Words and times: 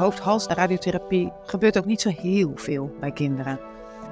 hoofd-hals-radiotherapie 0.00 1.32
gebeurt 1.44 1.78
ook 1.78 1.84
niet 1.84 2.00
zo 2.00 2.08
heel 2.08 2.52
veel 2.54 2.96
bij 3.00 3.12
kinderen. 3.12 3.60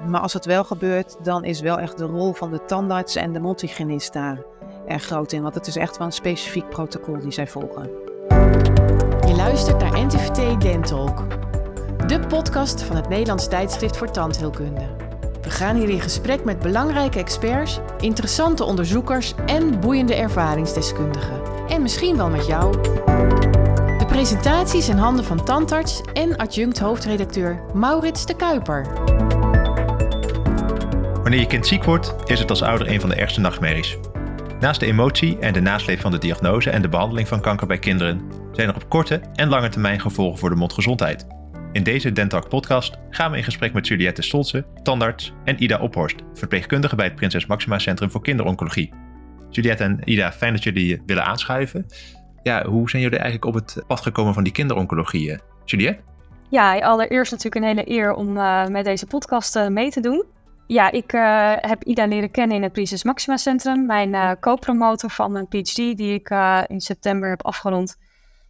Maar 0.07 0.21
als 0.21 0.33
het 0.33 0.45
wel 0.45 0.63
gebeurt, 0.63 1.15
dan 1.23 1.43
is 1.43 1.61
wel 1.61 1.79
echt 1.79 1.97
de 1.97 2.05
rol 2.05 2.33
van 2.33 2.51
de 2.51 2.65
tandarts 2.65 3.15
en 3.15 3.33
de 3.33 3.39
mondhygiënist 3.39 4.13
daar 4.13 4.43
erg 4.87 5.03
groot 5.03 5.31
in. 5.31 5.41
Want 5.41 5.55
het 5.55 5.67
is 5.67 5.75
echt 5.75 5.97
wel 5.97 6.07
een 6.07 6.13
specifiek 6.13 6.69
protocol 6.69 7.19
die 7.19 7.31
zij 7.31 7.47
volgen. 7.47 7.89
Je 9.27 9.33
luistert 9.35 9.79
naar 9.79 10.05
NTVT 10.05 10.61
Dentalk, 10.61 11.23
de 12.07 12.19
podcast 12.27 12.81
van 12.83 12.95
het 12.95 13.09
Nederlands 13.09 13.47
tijdschrift 13.47 13.97
voor 13.97 14.11
tandheelkunde. 14.11 14.87
We 15.41 15.49
gaan 15.49 15.75
hier 15.75 15.89
in 15.89 16.01
gesprek 16.01 16.43
met 16.43 16.59
belangrijke 16.59 17.19
experts, 17.19 17.79
interessante 17.99 18.63
onderzoekers 18.63 19.33
en 19.45 19.79
boeiende 19.79 20.15
ervaringsdeskundigen. 20.15 21.41
En 21.67 21.81
misschien 21.81 22.17
wel 22.17 22.29
met 22.29 22.45
jou. 22.45 22.75
Presentaties 24.09 24.89
in 24.89 24.97
handen 24.97 25.25
van 25.25 25.45
tandarts 25.45 26.01
en 26.13 26.37
adjunct 26.37 26.79
hoofdredacteur 26.79 27.61
Maurits 27.73 28.25
de 28.25 28.35
Kuiper. 28.35 28.93
Wanneer 31.21 31.39
je 31.39 31.47
kind 31.47 31.67
ziek 31.67 31.83
wordt, 31.83 32.15
is 32.25 32.39
het 32.39 32.49
als 32.49 32.61
ouder 32.61 32.89
een 32.89 32.99
van 32.99 33.09
de 33.09 33.15
ergste 33.15 33.39
nachtmerries. 33.39 33.97
Naast 34.59 34.79
de 34.79 34.85
emotie 34.85 35.37
en 35.39 35.53
de 35.53 35.59
nasleep 35.59 35.99
van 35.99 36.11
de 36.11 36.17
diagnose 36.17 36.69
en 36.69 36.81
de 36.81 36.89
behandeling 36.89 37.27
van 37.27 37.41
kanker 37.41 37.67
bij 37.67 37.79
kinderen, 37.79 38.21
zijn 38.51 38.69
er 38.69 38.75
op 38.75 38.89
korte 38.89 39.21
en 39.33 39.49
lange 39.49 39.69
termijn 39.69 40.01
gevolgen 40.01 40.39
voor 40.39 40.49
de 40.49 40.55
mondgezondheid. 40.55 41.27
In 41.71 41.83
deze 41.83 42.11
Dentalk 42.11 42.49
podcast 42.49 42.97
gaan 43.09 43.31
we 43.31 43.37
in 43.37 43.43
gesprek 43.43 43.73
met 43.73 43.87
Juliette 43.87 44.21
Stolze, 44.21 44.65
tandarts, 44.83 45.33
en 45.43 45.63
Ida 45.63 45.79
Ophorst, 45.79 46.21
verpleegkundige 46.33 46.95
bij 46.95 47.05
het 47.05 47.15
Prinses 47.15 47.45
Maxima 47.45 47.79
Centrum 47.79 48.11
voor 48.11 48.21
Kinderoncologie. 48.21 48.93
Juliette 49.49 49.83
en 49.83 49.99
Ida, 50.03 50.31
fijn 50.31 50.53
dat 50.53 50.63
jullie 50.63 51.01
willen 51.05 51.25
aanschuiven. 51.25 51.85
Ja, 52.43 52.65
hoe 52.65 52.89
zijn 52.89 53.01
jullie 53.01 53.19
eigenlijk 53.19 53.55
op 53.55 53.61
het 53.61 53.83
pad 53.87 54.01
gekomen 54.01 54.33
van 54.33 54.43
die 54.43 54.53
kinderoncologie? 54.53 55.31
eh? 55.31 55.39
Juliette? 55.65 56.01
Ja, 56.49 56.79
allereerst 56.79 57.31
natuurlijk 57.31 57.65
een 57.65 57.77
hele 57.77 57.91
eer 57.91 58.13
om 58.13 58.37
uh, 58.37 58.65
met 58.65 58.85
deze 58.85 59.05
podcast 59.05 59.55
uh, 59.55 59.67
mee 59.67 59.89
te 59.89 60.01
doen. 60.01 60.25
Ja, 60.67 60.91
ik 60.91 61.11
heb 61.61 61.83
Ida 61.83 62.05
leren 62.05 62.31
kennen 62.31 62.57
in 62.57 62.63
het 62.63 62.71
Prinses 62.71 63.03
Maxima 63.03 63.37
Centrum. 63.37 63.85
Mijn 63.85 64.39
co-promotor 64.39 65.09
van 65.09 65.31
mijn 65.31 65.47
PhD, 65.47 65.75
die 65.75 66.13
ik 66.13 66.29
in 66.67 66.81
september 66.81 67.29
heb 67.29 67.45
afgerond, 67.45 67.97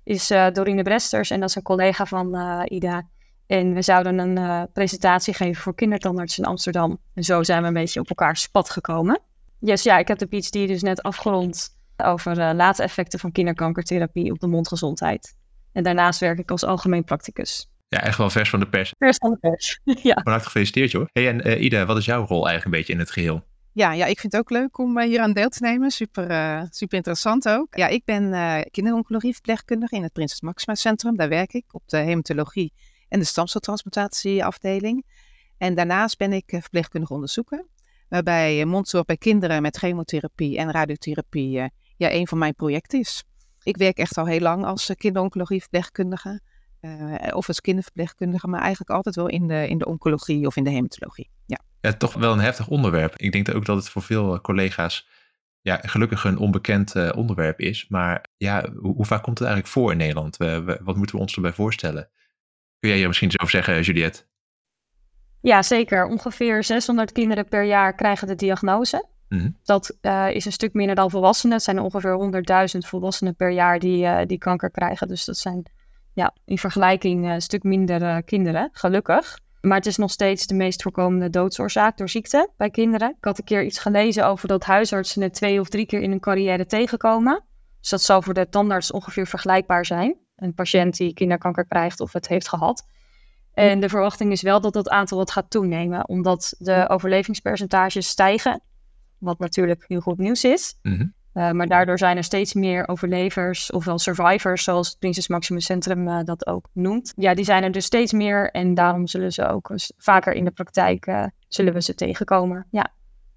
is 0.04 0.28
Dorine 0.28 0.84
Bresters. 0.84 1.30
En 1.30 1.40
dat 1.40 1.50
is 1.50 1.56
een 1.56 1.62
collega 1.62 2.06
van 2.06 2.38
Ida. 2.66 3.08
En 3.48 3.74
we 3.74 3.82
zouden 3.82 4.18
een 4.18 4.68
presentatie 4.74 5.34
geven 5.34 5.62
voor 5.62 5.76
kindertandarts 5.76 6.38
in 6.38 6.46
Amsterdam. 6.46 6.98
En 7.14 7.24
zo 7.24 7.44
zijn 7.44 7.62
we 7.62 7.68
een 7.68 7.74
beetje 7.74 8.00
op 8.00 8.10
elkaars 8.10 8.48
pad 8.48 8.70
gekomen. 8.70 9.20
Yes, 9.60 9.84
ja, 9.84 9.98
ik 9.98 10.08
heb 10.08 10.18
de 10.18 10.28
PhD 10.28 10.54
dus 10.54 10.82
net 10.82 11.04
afgerond 11.04 11.78
over 12.04 12.38
uh, 12.38 12.52
late 12.54 12.84
effecten 12.84 13.20
van 13.20 13.32
kinderkankertherapie 13.32 14.32
op 14.32 14.40
de 14.40 14.48
mondgezondheid. 14.48 15.36
En 15.72 15.84
daarnaast 15.84 16.20
werk 16.20 16.40
ik 16.40 16.52
als 16.52 16.64
algemeen 16.64 17.04
practicus. 17.04 17.70
Ja, 17.88 18.02
echt 18.02 18.18
wel 18.18 18.30
vers 18.30 18.50
van 18.50 18.60
de 18.60 18.70
pers. 18.70 18.94
Vers 18.98 19.18
van 19.18 19.32
de 19.32 19.38
pers, 19.38 19.80
ja. 20.10 20.20
Van 20.24 20.32
harte 20.32 20.46
gefeliciteerd 20.46 20.92
joh. 20.92 21.08
Hey, 21.14 21.28
en 21.28 21.48
uh, 21.48 21.62
Ida, 21.62 21.86
wat 21.86 21.98
is 21.98 22.06
jouw 22.06 22.26
rol 22.26 22.48
eigenlijk 22.48 22.66
een 22.66 22.72
beetje 22.72 22.94
in 22.94 23.00
het 23.00 23.12
geheel? 23.12 23.44
Ja, 23.72 23.94
ja, 23.94 24.06
ik 24.06 24.20
vind 24.20 24.34
het 24.34 24.42
ook 24.42 24.50
leuk 24.50 24.78
om 24.78 24.98
uh, 24.98 25.06
hier 25.06 25.20
aan 25.20 25.34
deel 25.34 25.50
te 25.50 25.62
nemen. 25.62 25.92
Super, 25.92 26.32
uh, 26.32 26.64
super 26.70 26.98
interessant 26.98 27.50
ook. 27.50 27.76
Ja, 27.76 27.88
ik 27.88 28.06
ben 28.06 28.24
uh, 28.24 28.60
kinderoncologie-verpleegkundige 28.72 29.96
in 29.96 30.04
het 30.04 30.14
Prinses 30.14 30.42
Maxima 30.42 30.76
Centrum. 30.76 31.16
Daar 31.16 31.30
werk 31.30 31.54
ik 31.54 31.66
op 31.72 31.84
de 31.86 31.98
hematologie 31.98 32.74
en 33.10 33.20
de 33.20 33.26
stamceltransplantatieafdeling. 33.26 35.06
En 35.58 35.76
daarnaast 35.76 36.18
ben 36.18 36.34
ik 36.34 36.44
verpleegkundige 36.48 37.14
onderzoeker. 37.14 37.66
Waarbij 38.10 38.66
mondzorg 38.66 39.06
bij 39.06 39.18
kinderen 39.18 39.62
met 39.62 39.78
chemotherapie 39.78 40.58
en 40.58 40.72
radiotherapie 40.72 41.72
ja, 42.00 42.12
een 42.12 42.28
van 42.28 42.38
mijn 42.38 42.56
projecten 42.56 43.00
is. 43.00 43.24
Ik 43.64 43.78
werk 43.78 43.98
echt 43.98 44.18
al 44.18 44.26
heel 44.26 44.40
lang 44.40 44.66
als 44.66 44.92
kinderoncologie-verpleegkundige. 44.98 46.42
of 47.34 47.48
als 47.48 47.62
kinderverpleegkundige, 47.62 48.48
maar 48.48 48.62
eigenlijk 48.62 48.90
altijd 48.92 49.16
wel 49.16 49.28
in 49.28 49.48
de, 49.48 49.68
in 49.68 49.78
de 49.78 49.86
oncologie 49.86 50.46
of 50.46 50.56
in 50.56 50.64
de 50.64 50.70
hematologie. 50.70 51.30
Ja. 51.46 51.60
Ja, 51.82 51.94
toch 51.94 52.14
wel 52.14 52.34
een 52.34 52.40
heftig 52.40 52.68
onderwerp. 52.68 53.16
Ik 53.16 53.32
denk 53.32 53.56
ook 53.56 53.66
dat 53.66 53.78
het 53.78 53.90
voor 53.90 54.02
veel 54.02 54.42
collega's 54.42 55.08
ja, 55.62 55.80
gelukkig 55.82 56.24
een 56.24 56.38
onbekend 56.38 56.96
uh, 56.96 57.10
onderwerp 57.16 57.60
is. 57.60 57.88
Maar 57.88 58.26
ja, 58.38 58.70
hoe, 58.78 58.96
hoe, 58.96 59.06
vaak 59.06 59.24
komt 59.24 59.40
het 59.40 59.48
eigenlijk 59.48 59.78
voor 59.78 59.92
in 59.92 59.98
Nederland? 59.98 60.38
We, 60.38 60.64
we, 60.64 60.80
wat 60.84 60.96
moeten 60.96 61.16
we 61.16 61.22
ons 61.22 61.36
erbij 61.36 61.54
voorstellen? 61.54 62.10
Kun 62.80 62.90
jij 62.90 62.98
hier 62.98 63.08
misschien 63.08 63.28
iets 63.28 63.40
over 63.40 63.54
zeggen, 63.54 63.82
Juliette? 63.82 64.24
Ja, 65.42 65.64
zeker. 65.64 66.06
Ongeveer 66.06 66.64
600 66.64 67.12
kinderen 67.12 67.48
per 67.48 67.64
jaar 67.64 67.96
krijgen 67.96 68.28
de 68.28 68.36
diagnose. 68.36 69.08
Mm-hmm. 69.30 69.58
Dat 69.64 69.98
uh, 70.02 70.30
is 70.32 70.46
een 70.46 70.52
stuk 70.52 70.74
minder 70.74 70.96
dan 70.96 71.10
volwassenen. 71.10 71.56
Het 71.56 71.66
zijn 71.66 71.80
ongeveer 71.80 72.44
100.000 72.74 72.78
volwassenen 72.78 73.36
per 73.36 73.50
jaar 73.50 73.80
die, 73.80 74.04
uh, 74.04 74.20
die 74.26 74.38
kanker 74.38 74.72
krijgen. 74.72 75.08
Dus 75.08 75.26
dat 75.26 75.38
zijn 75.38 75.64
ja, 76.14 76.34
in 76.46 76.58
vergelijking 76.58 77.26
een 77.26 77.42
stuk 77.42 77.64
minder 77.64 78.24
kinderen, 78.24 78.70
gelukkig. 78.72 79.40
Maar 79.62 79.78
het 79.78 79.86
is 79.86 79.98
nog 79.98 80.12
steeds 80.12 80.48
de 80.48 80.56
meest 80.56 80.82
voorkomende 80.82 81.30
doodsoorzaak 81.30 81.98
door 81.98 82.10
ziekte 82.10 82.50
bij 82.58 82.70
kinderen. 82.70 83.10
Ik 83.10 83.26
had 83.26 83.38
een 83.38 83.44
keer 83.44 83.64
iets 83.64 83.80
gelezen 83.80 84.28
over 84.28 84.48
dat 84.48 84.64
huisartsen 84.64 85.22
het 85.22 85.34
twee 85.34 85.60
of 85.60 85.70
drie 85.70 85.86
keer 85.86 86.02
in 86.02 86.10
hun 86.10 86.20
carrière 86.20 86.66
tegenkomen. 86.66 87.44
Dus 87.80 87.90
dat 87.90 88.02
zal 88.02 88.22
voor 88.22 88.34
de 88.34 88.50
tandarts 88.50 88.92
ongeveer 88.92 89.28
vergelijkbaar 89.28 89.86
zijn. 89.86 90.16
Een 90.36 90.54
patiënt 90.54 90.98
die 90.98 91.14
kinderkanker 91.14 91.66
krijgt 91.66 92.00
of 92.00 92.14
het 92.14 92.28
heeft 92.28 92.48
gehad. 92.48 92.88
En 93.54 93.80
de 93.80 93.90
verwachting 93.90 94.32
is 94.32 94.42
wel 94.42 94.62
dat 94.62 94.74
dat 94.74 94.90
aantal 94.90 95.18
wat 95.18 95.32
gaat 95.32 95.50
toenemen, 95.50 96.08
omdat 96.08 96.56
de 96.58 96.90
overlevingspercentages 96.90 98.08
stijgen. 98.08 98.62
Wat 99.20 99.40
natuurlijk 99.40 99.84
heel 99.88 100.00
goed 100.00 100.18
nieuws 100.18 100.44
is. 100.44 100.80
Mm-hmm. 100.82 101.14
Uh, 101.34 101.52
maar 101.52 101.68
daardoor 101.68 101.98
zijn 101.98 102.18
er 102.18 102.24
steeds 102.24 102.54
meer 102.54 102.88
overlevers, 102.88 103.72
ofwel 103.72 104.00
survivors, 104.00 104.64
zoals 104.64 104.88
het 104.90 105.00
Prinses 105.00 105.28
Maxima 105.28 105.60
Centrum 105.60 106.08
uh, 106.08 106.20
dat 106.24 106.48
ook 106.48 106.70
noemt. 106.74 107.14
Ja, 107.16 107.34
die 107.34 107.46
zijn 107.46 107.64
er 107.64 107.72
dus 107.72 107.86
steeds 107.86 108.14
meer 108.14 108.52
en 108.52 108.74
daarom 108.74 109.08
zullen 109.08 109.32
ze 109.32 109.48
ook 109.48 109.72
vaker 109.98 110.34
in 110.34 110.46
de 110.46 110.52
praktijk 110.52 111.08
uh, 111.08 111.26
zullen 111.48 111.74
we 111.74 111.82
ze 111.82 111.96
tegenkomen. 111.96 112.68
Ja. 112.72 112.94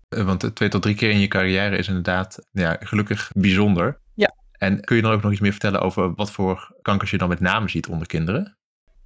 Want 0.08 0.54
twee 0.54 0.68
tot 0.68 0.82
drie 0.82 0.94
keer 0.94 1.10
in 1.10 1.18
je 1.18 1.28
carrière 1.28 1.76
is 1.76 1.88
inderdaad 1.88 2.46
ja, 2.50 2.76
gelukkig 2.80 3.30
bijzonder. 3.34 4.00
Ja. 4.14 4.34
En 4.52 4.80
kun 4.80 4.96
je 4.96 5.02
dan 5.02 5.12
ook 5.12 5.22
nog 5.22 5.32
iets 5.32 5.40
meer 5.40 5.50
vertellen 5.50 5.80
over 5.80 6.14
wat 6.14 6.30
voor 6.30 6.76
kankers 6.82 7.10
je 7.10 7.18
dan 7.18 7.28
met 7.28 7.40
name 7.40 7.68
ziet 7.68 7.88
onder 7.88 8.06
kinderen? 8.06 8.56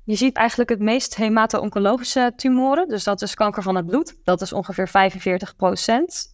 Je 0.07 0.17
ziet 0.17 0.37
eigenlijk 0.37 0.71
het 0.71 0.81
meest 0.81 1.17
hemato-oncologische 1.17 2.33
tumoren. 2.37 2.89
Dus 2.89 3.05
dat 3.05 3.23
is 3.23 3.35
kanker 3.35 3.63
van 3.63 3.77
het 3.77 3.87
bloed. 3.87 4.17
Dat 4.25 4.41
is 4.41 4.53
ongeveer 4.53 4.89
45% 4.89 4.93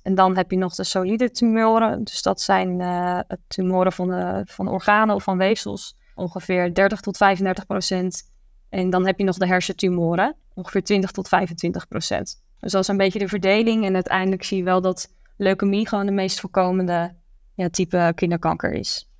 En 0.03 0.15
dan 0.15 0.37
heb 0.37 0.51
je 0.51 0.57
nog 0.57 0.75
de 0.75 0.85
solide 0.85 1.31
tumoren. 1.31 2.05
Dus 2.05 2.23
dat 2.23 2.41
zijn 2.41 2.81
uh, 2.81 3.19
tumoren 3.47 3.93
van, 3.93 4.43
van 4.47 4.69
organen 4.69 5.15
of 5.15 5.23
van 5.23 5.39
weefsels. 5.39 5.97
Ongeveer 6.15 6.75
30 6.75 7.01
tot 7.01 7.17
35% 7.17 7.19
En 8.69 8.91
dan 8.91 9.07
heb 9.07 9.19
je 9.19 9.25
nog 9.25 9.37
de 9.37 9.47
hersentumoren. 9.47 10.37
Ongeveer 10.55 10.83
20 10.83 11.11
tot 11.11 11.29
25% 11.29 11.29
Dus 12.59 12.73
dat 12.73 12.83
is 12.83 12.89
een 12.89 12.97
beetje 12.97 13.19
de 13.19 13.29
verdeling. 13.29 13.85
En 13.85 13.95
uiteindelijk 13.95 14.45
zie 14.45 14.57
je 14.57 14.65
wel 14.65 14.81
dat 14.81 15.13
leukemie 15.37 15.89
gewoon 15.89 16.07
de 16.07 16.13
meest 16.13 16.41
voorkomende 16.41 17.15
ja, 17.55 17.69
type 17.69 18.13
kinderkanker 18.15 18.73
is 18.73 19.12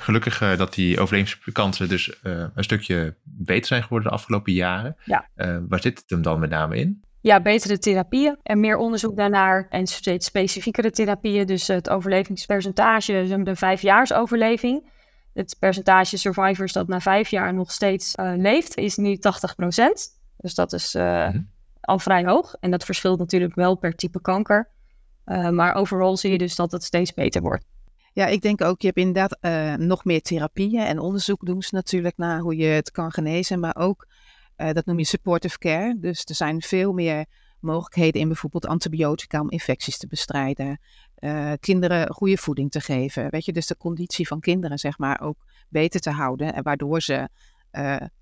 gelukkig 0.00 0.40
uh, 0.42 0.56
dat 0.56 0.74
die 0.74 1.00
overlevingskansen 1.00 1.88
dus 1.88 2.08
uh, 2.08 2.44
een 2.54 2.64
stukje 2.64 3.14
beter 3.24 3.66
zijn 3.66 3.82
geworden 3.82 4.08
de 4.08 4.14
afgelopen 4.14 4.52
jaren. 4.52 4.96
Ja. 5.04 5.28
Uh, 5.36 5.58
waar 5.68 5.80
zit 5.80 5.98
het 5.98 6.10
hem 6.10 6.22
dan 6.22 6.40
met 6.40 6.50
name 6.50 6.76
in? 6.76 7.04
Ja, 7.20 7.40
betere 7.40 7.78
therapieën 7.78 8.36
en 8.42 8.60
meer 8.60 8.76
onderzoek 8.76 9.16
daarnaar 9.16 9.66
en 9.70 9.86
steeds 9.86 10.26
specifiekere 10.26 10.90
therapieën. 10.90 11.46
Dus 11.46 11.66
het 11.66 11.90
overlevingspercentage, 11.90 13.42
de 13.42 13.56
vijfjaarsoverleving. 13.56 14.90
Het 15.34 15.56
percentage 15.58 16.16
survivors 16.16 16.72
dat 16.72 16.88
na 16.88 17.00
vijf 17.00 17.28
jaar 17.28 17.54
nog 17.54 17.72
steeds 17.72 18.12
leeft, 18.16 18.76
is 18.76 18.96
nu 18.96 19.16
80% 19.16 19.18
Dus 20.36 20.54
dat 20.54 20.72
is 20.72 20.94
mm-hmm. 20.94 21.50
al 21.80 21.98
vrij 21.98 22.24
hoog. 22.24 22.54
En 22.60 22.70
dat 22.70 22.84
verschilt 22.84 23.18
natuurlijk 23.18 23.54
wel 23.54 23.76
per 23.76 23.94
type 23.94 24.20
kanker. 24.20 24.70
maar 25.50 25.74
overal 25.74 26.16
zie 26.16 26.32
je 26.32 26.38
dus 26.38 26.56
dat 26.56 26.72
het 26.72 26.84
steeds 26.84 27.14
beter 27.14 27.42
wordt. 27.42 27.64
Ja, 28.12 28.26
ik 28.26 28.42
denk 28.42 28.62
ook, 28.62 28.80
je 28.80 28.86
hebt 28.86 28.98
inderdaad 28.98 29.38
uh, 29.40 29.86
nog 29.86 30.04
meer 30.04 30.22
therapieën 30.22 30.82
en 30.82 30.98
onderzoek 30.98 31.46
doen 31.46 31.62
ze 31.62 31.74
natuurlijk 31.74 32.16
naar 32.16 32.40
hoe 32.40 32.56
je 32.56 32.66
het 32.66 32.90
kan 32.90 33.12
genezen, 33.12 33.60
maar 33.60 33.76
ook, 33.76 34.06
uh, 34.56 34.72
dat 34.72 34.86
noem 34.86 34.98
je 34.98 35.04
supportive 35.04 35.58
care. 35.58 35.96
Dus 35.98 36.24
er 36.24 36.34
zijn 36.34 36.62
veel 36.62 36.92
meer 36.92 37.26
mogelijkheden 37.60 38.20
in 38.20 38.28
bijvoorbeeld 38.28 38.66
antibiotica 38.66 39.40
om 39.40 39.50
infecties 39.50 39.98
te 39.98 40.06
bestrijden, 40.06 40.80
uh, 41.18 41.52
kinderen 41.60 42.14
goede 42.14 42.36
voeding 42.36 42.70
te 42.70 42.80
geven, 42.80 43.30
weet 43.30 43.44
je, 43.44 43.52
dus 43.52 43.66
de 43.66 43.76
conditie 43.76 44.26
van 44.26 44.40
kinderen 44.40 44.78
zeg 44.78 44.98
maar 44.98 45.20
ook 45.20 45.36
beter 45.68 46.00
te 46.00 46.10
houden 46.10 46.54
en 46.54 46.62
waardoor 46.62 47.00
ze 47.00 47.28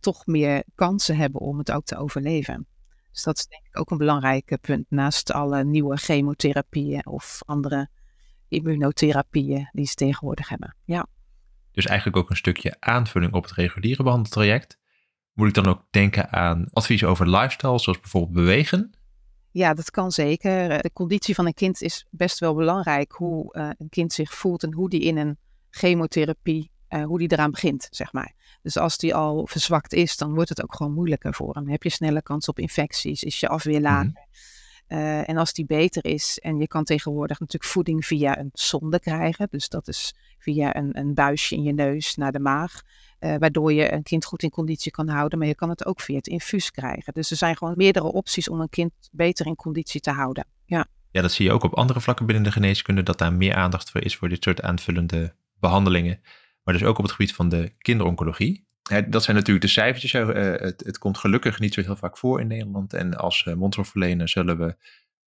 toch 0.01 0.27
meer 0.27 0.63
kansen 0.75 1.17
hebben 1.17 1.41
om 1.41 1.59
het 1.59 1.71
ook 1.71 1.85
te 1.85 1.97
overleven. 1.97 2.67
Dus 3.13 3.23
dat 3.23 3.39
is 3.39 3.47
denk 3.47 3.67
ik 3.67 3.79
ook 3.79 3.91
een 3.91 3.99
belangrijk 3.99 4.59
punt 4.61 4.87
naast 4.89 5.33
alle 5.33 5.65
nieuwe 5.65 5.97
chemotherapieën 5.97 7.07
of 7.07 7.41
andere 7.47 7.89
immunotherapieën 8.49 9.69
die 9.73 9.87
ze 9.87 9.95
tegenwoordig 9.95 10.49
hebben. 10.49 10.77
Ja. 10.85 11.07
Dus 11.73 11.87
eigenlijk 11.87 12.17
ook 12.17 12.31
een 12.31 12.37
stukje 12.37 12.77
aanvulling 12.79 13.33
op 13.33 13.43
het 13.43 13.53
reguliere 13.53 14.03
behandeltraject. 14.03 14.79
Moet 15.33 15.49
ik 15.49 15.55
dan 15.55 15.67
ook 15.67 15.83
denken 15.91 16.33
aan 16.33 16.69
advies 16.73 17.05
over 17.05 17.31
lifestyle, 17.31 17.79
zoals 17.79 18.01
bijvoorbeeld 18.01 18.33
bewegen? 18.33 18.91
Ja, 19.51 19.75
dat 19.75 19.91
kan 19.91 20.13
zeker. 20.13 20.83
De 20.83 20.91
conditie 20.93 21.35
van 21.35 21.47
een 21.47 21.55
kind 21.55 21.83
is 21.83 22.07
best 22.11 22.39
wel 22.39 22.55
belangrijk. 22.55 23.13
Hoe 23.13 23.57
uh, 23.57 23.71
een 23.79 23.89
kind 23.89 24.13
zich 24.13 24.35
voelt 24.35 24.63
en 24.63 24.73
hoe 24.73 24.91
die 24.91 25.01
in 25.01 25.17
een 25.17 25.39
chemotherapie, 25.71 26.71
uh, 26.89 27.05
hoe 27.05 27.19
die 27.19 27.33
eraan 27.33 27.51
begint, 27.51 27.87
zeg 27.91 28.13
maar. 28.13 28.35
Dus 28.63 28.77
als 28.77 28.99
die 28.99 29.15
al 29.15 29.47
verzwakt 29.47 29.93
is, 29.93 30.17
dan 30.17 30.35
wordt 30.35 30.49
het 30.49 30.63
ook 30.63 30.75
gewoon 30.75 30.93
moeilijker 30.93 31.35
voor 31.35 31.55
hem. 31.55 31.69
Heb 31.69 31.83
je 31.83 31.91
sneller 31.91 32.23
kans 32.23 32.49
op 32.49 32.59
infecties, 32.59 33.23
is 33.23 33.41
je 33.41 33.49
afweer 33.49 33.81
lager. 33.81 34.11
Mhm. 34.11 34.19
Eh, 34.87 35.29
en 35.29 35.37
als 35.37 35.53
die 35.53 35.67
beter 35.67 36.05
is, 36.05 36.39
en 36.39 36.59
je 36.59 36.67
kan 36.67 36.85
tegenwoordig 36.85 37.41
natuurlijk 37.41 37.73
voeding 37.73 38.07
via 38.07 38.39
een 38.39 38.51
zonde 38.53 39.01
krijgen, 39.01 39.49
dus 39.51 39.69
dat 39.69 39.89
is 39.89 40.15
via 40.39 40.77
een, 40.77 40.99
een 40.99 41.15
buisje 41.15 41.55
in 41.55 41.63
je 41.63 41.73
neus 41.73 42.15
naar 42.15 42.33
de 42.33 42.39
maag, 42.39 42.83
uh, 43.21 43.35
waardoor 43.39 43.73
je 43.73 43.93
een 43.93 44.03
kind 44.03 44.25
goed 44.25 44.43
in 44.43 44.51
conditie 44.51 44.91
kan 44.91 45.09
houden, 45.09 45.39
maar 45.39 45.49
je 45.49 45.55
kan 45.55 45.69
het 45.69 45.87
ook 45.87 46.01
via 46.01 46.17
het 46.17 46.27
infuus 46.27 46.71
krijgen. 46.71 47.13
Dus 47.13 47.31
er 47.31 47.37
zijn 47.37 47.57
gewoon 47.57 47.75
meerdere 47.77 48.13
opties 48.13 48.49
om 48.49 48.61
een 48.61 48.69
kind 48.69 48.93
beter 49.13 49.47
in 49.47 49.57
conditie 49.57 50.01
te 50.01 50.11
houden. 50.11 50.47
Ja. 50.65 50.87
Ja, 51.11 51.23
dat 51.23 51.33
zie 51.33 51.47
je 51.47 51.53
ook 51.53 51.63
op 51.63 51.75
andere 51.75 52.01
vlakken 52.01 52.27
binnen 52.27 52.45
de 52.45 52.53
geneeskunde, 52.53 53.03
dat 53.03 53.19
daar 53.19 53.33
meer 53.33 53.55
aandacht 53.55 53.91
voor 53.91 54.03
is 54.03 54.17
voor 54.17 54.29
dit 54.29 54.45
soort 54.45 54.63
aanvullende 54.63 55.35
behandelingen. 55.61 56.21
Maar 56.63 56.75
dus 56.75 56.85
ook 56.85 56.99
op 56.99 57.05
het 57.05 57.13
gebied 57.13 57.35
van 57.35 57.49
de 57.49 57.75
kinderoncologie. 57.79 58.66
Dat 59.09 59.23
zijn 59.23 59.37
natuurlijk 59.37 59.65
de 59.65 59.71
cijfertjes. 59.71 60.13
Uh, 60.13 60.27
het, 60.57 60.83
het, 60.85 60.99
komt 60.99 61.19
gelukkig 61.19 61.59
niet 61.59 61.75
zo 61.75 61.81
heel 61.81 61.97
vaak 61.97 62.19
voor 62.19 62.41
in 62.41 62.47
Nederland. 62.47 62.93
En 62.93 63.15
als 63.15 63.45
uh, 63.45 64.25
zullen 64.25 64.59
we 64.59 64.77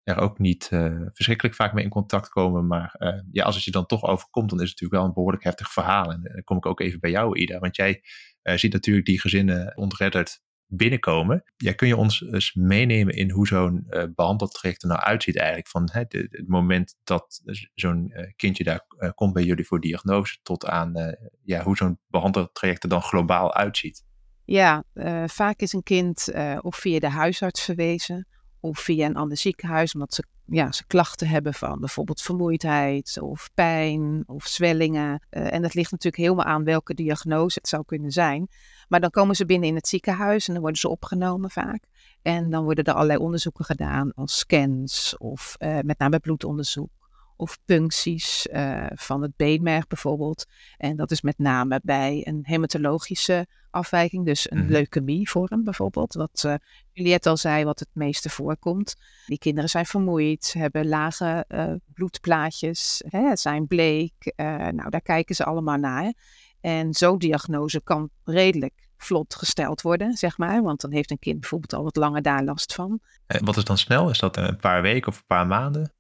er 0.04 0.18
ook 0.18 0.40
niet 0.40 0.70
uh, 0.74 1.02
verschrikkelijk 1.14 1.56
vaak 1.56 1.74
mee 1.74 1.84
in 1.84 1.90
contact 1.90 2.30
komen. 2.30 2.68
Maar 2.68 2.96
ja, 3.32 3.44
als 3.44 3.56
het 3.56 3.64
je 3.64 3.72
dan 3.72 3.86
toch 3.86 4.04
overkomt, 4.04 4.50
dan 4.50 4.62
is 4.62 4.70
het 4.70 4.80
natuurlijk 4.80 5.00
wel 5.00 5.04
een 5.04 5.14
behoorlijk 5.14 5.44
heftig 5.44 5.72
verhaal. 5.72 6.12
En 6.12 6.22
dan 6.24 6.44
kom 6.44 6.58
ik 6.58 6.66
ook 6.66 6.80
even 6.80 7.00
bij 7.00 7.12
jou, 7.12 7.38
Ida. 7.38 7.60
Want 7.60 7.76
jij 7.76 8.04
ziet 8.42 8.74
natuurlijk 8.74 9.06
die 9.06 9.20
gezinnen 9.20 9.78
ontredderd 9.78 10.42
binnenkomen. 10.72 11.44
Ja, 11.58 11.74
kun 11.74 11.88
je 11.88 11.96
ons 11.96 12.22
eens 12.22 12.54
meenemen 12.54 13.16
in 13.16 13.32
hoe 13.32 13.48
zo'n 13.48 13.88
uh, 13.90 14.04
behandeltraject 14.16 14.82
er 14.82 14.90
nou 14.90 15.02
uitziet 15.02 15.38
eigenlijk? 15.38 15.68
Van 15.68 15.90
hè, 15.92 16.00
het 16.00 16.48
moment 16.48 16.96
dat 17.04 17.42
zo'n 17.74 18.12
uh, 18.16 18.26
kindje 18.36 18.64
daar 18.64 18.86
uh, 19.00 19.10
komt 19.16 19.34
bij 19.34 19.44
jullie 19.44 19.66
voor 19.66 19.80
diagnose 19.80 20.38
tot 20.44 20.66
aan 20.66 21.18
ja, 21.44 21.64
hoe 21.64 21.78
zo'n 21.78 22.00
behandeltraject 22.08 22.84
er 22.84 22.90
dan 22.90 23.02
globaal 23.02 23.54
uitziet. 23.54 24.04
Ja, 24.46 24.84
vaak 25.26 25.60
is 25.60 25.74
een 25.74 25.84
kind 25.84 26.32
of 26.62 26.76
via 26.76 27.00
de 27.00 27.10
huisarts 27.10 27.64
verwezen 27.64 28.28
of 28.60 28.80
via 28.80 29.06
een 29.06 29.16
ander 29.16 29.38
ziekenhuis, 29.38 29.94
omdat 29.94 30.14
ze, 30.14 30.24
ja, 30.50 30.72
ze 30.72 30.86
klachten 30.88 31.28
hebben 31.28 31.54
van 31.54 31.80
bijvoorbeeld 31.80 32.22
vermoeidheid 32.22 33.18
of 33.22 33.50
pijn 33.54 34.24
of 34.26 34.48
zwellingen. 34.48 35.26
en 35.30 35.62
dat 35.62 35.74
ligt 35.74 35.92
natuurlijk 35.92 36.24
helemaal 36.24 36.46
aan 36.46 36.64
welke 36.64 36.94
diagnose 36.94 37.60
het 37.60 37.70
zou 37.70 37.84
kunnen 37.86 38.12
zijn. 38.12 38.48
Maar 38.88 39.00
dan 39.00 39.10
komen 39.10 39.36
ze 39.36 39.46
binnen 39.46 39.70
in 39.70 39.76
het 39.76 39.88
ziekenhuis 39.88 40.48
en 40.48 40.54
dan 40.54 40.62
worden 40.62 40.80
ze 40.80 40.90
opgenomen 40.90 41.50
vaak. 41.50 41.84
En 42.22 42.50
dan 42.50 42.64
worden 42.64 42.84
er 42.84 42.94
allerlei 42.94 43.20
onderzoeken 43.20 43.66
gedaan, 43.66 44.14
als 44.14 44.38
scans 44.38 45.18
of 45.18 45.56
uh, 45.60 45.80
met 45.84 46.00
name 46.00 46.20
bloedonderzoek 46.20 46.99
of 47.40 47.60
puncties 47.66 48.48
uh, 48.52 48.86
van 48.96 49.22
het 49.22 49.36
beenmerg 49.36 49.88
bijvoorbeeld. 49.88 50.46
En 50.78 50.96
dat 50.96 51.12
is 51.12 51.22
met 51.22 51.38
name 51.38 51.80
bij 51.84 52.22
een 52.28 52.40
hematologische 52.42 53.48
afwijking, 53.70 54.26
dus 54.26 54.52
een 54.52 54.58
mm 54.58 54.64
-hmm. 54.64 54.72
leukemievorm 54.72 55.64
bijvoorbeeld. 55.64 56.14
Wat 56.14 56.44
uh, 56.46 56.54
Juliette 56.92 57.30
al 57.30 57.38
zei, 57.38 57.64
wat 57.64 57.80
het 57.80 57.90
meeste 57.94 58.30
voorkomt. 58.30 58.96
Die 59.26 59.38
kinderen 59.38 59.70
zijn 59.70 59.86
vermoeid, 59.86 60.54
hebben 60.58 60.88
lage 60.88 61.46
uh, 61.48 61.74
bloedplaatjes, 61.94 63.04
hè, 63.08 63.36
zijn 63.36 63.68
bleek. 63.68 64.34
nou, 64.72 64.90
daar 64.90 65.02
kijken 65.02 65.36
ze 65.36 65.46
allemaal 65.46 65.78
naar. 65.78 66.14
En 66.62 66.94
zo'n 66.94 67.18
diagnose 67.18 67.82
kan 67.84 68.10
redelijk 68.24 68.74
vlot 68.98 69.36
gesteld 69.36 69.82
worden, 69.82 70.14
zeg 70.14 70.38
maar. 70.38 70.62
Want 70.62 70.82
dan 70.82 70.92
heeft 70.92 71.12
een 71.12 71.20
kind 71.20 71.40
bijvoorbeeld 71.40 71.74
al 71.74 71.84
wat 71.84 71.96
langer 71.96 72.22
daar 72.22 72.44
last 72.44 72.74
van. 72.74 73.00
En 73.28 73.46
wat 73.46 73.58
is 73.58 73.64
dan 73.64 73.78
snel? 73.78 74.10
Is 74.10 74.20
dat 74.20 74.38
een 74.38 74.58
paar 74.58 74.82
weken 74.82 75.08
of 75.08 75.18
een 75.18 75.26
paar 75.28 75.48
maanden? 75.48 75.94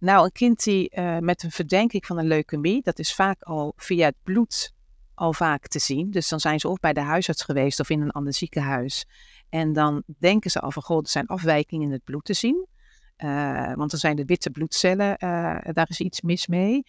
Nou, 0.00 0.24
een 0.24 0.32
kind 0.32 0.64
die 0.64 0.90
uh, 0.98 1.18
met 1.18 1.42
een 1.42 1.50
verdenking 1.50 2.06
van 2.06 2.18
een 2.18 2.26
leukemie, 2.26 2.82
dat 2.82 2.98
is 2.98 3.14
vaak 3.14 3.42
al 3.42 3.72
via 3.76 4.06
het 4.06 4.16
bloed 4.22 4.72
al 5.14 5.32
vaak 5.32 5.66
te 5.66 5.78
zien. 5.78 6.10
Dus 6.10 6.28
dan 6.28 6.40
zijn 6.40 6.60
ze 6.60 6.68
of 6.68 6.78
bij 6.78 6.92
de 6.92 7.00
huisarts 7.00 7.42
geweest 7.42 7.80
of 7.80 7.90
in 7.90 8.00
een 8.00 8.10
ander 8.10 8.34
ziekenhuis. 8.34 9.06
En 9.48 9.72
dan 9.72 10.02
denken 10.18 10.50
ze 10.50 10.60
al 10.60 10.70
van, 10.70 10.82
goh, 10.82 10.98
er 10.98 11.08
zijn 11.08 11.26
afwijkingen 11.26 11.86
in 11.86 11.92
het 11.92 12.04
bloed 12.04 12.24
te 12.24 12.34
zien. 12.34 12.66
Uh, 13.18 13.74
want 13.74 13.90
dan 13.90 14.00
zijn 14.00 14.16
de 14.16 14.24
witte 14.24 14.50
bloedcellen, 14.50 15.10
uh, 15.10 15.58
daar 15.72 15.88
is 15.88 16.00
iets 16.00 16.20
mis 16.20 16.46
mee. 16.46 16.82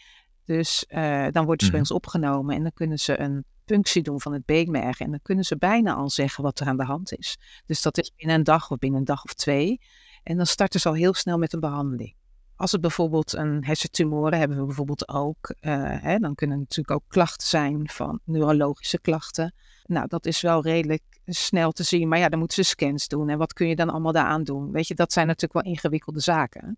Dus 0.45 0.85
uh, 0.89 1.27
dan 1.31 1.45
worden 1.45 1.65
ze 1.65 1.71
bij 1.71 1.79
ons 1.79 1.91
opgenomen 1.91 2.55
en 2.55 2.61
dan 2.61 2.73
kunnen 2.73 2.99
ze 2.99 3.19
een 3.19 3.43
punctie 3.65 4.01
doen 4.01 4.21
van 4.21 4.33
het 4.33 4.45
beenmerg. 4.45 4.99
En 4.99 5.09
dan 5.09 5.19
kunnen 5.21 5.43
ze 5.43 5.57
bijna 5.57 5.93
al 5.93 6.09
zeggen 6.09 6.43
wat 6.43 6.59
er 6.59 6.67
aan 6.67 6.77
de 6.77 6.83
hand 6.83 7.17
is. 7.17 7.37
Dus 7.65 7.81
dat 7.81 7.97
is 7.97 8.11
binnen 8.15 8.35
een 8.35 8.43
dag 8.43 8.71
of 8.71 8.77
binnen 8.77 8.99
een 8.99 9.05
dag 9.05 9.23
of 9.23 9.33
twee. 9.33 9.79
En 10.23 10.37
dan 10.37 10.45
starten 10.45 10.79
ze 10.79 10.87
al 10.87 10.93
heel 10.93 11.13
snel 11.13 11.37
met 11.37 11.53
een 11.53 11.59
behandeling. 11.59 12.15
Als 12.61 12.71
het 12.71 12.81
bijvoorbeeld 12.81 13.33
een 13.33 13.65
hersentumoren 13.65 14.39
hebben 14.39 14.57
we 14.57 14.65
bijvoorbeeld 14.65 15.07
ook. 15.07 15.55
Uh, 15.61 15.83
hè, 16.01 16.17
dan 16.17 16.35
kunnen 16.35 16.59
natuurlijk 16.59 16.91
ook 16.91 17.03
klachten 17.07 17.47
zijn 17.47 17.89
van 17.89 18.19
neurologische 18.23 18.99
klachten. 18.99 19.53
Nou, 19.85 20.07
dat 20.07 20.25
is 20.25 20.41
wel 20.41 20.63
redelijk 20.63 21.03
snel 21.25 21.71
te 21.71 21.83
zien. 21.83 22.07
Maar 22.07 22.19
ja, 22.19 22.29
dan 22.29 22.39
moeten 22.39 22.63
ze 22.63 22.69
scans 22.69 23.07
doen. 23.07 23.29
En 23.29 23.37
wat 23.37 23.53
kun 23.53 23.67
je 23.67 23.75
dan 23.75 23.89
allemaal 23.89 24.11
daaraan 24.11 24.43
doen? 24.43 24.71
Weet 24.71 24.87
je, 24.87 24.95
dat 24.95 25.13
zijn 25.13 25.27
natuurlijk 25.27 25.63
wel 25.63 25.73
ingewikkelde 25.73 26.19
zaken. 26.19 26.77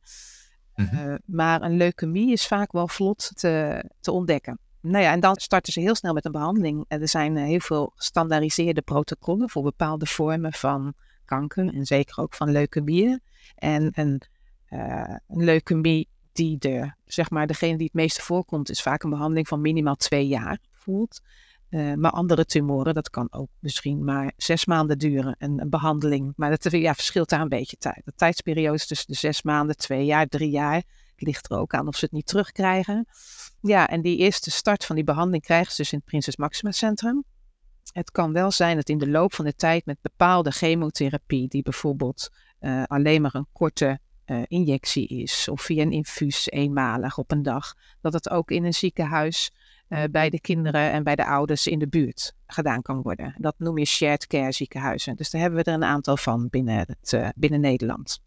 Uh, 0.75 1.15
maar 1.25 1.61
een 1.61 1.77
leukemie 1.77 2.31
is 2.31 2.47
vaak 2.47 2.71
wel 2.71 2.87
vlot 2.87 3.31
te, 3.33 3.83
te 3.99 4.11
ontdekken. 4.11 4.59
Nou 4.81 5.03
ja, 5.03 5.11
en 5.11 5.19
dan 5.19 5.35
starten 5.35 5.73
ze 5.73 5.79
heel 5.79 5.95
snel 5.95 6.13
met 6.13 6.25
een 6.25 6.31
behandeling. 6.31 6.85
Er 6.87 7.07
zijn 7.07 7.37
eh, 7.37 7.43
heel 7.43 7.59
veel 7.59 7.91
gestandaardiseerde 7.95 8.81
protocollen 8.81 9.49
voor 9.49 9.63
bepaalde 9.63 10.05
vormen 10.05 10.53
van 10.53 10.93
kanker 11.25 11.73
en 11.73 11.85
zeker 11.85 12.17
ook 12.17 12.33
van 12.33 12.51
leukemieën. 12.51 13.21
En 13.55 13.89
een, 13.93 14.21
een 15.27 15.43
leukemie 15.43 16.07
die 16.31 16.57
de, 16.57 16.93
zeg 17.05 17.29
maar, 17.29 17.47
degene 17.47 17.77
die 17.77 17.85
het 17.85 17.95
meeste 17.95 18.21
voorkomt, 18.21 18.69
is 18.69 18.81
vaak 18.81 19.03
een 19.03 19.09
behandeling 19.09 19.47
van 19.47 19.61
minimaal 19.61 19.95
twee 19.95 20.27
jaar 20.27 20.59
voelt. 20.71 21.21
Uh, 21.69 21.93
maar 21.93 22.11
andere 22.11 22.45
tumoren, 22.45 22.93
dat 22.93 23.09
kan 23.09 23.27
ook 23.31 23.49
misschien 23.59 24.03
maar 24.03 24.33
zes 24.37 24.65
maanden 24.65 24.97
duren, 24.97 25.35
een, 25.37 25.69
behandeling. 25.69 26.33
Maar 26.35 26.49
dat 26.49 26.71
ja, 26.71 26.93
verschilt 26.93 27.29
daar 27.29 27.41
een 27.41 27.49
beetje 27.49 27.77
tijd. 27.77 28.01
De 28.05 28.13
tijdsperiode 28.15 28.75
is 28.75 28.87
tussen 28.87 29.07
de 29.07 29.17
zes 29.17 29.41
maanden, 29.41 29.77
twee 29.77 30.05
jaar, 30.05 30.27
drie 30.27 30.49
jaar. 30.49 30.75
Het 30.75 31.21
ligt 31.21 31.51
er 31.51 31.57
ook 31.57 31.73
aan 31.73 31.87
of 31.87 31.95
ze 31.95 32.05
het 32.05 32.13
niet 32.13 32.25
terugkrijgen. 32.25 33.07
Ja, 33.61 33.87
en 33.87 34.01
die 34.01 34.17
eerste 34.17 34.51
start 34.51 34.85
van 34.85 34.95
die 34.95 35.05
behandeling 35.05 35.43
krijgen 35.43 35.71
ze 35.71 35.81
dus 35.81 35.91
in 35.91 35.97
het 35.97 36.07
Prinses 36.07 36.35
Maxima 36.35 36.71
Centrum. 36.71 37.23
Het 37.91 38.11
kan 38.11 38.33
wel 38.33 38.51
zijn 38.51 38.75
dat 38.75 38.89
in 38.89 38.97
de 38.97 39.09
loop 39.09 39.33
van 39.33 39.45
de 39.45 39.55
tijd 39.55 39.85
met 39.85 39.97
bepaalde 40.01 40.51
chemotherapie, 40.51 41.47
die 41.47 41.61
bijvoorbeeld 41.61 42.29
uh, 42.59 42.83
alleen 42.83 43.21
maar 43.21 43.35
een 43.35 43.47
korte 43.53 43.99
uh, 44.25 44.41
injectie 44.47 45.07
is, 45.07 45.47
of 45.49 45.61
via 45.61 45.81
een 45.81 45.91
infuus 45.91 46.49
eenmalig 46.49 47.17
op 47.17 47.31
een 47.31 47.43
dag, 47.43 47.73
dat 48.01 48.13
het 48.13 48.29
ook 48.29 48.51
in 48.51 48.63
een 48.63 48.73
ziekenhuis 48.73 49.51
uh, 49.89 50.03
bij 50.11 50.29
de 50.29 50.41
kinderen 50.41 50.91
en 50.91 51.03
bij 51.03 51.15
de 51.15 51.25
ouders 51.25 51.67
in 51.67 51.79
de 51.79 51.87
buurt 51.87 52.33
gedaan 52.47 52.81
kan 52.81 53.01
worden. 53.01 53.35
Dat 53.37 53.55
noem 53.57 53.77
je 53.77 53.85
shared 53.85 54.27
care 54.27 54.51
ziekenhuizen. 54.51 55.15
Dus 55.15 55.29
daar 55.29 55.41
hebben 55.41 55.63
we 55.63 55.71
er 55.71 55.77
een 55.77 55.83
aantal 55.83 56.17
van 56.17 56.47
binnen, 56.49 56.77
het, 56.77 57.33
binnen 57.35 57.61
Nederland 57.61 58.21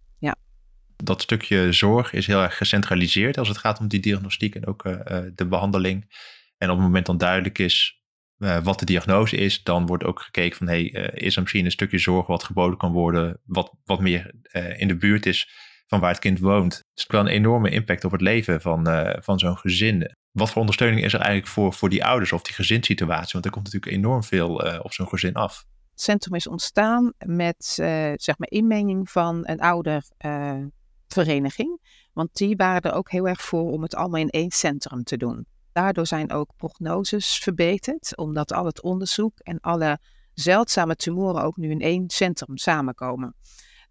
dat 0.97 1.23
stukje 1.23 1.73
zorg 1.73 2.13
is 2.13 2.27
heel 2.27 2.43
erg 2.43 2.57
gecentraliseerd 2.57 3.39
als 3.39 3.49
het 3.49 3.59
gaat 3.59 3.79
om 3.79 3.89
die 3.89 4.01
diagnostiek 4.01 4.55
en 4.55 4.67
ook 4.67 4.85
uh, 4.85 4.97
de 5.35 5.47
behandeling. 5.47 6.15
En 6.59 6.71
op 6.71 6.77
het 6.77 6.87
moment 6.87 7.07
dan 7.07 7.19
duidelijk 7.19 7.59
is 7.59 8.01
uh, 8.39 8.59
wat 8.63 8.79
de 8.79 8.85
diagnose 8.85 9.37
is, 9.37 9.63
dan 9.63 9.87
wordt 9.87 10.05
ook 10.05 10.21
gekeken 10.21 10.57
van 10.57 10.67
hey, 10.67 10.83
is 11.15 11.37
er 11.37 11.43
misschien 11.43 11.65
een 11.65 11.71
stukje 11.71 11.99
zorg 11.99 12.27
wat 12.27 12.45
geboden 12.45 12.79
kan 12.79 12.93
worden, 12.93 13.41
wat, 13.45 13.73
wat 13.85 14.01
meer 14.01 14.35
in 14.77 14.89
de 14.89 14.97
buurt 14.97 15.27
is 15.27 15.49
van 15.87 16.01
waar 16.01 16.11
het 16.11 16.19
kind 16.19 16.39
woont. 16.39 16.71
Dus 16.71 17.03
het 17.03 17.13
wel 17.13 17.21
een 17.21 17.27
enorme 17.27 17.71
impact 17.71 18.05
op 18.05 18.13
het 18.13 18.21
leven 18.21 18.61
van, 18.61 18.87
van 19.23 19.39
zo'n 19.39 19.59
gezin. 19.59 20.15
Wat 20.31 20.51
voor 20.51 20.61
ondersteuning 20.61 21.05
is 21.05 21.13
er 21.13 21.21
eigenlijk 21.21 21.53
voor, 21.53 21.73
voor 21.73 21.89
die 21.89 22.05
ouders 22.05 22.33
of 22.33 22.43
die 22.43 22.55
gezinssituatie? 22.55 23.33
Want 23.33 23.45
er 23.45 23.51
komt 23.51 23.65
natuurlijk 23.65 23.93
enorm 23.93 24.23
veel 24.23 24.55
op 24.83 24.93
zo'n 24.93 25.09
gezin 25.09 25.35
af. 25.35 25.65
Het 25.91 26.01
centrum 26.01 26.35
is 26.35 26.47
ontstaan 26.47 27.13
met 27.19 27.65
zeg 28.15 28.39
maar 28.39 28.51
inmenging 28.51 29.11
van 29.11 29.41
een 29.43 29.61
ouder 29.61 30.05
vereniging. 31.09 31.81
Want 32.13 32.35
die 32.35 32.57
waren 32.57 32.91
er 32.91 32.97
ook 32.97 33.11
heel 33.11 33.29
erg 33.29 33.43
voor 33.43 33.73
om 33.73 33.83
het 33.83 33.95
allemaal 33.95 34.21
in 34.21 34.31
één 34.31 34.51
centrum 34.51 35.05
te 35.05 35.17
doen. 35.17 35.47
Daardoor 35.73 36.07
zijn 36.07 36.33
ook 36.33 36.51
prognoses 36.57 37.39
verbeterd, 37.39 38.17
omdat 38.17 38.53
al 38.53 38.67
het 38.67 38.83
onderzoek 38.83 39.39
en 39.39 39.61
alle 39.61 39.99
zeldzame 40.35 40.97
tumoren 40.97 41.43
ook 41.43 41.57
nu 41.57 41.71
in 41.71 41.81
één 41.81 42.11
centrum 42.11 42.57
samenkomen. 42.57 43.35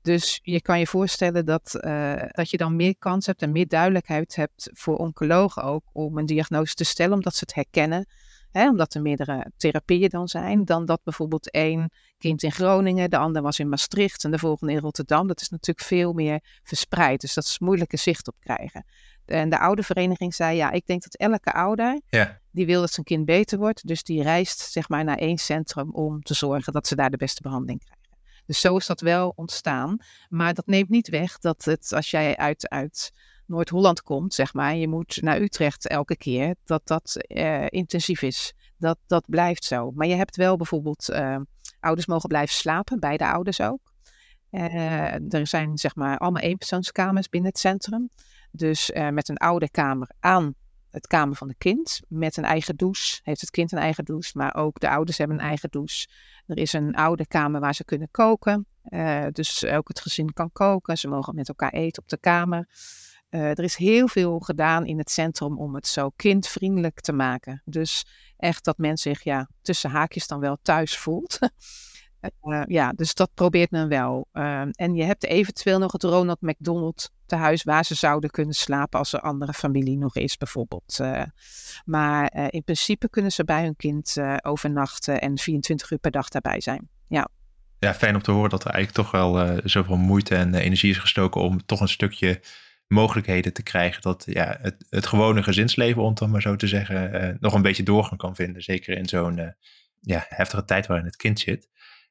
Dus 0.06 0.40
je 0.44 0.62
kan 0.62 0.80
je 0.80 0.88
voorstellen 0.88 1.46
dat, 1.46 1.78
uh, 1.82 2.22
dat 2.32 2.50
je 2.50 2.58
dan 2.58 2.76
meer 2.76 2.98
kans 2.98 3.26
hebt 3.26 3.42
en 3.42 3.52
meer 3.52 3.68
duidelijkheid 3.68 4.36
hebt 4.36 4.70
voor 4.74 4.98
oncologen 4.98 5.64
ook 5.64 5.84
om 5.92 6.18
een 6.18 6.26
diagnose 6.26 6.74
te 6.74 6.84
stellen, 6.84 7.14
omdat 7.14 7.36
ze 7.36 7.40
het 7.40 7.56
herkennen 7.56 8.06
hè, 8.52 8.70
omdat 8.70 8.94
er 8.94 9.02
meerdere 9.02 9.52
therapieën 9.58 10.10
dan 10.10 10.28
zijn, 10.28 10.66
dan 10.66 10.86
dat 10.86 11.04
bijvoorbeeld 11.04 11.52
één 11.52 11.92
kind 12.18 12.44
in 12.44 12.52
Groningen, 12.52 13.10
de 13.10 13.18
ander 13.18 13.42
was 13.42 13.60
in 13.60 13.70
Maastricht 13.70 14.24
en 14.24 14.32
de 14.32 14.40
volgende 14.40 14.74
in 14.74 14.80
Rotterdam. 14.80 15.28
Dat 15.28 15.42
is 15.42 15.50
natuurlijk 15.50 15.88
veel 15.88 16.14
meer 16.14 16.40
verspreid, 16.64 17.22
dus 17.22 17.34
dat 17.34 17.44
is 17.44 17.60
moeilijke 17.60 17.98
zicht 17.98 18.28
op 18.28 18.36
krijgen. 18.40 18.86
En 19.26 19.50
de 19.50 19.60
oudervereniging 19.60 20.34
zei, 20.34 20.58
ja, 20.58 20.72
ik 20.72 20.86
denk 20.86 21.04
dat 21.04 21.16
elke 21.16 21.54
ouder, 21.54 22.02
ja. 22.10 22.40
die 22.52 22.66
wil 22.66 22.82
dat 22.82 22.92
zijn 22.92 23.06
kind 23.06 23.26
beter 23.26 23.58
wordt, 23.58 23.88
dus 23.88 24.04
die 24.04 24.24
reist 24.24 24.60
zeg 24.60 24.90
maar 24.90 25.04
naar 25.04 25.18
één 25.18 25.38
centrum 25.38 25.92
om 25.92 26.22
te 26.22 26.34
zorgen 26.34 26.74
dat 26.74 26.88
ze 26.88 26.96
daar 26.96 27.10
de 27.10 27.18
beste 27.18 27.42
behandeling 27.42 27.80
krijgen. 27.84 28.05
Dus 28.46 28.60
zo 28.60 28.78
is 28.78 28.86
dat 28.86 29.02
wel 29.02 29.34
ontstaan. 29.36 29.98
Maar 30.30 30.54
dat 30.54 30.68
neemt 30.68 30.90
niet 30.90 31.10
weg 31.10 31.38
dat 31.38 31.66
het, 31.66 31.94
als 31.94 32.12
jij 32.12 32.38
uit, 32.38 32.70
uit 32.70 33.12
Noord-Holland 33.46 34.02
komt, 34.02 34.34
zeg 34.34 34.54
maar, 34.54 34.76
je 34.76 34.88
moet 34.88 35.22
naar 35.22 35.42
Utrecht 35.42 35.88
elke 35.88 36.18
keer, 36.18 36.56
dat 36.64 36.82
dat 36.88 37.26
uh, 37.28 37.66
intensief 37.70 38.22
is. 38.22 38.54
Dat, 38.78 38.98
dat 39.08 39.30
blijft 39.30 39.64
zo. 39.64 39.92
Maar 39.92 40.08
je 40.08 40.16
hebt 40.16 40.36
wel 40.36 40.58
bijvoorbeeld, 40.58 41.10
uh, 41.10 41.38
ouders 41.80 42.08
mogen 42.08 42.30
blijven 42.30 42.56
slapen, 42.56 43.00
beide 43.00 43.28
ouders 43.28 43.62
ook. 43.62 43.94
Uh, 44.52 45.34
er 45.34 45.48
zijn 45.48 45.78
zeg 45.78 45.96
maar 45.96 46.18
allemaal 46.18 46.42
eenpersoonskamers 46.42 47.30
binnen 47.30 47.50
het 47.50 47.60
centrum. 47.60 48.10
Dus 48.52 48.92
met 49.12 49.30
een 49.30 49.38
oude 49.38 49.70
kamer 49.70 50.10
aan 50.20 50.56
het 50.96 51.08
kamer 51.08 51.36
van 51.36 51.48
het 51.48 51.58
kind. 51.58 52.00
Met 52.08 52.38
een 52.38 52.44
eigen 52.44 52.76
douche. 52.76 53.20
Heeft 53.24 53.42
het 53.42 53.50
kind 53.50 53.72
een 53.72 53.78
eigen 53.78 54.06
douche, 54.06 54.32
maar 54.38 54.56
ook 54.56 54.80
de 54.80 54.90
ouders 54.90 55.18
hebben 55.18 55.38
een 55.38 55.46
eigen 55.46 55.70
douche. 55.70 56.08
Er 56.48 56.58
is 56.58 56.74
een 56.74 56.96
oude 56.96 57.28
kamer 57.28 57.62
waar 57.62 57.76
ze 57.76 57.86
kunnen 57.86 58.08
koken. 58.12 58.68
Uh, 58.90 59.26
dus 59.32 59.66
ook 59.66 59.88
het 59.88 60.00
gezin 60.00 60.34
kan 60.34 60.52
koken. 60.52 60.98
Ze 60.98 61.08
mogen 61.08 61.36
met 61.36 61.48
elkaar 61.48 61.72
eten 61.72 62.02
op 62.02 62.10
de 62.10 62.18
kamer. 62.18 62.68
Uh, 63.30 63.50
er 63.50 63.64
is 63.64 63.76
heel 63.76 64.08
veel 64.08 64.40
gedaan 64.40 64.86
in 64.86 64.98
het 64.98 65.12
centrum 65.12 65.58
om 65.58 65.76
het 65.76 65.88
zo 65.88 66.10
kindvriendelijk 66.16 67.02
te 67.02 67.14
maken. 67.14 67.62
Dus 67.66 68.06
echt 68.38 68.64
dat 68.64 68.78
men 68.78 68.98
zich 68.98 69.24
ja, 69.24 69.50
tussen 69.62 69.90
haakjes 69.90 70.28
dan 70.28 70.40
wel 70.40 70.58
thuis 70.62 70.98
voelt. 70.98 71.40
Uh, 72.42 72.64
ja, 72.78 72.92
dus 72.92 73.14
dat 73.14 73.30
probeert 73.34 73.72
men 73.72 73.88
wel. 73.88 74.28
En 74.72 74.96
je 74.96 75.04
hebt 75.04 75.24
eventueel 75.24 75.80
nog 75.80 75.92
het 75.92 76.04
Ronald 76.04 76.42
McDonald 76.42 77.12
te 77.26 77.36
huis 77.36 77.64
waar 77.64 77.86
ze 77.86 77.96
zouden 77.96 78.30
kunnen 78.30 78.56
slapen 78.56 79.00
als 79.00 79.14
er 79.14 79.20
andere 79.20 79.54
familie 79.54 79.98
nog 79.98 80.16
is, 80.16 80.38
bijvoorbeeld. 80.38 80.98
Uh, 81.02 81.22
maar 81.86 82.50
in 82.50 82.64
principe 82.64 83.10
kunnen 83.10 83.32
ze 83.32 83.44
bij 83.44 83.64
hun 83.64 83.76
kind 83.76 84.16
overnachten 84.42 85.22
en 85.22 85.38
24 85.38 85.92
uur 85.92 85.98
per 85.98 86.12
dag 86.12 86.30
daarbij 86.30 86.62
zijn. 86.62 86.90
Ja. 87.08 87.28
Ja, 87.80 87.94
fijn 87.94 88.16
om 88.16 88.22
te 88.22 88.32
horen 88.32 88.50
dat 88.50 88.66
er 88.66 88.72
eigenlijk 88.72 89.08
toch 89.08 89.12
wel 89.12 89.60
zoveel 89.64 89.98
moeite 89.98 90.36
en 90.36 90.56
energie 90.56 90.90
is 90.90 90.98
gestoken 90.98 91.42
om 91.42 91.66
toch 91.66 91.80
een 91.80 91.88
stukje 91.88 92.42
mogelijkheden 92.88 93.54
te 93.54 93.64
krijgen 93.64 94.02
dat 94.02 94.24
ja, 94.28 94.58
het, 94.62 94.86
het 94.90 95.06
gewone 95.08 95.44
gezinsleven, 95.44 96.02
om 96.02 96.10
het 96.10 96.28
maar 96.28 96.42
zo 96.42 96.56
te 96.56 96.68
zeggen, 96.68 97.38
nog 97.40 97.54
een 97.54 97.62
beetje 97.62 97.84
doorgang 97.84 98.20
kan 98.20 98.36
vinden. 98.36 98.62
Zeker 98.62 98.98
in 98.98 99.08
zo'n 99.08 99.56
ja, 100.02 100.26
heftige 100.30 100.66
tijd 100.66 100.88
waarin 100.88 101.06
het 101.06 101.16
kind 101.16 101.40
zit. 101.40 101.70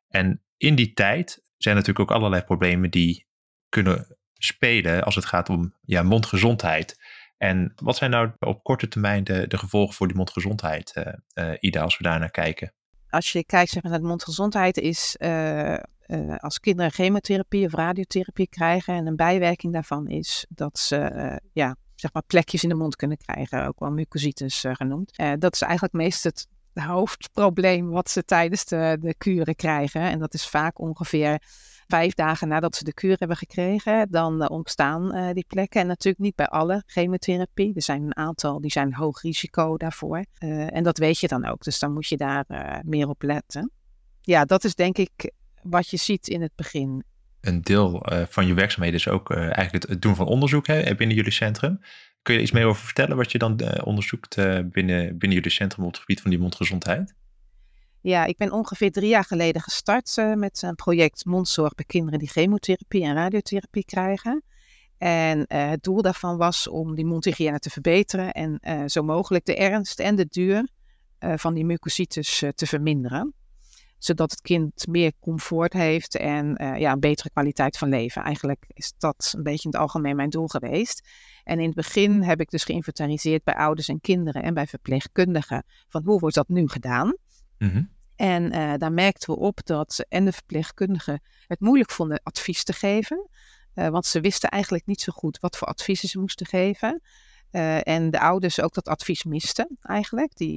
En 0.08 0.42
in 0.56 0.74
die 0.74 0.92
tijd 0.92 1.42
zijn 1.56 1.76
natuurlijk 1.76 2.10
ook 2.10 2.16
allerlei 2.16 2.42
problemen 2.42 2.90
die 2.90 3.26
kunnen 3.68 4.16
spelen 4.38 5.04
als 5.04 5.14
het 5.14 5.24
gaat 5.24 5.48
om 5.48 5.74
ja, 5.84 6.02
mondgezondheid. 6.02 6.96
En 7.36 7.72
wat 7.76 7.96
zijn 7.96 8.10
nou 8.10 8.30
op 8.38 8.62
korte 8.62 8.88
termijn 8.88 9.24
de, 9.24 9.46
de 9.46 9.58
gevolgen 9.58 9.94
voor 9.94 10.06
die 10.06 10.16
mondgezondheid, 10.16 10.94
uh, 11.34 11.54
Ida, 11.60 11.82
als 11.82 11.96
we 11.98 12.04
daar 12.04 12.18
naar 12.18 12.30
kijken? 12.30 12.72
Als 13.10 13.32
je 13.32 13.44
kijkt 13.44 13.70
zeg 13.70 13.82
maar, 13.82 13.92
naar 13.92 14.00
de 14.00 14.06
mondgezondheid, 14.06 14.76
is 14.78 15.16
uh, 15.18 15.76
als 16.36 16.60
kinderen 16.60 16.92
chemotherapie 16.92 17.66
of 17.66 17.74
radiotherapie 17.74 18.48
krijgen 18.48 18.94
en 18.94 19.06
een 19.06 19.16
bijwerking 19.16 19.72
daarvan 19.72 20.08
is 20.08 20.46
dat 20.48 20.78
ze 20.78 21.40
ja, 21.52 21.76
zeg 21.94 22.12
maar 22.12 22.22
plekjes 22.26 22.62
in 22.62 22.68
de 22.68 22.74
mond 22.74 22.96
kunnen 22.96 23.16
krijgen, 23.16 23.66
ook 23.66 23.80
wel 23.80 23.90
mucositis 23.90 24.64
genoemd. 24.68 25.16
dat 25.38 25.54
is 25.54 25.60
eigenlijk 25.60 25.94
meest 25.94 26.24
het 26.24 26.46
hoofdprobleem 26.74 27.90
wat 27.90 28.10
ze 28.10 28.24
tijdens 28.24 28.64
de, 28.64 28.96
de 29.00 29.14
kuren 29.14 29.56
krijgen. 29.56 30.00
En 30.00 30.18
dat 30.18 30.34
is 30.34 30.48
vaak 30.48 30.78
ongeveer 30.78 31.42
vijf 31.86 32.14
dagen 32.14 32.48
nadat 32.48 32.76
ze 32.76 32.84
de 32.84 32.94
kuur 32.94 33.16
hebben 33.18 33.36
gekregen, 33.36 34.10
dan 34.10 34.42
uh, 34.42 34.50
ontstaan 34.50 35.16
uh, 35.16 35.32
die 35.32 35.44
plekken. 35.48 35.80
En 35.80 35.86
natuurlijk 35.86 36.24
niet 36.24 36.34
bij 36.34 36.46
alle 36.46 36.82
chemotherapie. 36.86 37.74
Er 37.74 37.82
zijn 37.82 38.02
een 38.02 38.16
aantal 38.16 38.60
die 38.60 38.70
zijn 38.70 38.94
hoog 38.94 39.22
risico 39.22 39.76
daarvoor. 39.76 40.24
Uh, 40.38 40.76
en 40.76 40.82
dat 40.82 40.98
weet 40.98 41.18
je 41.18 41.28
dan 41.28 41.46
ook. 41.46 41.62
Dus 41.62 41.78
dan 41.78 41.92
moet 41.92 42.06
je 42.06 42.16
daar 42.16 42.44
meer 42.84 43.08
op 43.08 43.22
letten. 43.22 43.70
Ja, 44.20 44.44
dat 44.44 44.64
is 44.64 44.74
denk 44.74 44.98
ik 44.98 45.32
wat 45.62 45.88
je 45.88 45.96
ziet 45.96 46.28
in 46.28 46.42
het 46.42 46.52
begin. 46.56 47.04
Een 47.40 47.60
deel 47.62 48.06
van 48.28 48.46
je 48.46 48.54
werkzaamheden 48.54 48.98
is 48.98 49.08
ook 49.08 49.30
eigenlijk 49.30 49.88
het, 49.88 50.02
doen 50.02 50.14
van 50.14 50.26
onderzoek 50.26 50.66
hè, 50.66 50.94
binnen 50.94 51.16
jullie 51.16 51.32
centrum. 51.32 51.80
Kun 52.22 52.34
je 52.34 52.40
iets 52.40 52.52
meer 52.52 52.64
over 52.64 52.84
vertellen 52.84 53.16
wat 53.16 53.32
je 53.32 53.38
dan 53.38 53.82
onderzoekt 53.82 54.34
binnen, 54.64 55.18
binnen 55.18 55.38
jullie 55.38 55.50
centrum 55.50 55.84
op 55.84 55.90
het 55.90 56.00
gebied 56.00 56.20
van 56.20 56.30
die 56.30 56.38
mondgezondheid? 56.38 57.14
Ja, 58.04 58.24
ik 58.24 58.36
ben 58.36 58.52
ongeveer 58.52 58.90
drie 58.92 59.08
jaar 59.08 59.24
geleden 59.24 59.62
gestart 59.62 60.16
uh, 60.16 60.34
met 60.34 60.62
een 60.62 60.74
project 60.74 61.24
mondzorg 61.24 61.74
bij 61.74 61.84
kinderen 61.84 62.18
die 62.18 62.28
chemotherapie 62.28 63.02
en 63.02 63.14
radiotherapie 63.14 63.84
krijgen. 63.84 64.42
En 64.98 65.44
het 65.48 65.82
doel 65.82 66.02
daarvan 66.02 66.36
was 66.36 66.68
om 66.68 66.94
die 66.94 67.04
mondhygiëne 67.04 67.58
te 67.58 67.70
verbeteren 67.70 68.32
en 68.32 68.90
zo 68.90 69.02
mogelijk 69.02 69.44
de 69.44 69.56
ernst 69.56 70.00
en 70.00 70.16
de 70.16 70.26
duur 70.28 70.68
van 71.18 71.54
die 71.54 71.64
mucositis 71.64 72.44
te 72.54 72.66
verminderen 72.66 73.34
zodat 73.98 74.30
het 74.30 74.40
kind 74.40 74.86
meer 74.86 75.12
comfort 75.20 75.72
heeft 75.72 76.16
en 76.16 76.54
ja, 76.78 76.92
een 76.92 77.00
betere 77.00 77.30
kwaliteit 77.30 77.78
van 77.78 77.88
leven. 77.88 78.22
Eigenlijk 78.22 78.64
is 78.68 78.92
dat 78.98 79.32
een 79.36 79.42
beetje 79.42 79.64
in 79.64 79.70
het 79.70 79.80
algemeen 79.80 80.16
mijn 80.16 80.30
doel 80.30 80.46
geweest. 80.46 81.08
En 81.44 81.58
in 81.58 81.66
het 81.66 81.74
begin 81.74 82.22
heb 82.22 82.40
ik 82.40 82.50
dus 82.50 82.64
geïnventariseerd 82.64 83.44
bij 83.44 83.54
ouders 83.54 83.88
en 83.88 84.00
kinderen 84.00 84.42
en 84.42 84.54
bij 84.54 84.66
verpleegkundigen 84.66 85.64
van 85.88 86.02
hoe 86.04 86.18
wordt 86.18 86.34
dat 86.34 86.48
nu 86.48 86.68
gedaan. 86.68 87.16
Mm-hmm. 87.58 87.93
En 88.16 88.54
uh, 88.54 88.74
daar 88.76 88.92
merkten 88.92 89.34
we 89.34 89.40
op 89.40 89.60
dat 89.64 90.04
en 90.08 90.24
de 90.24 90.32
verpleegkundigen 90.32 91.22
het 91.46 91.60
moeilijk 91.60 91.90
vonden 91.90 92.20
advies 92.22 92.64
te 92.64 92.72
geven. 92.72 93.28
Uh, 93.74 93.88
want 93.88 94.06
ze 94.06 94.20
wisten 94.20 94.48
eigenlijk 94.48 94.86
niet 94.86 95.00
zo 95.00 95.12
goed 95.12 95.38
wat 95.40 95.56
voor 95.56 95.68
adviezen 95.68 96.08
ze 96.08 96.18
moesten 96.18 96.46
geven. 96.46 97.02
Uh, 97.50 97.88
en 97.88 98.10
de 98.10 98.20
ouders 98.20 98.60
ook 98.60 98.74
dat 98.74 98.88
advies 98.88 99.24
misten 99.24 99.78
eigenlijk. 99.82 100.36
Die, 100.36 100.56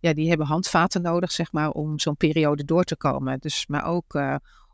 ja, 0.00 0.12
die 0.12 0.28
hebben 0.28 0.46
handvaten 0.46 1.02
nodig, 1.02 1.32
zeg 1.32 1.52
maar, 1.52 1.70
om 1.70 1.98
zo'n 1.98 2.16
periode 2.16 2.64
door 2.64 2.84
te 2.84 2.96
komen. 2.96 3.38
Dus, 3.38 3.66
maar 3.66 3.84
ook 3.84 4.14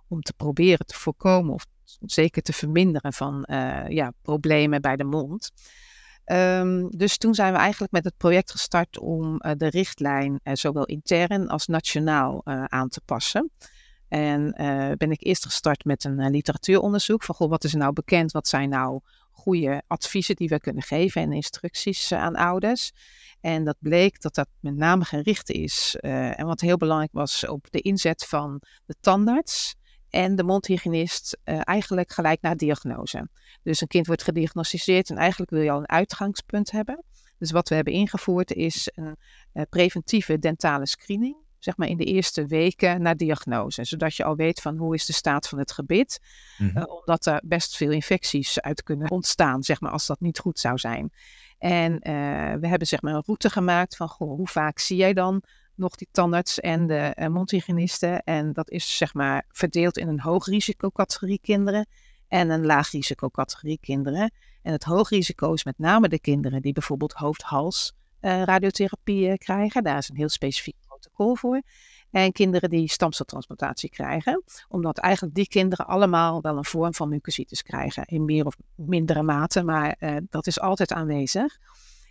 om 0.08 0.20
te 0.20 0.32
proberen 0.32 0.87
te 0.87 0.94
voorkomen 0.94 1.54
of 1.54 1.66
zeker 2.00 2.42
te 2.42 2.52
verminderen 2.52 3.12
van 3.12 3.44
ja, 3.88 4.12
problemen 4.22 4.80
bij 4.80 4.96
de 4.96 5.04
mond. 5.04 5.50
Um, 6.32 6.90
dus 6.90 7.16
toen 7.18 7.34
zijn 7.34 7.52
we 7.52 7.58
eigenlijk 7.58 7.92
met 7.92 8.04
het 8.04 8.16
project 8.16 8.50
gestart 8.50 8.99
om 8.99 9.38
de 9.56 9.68
richtlijn 9.68 10.40
zowel 10.52 10.84
intern 10.84 11.49
als 11.49 11.66
nationaal 11.66 12.40
aan 12.66 12.88
te 12.88 13.00
passen. 13.04 13.50
En 14.08 14.54
ben 14.99 15.10
ik 15.10 15.25
eerst 15.25 15.44
gestart 15.44 15.84
met 15.84 16.04
een 16.04 16.30
literatuuronderzoek 16.30 17.22
van 17.22 17.34
goh, 17.34 17.49
wat 17.49 17.64
is 17.64 17.75
nou 17.75 17.92
bekend, 17.92 18.32
wat 18.32 18.49
zijn 18.49 18.68
nou 18.68 19.00
goede 19.40 19.82
adviezen 19.87 20.37
die 20.37 20.49
we 20.49 20.60
kunnen 20.60 20.82
geven 20.82 21.22
en 21.22 21.32
instructies 21.32 22.10
eh, 22.10 22.22
aan 22.22 22.37
ouders. 22.37 22.92
En 23.40 23.64
dat 23.64 23.76
bleek 23.78 24.20
dat 24.20 24.34
dat 24.34 24.49
met 24.60 24.76
name 24.76 25.04
gericht 25.04 25.50
is, 25.50 25.96
en 26.00 26.46
wat 26.46 26.60
heel 26.60 26.76
belangrijk 26.76 27.12
was, 27.12 27.46
op 27.46 27.66
de 27.70 27.80
inzet 27.80 28.25
van 28.25 28.62
de 28.87 28.94
tandarts 29.00 29.75
en 30.10 30.36
de 30.36 30.44
mondhygiënist 30.44 31.38
uh, 31.44 31.60
eigenlijk 31.62 32.12
gelijk 32.12 32.40
naar 32.40 32.56
diagnose. 32.56 33.28
Dus 33.62 33.80
een 33.80 33.88
kind 33.88 34.06
wordt 34.06 34.22
gediagnosticeerd 34.22 35.10
en 35.10 35.16
eigenlijk 35.16 35.50
wil 35.50 35.60
je 35.60 35.70
al 35.70 35.78
een 35.78 35.88
uitgangspunt 35.88 36.70
hebben. 36.70 37.04
Dus 37.38 37.50
wat 37.50 37.68
we 37.68 37.74
hebben 37.74 37.92
ingevoerd 37.92 38.52
is 38.52 38.90
een 38.94 39.16
uh, 39.54 39.62
preventieve 39.70 40.38
dentale 40.38 40.86
screening 40.86 41.36
zeg 41.58 41.76
maar 41.76 41.88
in 41.88 41.96
de 41.96 42.04
eerste 42.04 42.46
weken 42.46 43.02
na 43.02 43.14
diagnose. 43.14 43.84
Zodat 43.84 44.14
je 44.14 44.24
al 44.24 44.36
weet 44.36 44.60
van 44.60 44.76
hoe 44.76 44.94
is 44.94 45.06
de 45.06 45.12
staat 45.12 45.48
van 45.48 45.58
het 45.58 45.72
gebit. 45.72 46.20
Mm 46.58 46.88
omdat 47.00 47.26
er 47.26 47.42
best 47.44 47.76
veel 47.76 47.90
infecties 47.90 48.60
uit 48.60 48.82
kunnen 48.82 49.10
ontstaan, 49.10 49.62
zeg 49.62 49.80
maar, 49.80 49.90
als 49.90 50.06
dat 50.06 50.20
niet 50.20 50.38
goed 50.38 50.58
zou 50.58 50.78
zijn. 50.78 51.12
En 51.58 51.98
we 52.60 52.68
hebben 52.68 52.86
zeg 52.86 53.02
maar 53.02 53.14
een 53.14 53.22
route 53.26 53.50
gemaakt 53.50 53.96
van 53.96 54.08
goh, 54.08 54.36
hoe 54.36 54.48
vaak 54.48 54.78
zie 54.78 54.96
jij 54.96 55.12
dan 55.12 55.42
nog 55.80 55.94
die 55.94 56.08
tandarts 56.10 56.60
en 56.60 56.87
de 56.87 57.16
uh, 57.18 57.26
mondhygiënisten. 57.26 58.22
En 58.22 58.52
dat 58.52 58.70
is 58.70 58.96
zeg 58.96 59.14
maar 59.14 59.44
verdeeld 59.49 59.99
in 59.99 60.08
een 60.08 60.20
hoogrisicocategorie 60.20 61.38
kinderen 61.42 61.87
en 62.28 62.50
een 62.50 62.66
laag-risicocategorie 62.66 63.78
kinderen. 63.80 64.32
En 64.62 64.72
het 64.72 64.84
hoogrisico 64.84 65.52
is 65.52 65.64
met 65.64 65.78
name 65.78 66.08
de 66.08 66.20
kinderen 66.20 66.62
die 66.62 66.72
bijvoorbeeld 66.72 67.12
hoofd-hals 67.12 67.92
uh, 68.20 68.42
radiotherapie 68.42 69.38
krijgen. 69.38 69.82
Daar 69.82 69.99
is 69.99 70.08
een 70.08 70.16
heel 70.16 70.28
specifiek 70.28 70.76
protocol 70.87 71.34
voor. 71.34 71.62
En 72.10 72.32
kinderen 72.32 72.70
die 72.70 72.90
stamceltransplantatie 72.90 73.90
krijgen. 73.90 74.42
Omdat 74.68 74.99
eigenlijk 74.99 75.34
die 75.34 75.49
kinderen 75.49 75.87
allemaal 75.87 76.40
wel 76.40 76.56
een 76.56 76.64
vorm 76.64 76.94
van 76.94 77.08
mucositis 77.08 77.62
krijgen. 77.62 78.04
In 78.04 78.25
meer 78.25 78.46
of 78.46 78.56
mindere 78.75 79.22
mate, 79.22 79.62
maar 79.62 79.96
dat 80.30 80.46
is 80.46 80.60
altijd 80.60 80.92
aanwezig. 80.92 81.58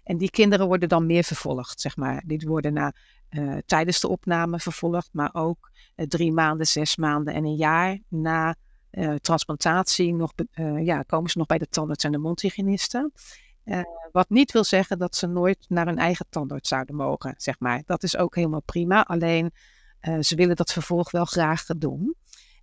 En 0.09 0.17
die 0.17 0.29
kinderen 0.29 0.67
worden 0.67 0.89
dan 0.89 1.05
meer 1.05 1.23
vervolgd, 1.23 1.81
zeg 1.81 1.97
maar. 1.97 2.23
Die 2.25 2.47
worden 2.47 2.73
na, 2.73 2.93
uh, 3.29 3.57
tijdens 3.65 3.99
de 3.99 4.07
opname 4.07 4.59
vervolgd, 4.59 5.09
maar 5.11 5.29
ook 5.33 5.71
uh, 5.95 6.05
drie 6.05 6.31
maanden, 6.31 6.67
zes 6.67 6.97
maanden 6.97 7.33
en 7.33 7.45
een 7.45 7.55
jaar 7.55 7.99
na 8.07 8.55
transplantatie 9.21 10.13
nog, 10.13 10.33
ja, 10.79 11.01
komen 11.01 11.29
ze 11.29 11.37
nog 11.37 11.47
bij 11.47 11.57
de 11.57 11.67
tandarts 11.69 12.03
en 12.03 12.11
de 12.11 12.17
mondhygiënisten. 12.17 13.11
Wat 14.11 14.29
niet 14.29 14.51
wil 14.51 14.63
zeggen 14.63 14.97
dat 14.97 15.15
ze 15.15 15.27
nooit 15.27 15.65
naar 15.67 15.85
hun 15.85 15.97
eigen 15.97 16.25
tandarts 16.29 16.69
zouden 16.69 16.95
mogen, 16.95 17.33
zeg 17.37 17.59
maar. 17.59 17.81
Dat 17.85 18.03
is 18.03 18.17
ook 18.17 18.35
helemaal 18.35 18.61
prima. 18.61 19.03
Alleen 19.03 19.51
ze 20.19 20.35
willen 20.35 20.55
dat 20.55 20.73
vervolg 20.73 21.11
wel 21.11 21.25
graag 21.25 21.65
doen. 21.65 22.15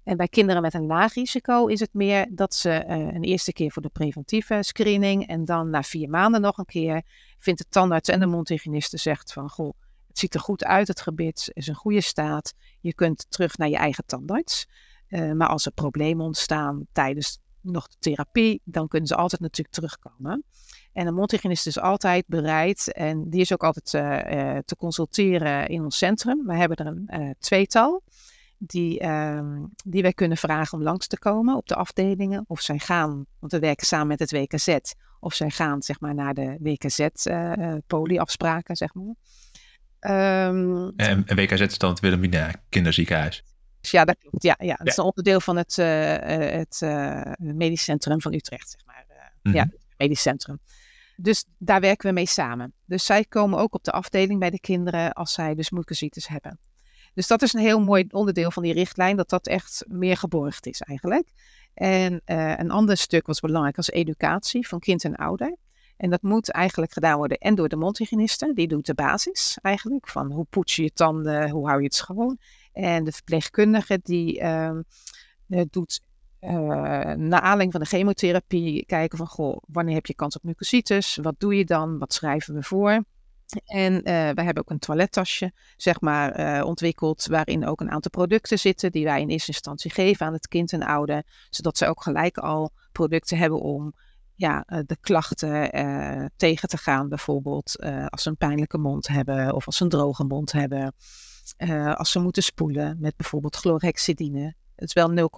En 0.05 0.17
bij 0.17 0.29
kinderen 0.29 0.63
met 0.63 0.75
een 0.75 0.87
laag 0.87 1.15
risico 1.15 1.67
is 1.67 1.81
het 1.81 1.95
meer 1.95 2.27
dat 2.31 2.55
ze 2.55 2.85
een 2.87 3.25
eerste 3.25 3.53
keer 3.53 3.71
voor 3.71 3.83
de 3.83 3.89
preventieve 3.89 4.59
screening 4.61 5.27
en 5.27 5.45
dan 5.45 5.71
na 5.71 5.83
vier 5.83 6.09
maanden 6.09 6.41
nog 6.41 6.59
een 6.59 6.65
keer 6.65 7.03
vindt 7.39 7.61
de 7.61 7.69
tandarts 7.69 8.09
en 8.09 8.21
de 8.21 8.27
mondhygiëniste 8.27 8.97
zegt 8.97 9.33
van 9.33 9.51
goh, 9.51 9.73
het 10.17 10.25
ziet 10.25 10.35
er 10.35 10.41
goed 10.41 10.65
uit, 10.65 10.89
het 10.89 11.01
gebit 11.01 11.51
is 11.53 11.69
in 11.69 11.75
goede 11.75 12.01
staat, 12.01 12.55
je 12.81 12.95
kunt 12.95 13.27
terug 13.29 13.57
naar 13.57 13.69
je 13.69 13.77
eigen 13.77 14.05
tandarts. 14.07 14.67
maar 15.09 15.49
als 15.49 15.67
er 15.67 15.73
problemen 15.73 16.25
ontstaan 16.25 16.87
tijdens 16.93 17.39
nog 17.61 17.89
de 17.89 17.97
therapie, 17.99 18.61
dan 18.65 18.89
kunnen 18.89 19.09
ze 19.09 19.17
altijd 19.17 19.41
natuurlijk 19.41 19.75
terugkomen. 19.75 20.45
En 20.93 21.05
de 21.05 21.13
mondhygiënist 21.13 21.67
is 21.67 21.79
altijd 21.79 22.25
bereid 22.27 22.93
en 22.93 23.31
die 23.31 23.41
is 23.41 23.53
ook 23.53 23.65
altijd 23.65 23.93
uh, 23.93 24.59
te 24.65 24.77
consulteren 24.77 25.69
in 25.69 25.85
ons 25.85 25.99
centrum. 25.99 26.47
We 26.47 26.55
hebben 26.55 26.77
er 26.77 26.87
een 26.87 27.35
tweetal 27.39 28.03
die, 28.59 29.03
uh, 29.03 29.63
die 29.85 30.03
wij 30.03 30.13
kunnen 30.13 30.37
vragen 30.37 30.79
om 30.79 30.85
langs 30.85 31.07
te 31.07 31.19
komen 31.19 31.57
op 31.57 31.69
de 31.69 31.75
afdelingen. 31.75 32.45
Of 32.47 32.61
zij 32.61 32.79
gaan, 32.79 33.27
want 33.39 33.53
we 33.53 33.59
werken 33.59 33.87
samen 33.87 34.07
met 34.07 34.19
het 34.19 34.31
WKZ, 34.31 34.77
of 35.21 35.35
zij 35.35 35.51
gaan 35.51 35.83
zeg 35.83 36.01
maar 36.01 36.15
naar 36.15 36.35
de 36.35 36.57
WKZ-polieafspraken, 36.61 38.77
zeg 38.77 38.95
maar. 38.95 39.15
Um, 40.01 40.93
en, 40.97 41.27
en 41.27 41.37
WKZ 41.37 41.61
is 41.61 41.79
dan 41.79 41.91
het 41.91 42.01
Wilhelmina 42.01 42.53
Kinderziekenhuis? 42.69 43.45
Ja, 43.81 44.05
dat 44.05 44.17
klopt. 44.19 44.43
Ja, 44.43 44.55
ja. 44.59 44.75
Dat 44.75 44.87
is 44.87 44.97
een 44.97 45.05
onderdeel 45.05 45.41
van 45.41 45.57
het, 45.57 45.77
het 45.77 46.81
medisch 47.37 47.85
centrum 47.85 48.21
van 48.21 48.35
Utrecht, 48.35 48.71
zeg 48.71 48.81
maar. 48.87 49.05
Mm 49.09 49.17
-hmm. 49.43 49.55
Ja, 49.55 49.69
medisch 49.97 50.23
centrum. 50.23 50.59
Dus 51.17 51.45
daar 51.59 51.81
werken 51.81 52.09
we 52.09 52.15
mee 52.15 52.27
samen. 52.27 52.73
Dus 52.85 53.05
zij 53.05 53.25
komen 53.25 53.59
ook 53.59 53.75
op 53.75 53.85
de 53.85 53.93
afdeling 53.93 54.41
bij 54.41 54.51
de 54.51 54.61
kinderen 54.61 55.13
als 55.13 55.33
zij 55.33 55.55
dus 55.55 55.71
mucositis 55.71 56.29
hebben. 56.29 56.59
Dus 57.15 57.27
dat 57.27 57.43
is 57.43 57.53
een 57.53 57.61
heel 57.61 57.81
mooi 57.81 58.05
onderdeel 58.11 58.51
van 58.51 58.63
die 58.63 58.73
richtlijn, 58.73 59.17
dat 59.17 59.29
dat 59.29 59.47
echt 59.47 59.85
meer 59.89 60.17
geborgd 60.17 60.67
is 60.67 60.81
eigenlijk. 60.81 61.29
En 61.75 62.21
een 62.25 62.71
ander 62.71 62.97
stuk 62.97 63.27
wat 63.27 63.41
belangrijk 63.41 63.77
is 63.79 63.91
educatie 63.91 64.69
van 64.69 64.79
kind 64.79 65.05
en 65.05 65.17
ouder. 65.17 65.57
En 65.97 66.11
dat 66.11 66.23
moet 66.23 66.51
eigenlijk 66.51 66.93
gedaan 66.93 67.17
worden 67.17 67.39
en 67.39 67.55
door 67.55 67.69
de 67.69 67.77
mondhygiëniste, 67.77 68.53
die 68.55 68.69
doet 68.69 68.87
de 68.87 68.95
basis 68.95 69.59
eigenlijk, 69.63 70.09
van 70.09 70.33
hoe 70.33 70.47
poets 70.51 70.77
je 70.77 70.83
je 70.83 70.93
tanden, 70.93 71.51
hoe 71.51 71.67
hou 71.67 71.79
je 71.79 71.85
het 71.85 71.95
schoon. 71.95 72.39
En 72.73 73.05
de 73.05 73.13
verpleegkundige 73.13 74.01
die 74.03 74.41
uh, 74.41 74.71
doet 75.71 76.01
uh, 76.41 76.51
naar 77.15 77.41
aanleiding 77.41 77.73
van 77.73 77.81
de 77.81 77.87
chemotherapie 77.87 78.87
kijken 78.87 79.19
van, 79.19 79.27
goh, 79.27 79.63
wanneer 79.67 79.95
heb 79.95 80.07
je 80.07 80.15
kans 80.15 80.37
op 80.37 80.43
mucositis? 80.43 81.19
Wat 81.23 81.35
doe 81.39 81.57
je 81.57 81.65
dan? 81.65 81.99
Wat 81.99 82.13
schrijven 82.13 82.55
we 82.55 82.63
voor? 82.63 83.05
En 83.65 83.93
uh, 83.93 84.03
wij 84.05 84.45
hebben 84.45 84.63
ook 84.63 84.71
een 84.71 84.79
toilettasje, 84.79 85.53
zeg 85.77 86.01
maar, 86.01 86.63
ontwikkeld, 86.65 87.27
waarin 87.27 87.67
ook 87.67 87.81
een 87.81 87.91
aantal 87.91 88.11
producten 88.11 88.59
zitten 88.59 88.93
die 88.93 89.05
wij 89.05 89.21
in 89.21 89.29
eerste 89.29 89.51
instantie 89.51 89.91
geven 89.91 90.27
aan 90.27 90.33
het 90.33 90.49
kind 90.49 90.73
en 90.73 90.83
ouder, 90.83 91.23
zodat 91.51 91.79
ze 91.79 91.87
ook 91.87 92.03
gelijk 92.03 92.39
al 92.39 92.71
producten 92.93 93.39
hebben 93.39 93.61
om 93.61 93.95
ja, 94.37 94.65
de 94.87 94.97
klachten 95.01 95.71
tegen 96.37 96.69
te 96.69 96.77
gaan, 96.77 97.09
bijvoorbeeld 97.09 97.81
als 98.09 98.23
ze 98.23 98.29
een 98.29 98.37
pijnlijke 98.37 98.79
mond 98.79 99.09
hebben 99.09 99.55
of 99.55 99.67
als 99.67 99.77
ze 99.77 99.83
een 99.83 99.89
droge 99.89 100.25
mond 100.25 100.53
hebben, 100.53 100.95
als 101.95 102.11
ze 102.11 102.19
moeten 102.19 102.43
spoelen 102.43 102.97
met 103.01 103.17
bijvoorbeeld 103.17 103.57
chlorhexidine. 103.57 104.55
Het 104.77 104.89
is 104.89 104.93
wel 104.93 105.31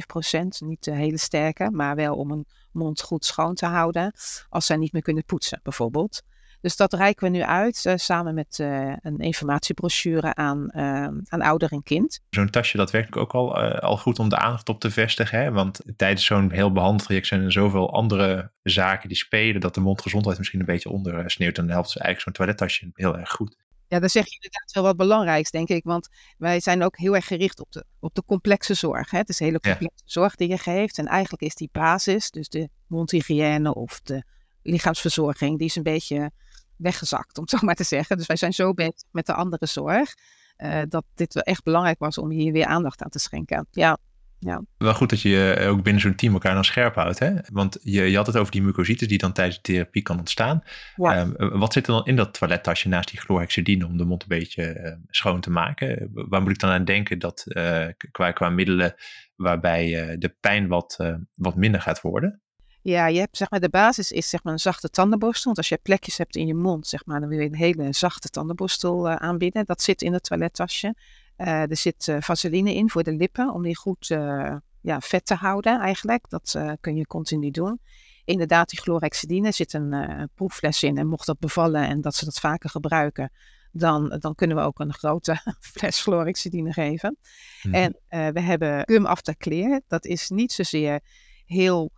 0,05 0.00 0.06
procent, 0.06 0.60
niet 0.60 0.84
de 0.84 0.94
hele 0.94 1.18
sterke, 1.18 1.70
maar 1.70 1.96
wel 1.96 2.16
om 2.16 2.30
een 2.30 2.46
mond 2.72 3.02
goed 3.02 3.24
schoon 3.24 3.54
te 3.54 3.66
houden 3.66 4.12
als 4.48 4.66
zij 4.66 4.76
niet 4.76 4.92
meer 4.92 5.02
kunnen 5.02 5.24
poetsen, 5.24 5.60
bijvoorbeeld. 5.62 6.22
Dus 6.66 6.76
dat 6.76 6.92
reiken 6.92 7.24
we 7.24 7.36
nu 7.36 7.42
uit 7.42 7.84
uh, 7.84 7.92
samen 7.96 8.34
met 8.34 8.58
uh, 8.58 8.92
een 9.00 9.18
informatiebrochure 9.18 10.34
aan, 10.34 10.70
uh, 10.76 11.08
aan 11.24 11.40
ouder 11.40 11.72
en 11.72 11.82
kind. 11.82 12.20
Zo'n 12.30 12.50
tasje, 12.50 12.76
dat 12.76 12.90
werkt 12.90 13.16
ook 13.16 13.34
al, 13.34 13.56
al 13.58 13.96
goed 13.96 14.18
om 14.18 14.28
de 14.28 14.36
aandacht 14.36 14.68
op 14.68 14.80
te 14.80 14.90
vestigen. 14.90 15.38
Hè? 15.38 15.50
Want 15.50 15.80
tijdens 15.96 16.24
zo'n 16.24 16.50
heel 16.50 16.72
behandeltraject 16.72 17.26
zijn 17.26 17.42
er 17.42 17.52
zoveel 17.52 17.92
andere 17.92 18.50
zaken 18.62 19.08
die 19.08 19.16
spelen 19.16 19.60
dat 19.60 19.74
de 19.74 19.80
mondgezondheid 19.80 20.38
misschien 20.38 20.60
een 20.60 20.66
beetje 20.66 20.88
ondersneeuwt. 20.88 21.58
En 21.58 21.66
dan 21.66 21.72
helpt 21.72 21.90
ze 21.90 21.98
eigenlijk 21.98 22.24
zo'n 22.24 22.46
toilettasje 22.46 22.90
heel 22.92 23.18
erg 23.18 23.30
goed. 23.30 23.56
Ja, 23.88 23.98
dan 23.98 24.08
zeg 24.08 24.24
je 24.24 24.34
inderdaad 24.34 24.72
wel 24.72 24.82
wat 24.82 24.96
belangrijks, 24.96 25.50
denk 25.50 25.68
ik. 25.68 25.84
Want 25.84 26.08
wij 26.38 26.60
zijn 26.60 26.82
ook 26.82 26.96
heel 26.96 27.14
erg 27.14 27.26
gericht 27.26 27.60
op 27.60 27.72
de, 27.72 27.84
op 28.00 28.14
de 28.14 28.22
complexe 28.26 28.74
zorg. 28.74 29.10
Hè? 29.10 29.18
Het 29.18 29.28
is 29.28 29.38
hele 29.38 29.60
complexe 29.60 30.02
ja. 30.04 30.10
zorg 30.12 30.34
die 30.34 30.48
je 30.48 30.58
geeft. 30.58 30.98
En 30.98 31.06
eigenlijk 31.06 31.42
is 31.42 31.54
die 31.54 31.68
basis, 31.72 32.30
dus 32.30 32.48
de 32.48 32.68
mondhygiëne 32.86 33.74
of 33.74 34.00
de 34.00 34.24
lichaamsverzorging, 34.62 35.58
die 35.58 35.66
is 35.66 35.76
een 35.76 35.82
beetje 35.82 36.30
weggezakt, 36.76 37.36
om 37.36 37.42
het 37.42 37.52
zo 37.60 37.66
maar 37.66 37.74
te 37.74 37.84
zeggen. 37.84 38.16
Dus 38.16 38.26
wij 38.26 38.36
zijn 38.36 38.52
zo 38.52 38.74
bezig 38.74 39.02
met 39.10 39.26
de 39.26 39.34
andere 39.34 39.66
zorg, 39.66 40.14
uh, 40.58 40.82
dat 40.88 41.04
dit 41.14 41.34
wel 41.34 41.42
echt 41.42 41.62
belangrijk 41.62 41.98
was 41.98 42.18
om 42.18 42.30
hier 42.30 42.52
weer 42.52 42.66
aandacht 42.66 43.02
aan 43.02 43.10
te 43.10 43.18
schenken. 43.18 43.66
Ja, 43.70 43.98
ja. 44.38 44.62
Wel 44.78 44.94
goed 44.94 45.10
dat 45.10 45.20
je 45.20 45.52
eh, 45.52 45.68
ook 45.70 45.82
binnen 45.82 46.02
zo'n 46.02 46.14
team 46.14 46.32
elkaar 46.32 46.54
dan 46.54 46.64
scherp 46.64 46.94
houdt. 46.94 47.18
Hè? 47.18 47.32
Want 47.52 47.78
je, 47.82 48.02
je 48.02 48.16
had 48.16 48.26
het 48.26 48.36
over 48.36 48.52
die 48.52 48.62
mucositis 48.62 49.08
die 49.08 49.18
dan 49.18 49.32
tijdens 49.32 49.56
de 49.56 49.62
therapie 49.62 50.02
kan 50.02 50.18
ontstaan. 50.18 50.62
Ja. 50.96 51.20
Um, 51.20 51.58
wat 51.58 51.72
zit 51.72 51.86
er 51.86 51.92
dan 51.92 52.06
in 52.06 52.16
dat 52.16 52.34
toilettasje 52.38 52.88
naast 52.88 53.10
die 53.10 53.20
chlorhexidine 53.20 53.86
om 53.86 53.96
de 53.96 54.04
mond 54.04 54.22
een 54.22 54.28
beetje 54.28 54.80
uh, 54.80 54.92
schoon 55.08 55.40
te 55.40 55.50
maken? 55.50 56.10
Waar 56.12 56.42
moet 56.42 56.50
ik 56.50 56.58
dan 56.58 56.70
aan 56.70 56.84
denken 56.84 57.18
dat 57.18 57.44
uh, 57.46 57.86
qua, 58.10 58.32
qua 58.32 58.48
middelen 58.48 58.94
waarbij 59.36 60.16
de 60.18 60.36
pijn 60.40 60.68
wat, 60.68 60.96
wat 61.34 61.56
minder 61.56 61.80
gaat 61.80 62.00
worden? 62.00 62.40
Ja, 62.86 63.06
je 63.06 63.18
hebt 63.18 63.36
zeg 63.36 63.50
maar 63.50 63.60
de 63.60 63.68
basis 63.68 64.12
is 64.12 64.28
zeg 64.28 64.42
maar 64.42 64.52
een 64.52 64.58
zachte 64.58 64.90
tandenborstel. 64.90 65.44
Want 65.44 65.56
als 65.56 65.68
je 65.68 65.78
plekjes 65.82 66.18
hebt 66.18 66.36
in 66.36 66.46
je 66.46 66.54
mond, 66.54 66.86
zeg 66.86 67.06
maar, 67.06 67.20
dan 67.20 67.28
wil 67.28 67.38
je 67.38 67.46
een 67.46 67.54
hele 67.54 67.92
zachte 67.92 68.28
tandenborstel 68.28 69.08
aanbieden. 69.08 69.64
Dat 69.64 69.82
zit 69.82 70.02
in 70.02 70.12
het 70.12 70.22
toilettasje. 70.22 70.94
Uh, 71.38 71.70
er 71.70 71.76
zit 71.76 72.06
uh, 72.06 72.16
vaseline 72.20 72.74
in 72.74 72.90
voor 72.90 73.02
de 73.02 73.12
lippen 73.12 73.52
om 73.52 73.62
die 73.62 73.76
goed 73.76 74.10
uh, 74.10 74.56
ja, 74.80 75.00
vet 75.00 75.26
te 75.26 75.34
houden 75.34 75.80
eigenlijk. 75.80 76.28
Dat 76.28 76.58
kun 76.80 76.96
je 76.96 77.06
continu 77.06 77.50
doen. 77.50 77.80
Inderdaad, 78.24 78.68
die 78.68 78.80
chlorhexidine 78.80 79.52
zit 79.52 79.72
een 79.72 80.30
proeffles 80.34 80.82
in. 80.82 80.98
En 80.98 81.06
mocht 81.06 81.26
dat 81.26 81.38
bevallen 81.38 81.88
en 81.88 82.00
dat 82.00 82.14
ze 82.14 82.24
dat 82.24 82.38
vaker 82.38 82.70
gebruiken, 82.70 83.32
dan, 83.72 84.16
dan 84.18 84.34
kunnen 84.34 84.56
we 84.56 84.62
ook 84.62 84.78
een 84.78 84.94
grote 84.94 85.54
fles 85.74 86.02
chlorhexidine 86.02 86.72
geven. 86.72 87.16
Mm. 87.62 87.74
En 87.74 87.96
we 88.08 88.40
hebben 88.40 88.82
gum 88.84 89.06
after 89.06 89.36
clear. 89.36 89.80
Dat 89.88 90.04
is 90.04 90.28
niet 90.28 90.52
zozeer 90.52 91.00
heel 91.46 91.92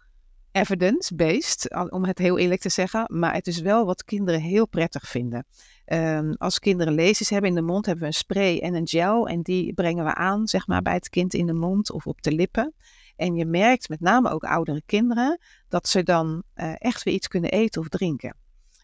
evidence-based, 0.52 1.90
om 1.90 2.04
het 2.04 2.18
heel 2.18 2.38
eerlijk 2.38 2.60
te 2.60 2.68
zeggen. 2.68 3.04
Maar 3.08 3.34
het 3.34 3.46
is 3.46 3.60
wel 3.60 3.84
wat 3.84 4.04
kinderen 4.04 4.40
heel 4.40 4.66
prettig 4.66 5.08
vinden. 5.08 5.46
Um, 5.86 6.34
als 6.34 6.58
kinderen 6.58 6.94
lezers 6.94 7.30
hebben 7.30 7.50
in 7.50 7.56
de 7.56 7.62
mond, 7.62 7.86
hebben 7.86 8.02
we 8.04 8.10
een 8.10 8.18
spray 8.18 8.58
en 8.58 8.74
een 8.74 8.88
gel. 8.88 9.28
En 9.28 9.42
die 9.42 9.72
brengen 9.72 10.04
we 10.04 10.14
aan, 10.14 10.48
zeg 10.48 10.66
maar, 10.66 10.82
bij 10.82 10.94
het 10.94 11.08
kind 11.08 11.34
in 11.34 11.46
de 11.46 11.52
mond 11.52 11.92
of 11.92 12.06
op 12.06 12.22
de 12.22 12.32
lippen. 12.32 12.74
En 13.16 13.34
je 13.34 13.46
merkt, 13.46 13.88
met 13.88 14.00
name 14.00 14.30
ook 14.30 14.44
oudere 14.44 14.82
kinderen, 14.86 15.38
dat 15.68 15.88
ze 15.88 16.02
dan 16.02 16.42
uh, 16.56 16.72
echt 16.78 17.02
weer 17.02 17.14
iets 17.14 17.28
kunnen 17.28 17.50
eten 17.50 17.80
of 17.80 17.88
drinken. 17.88 18.36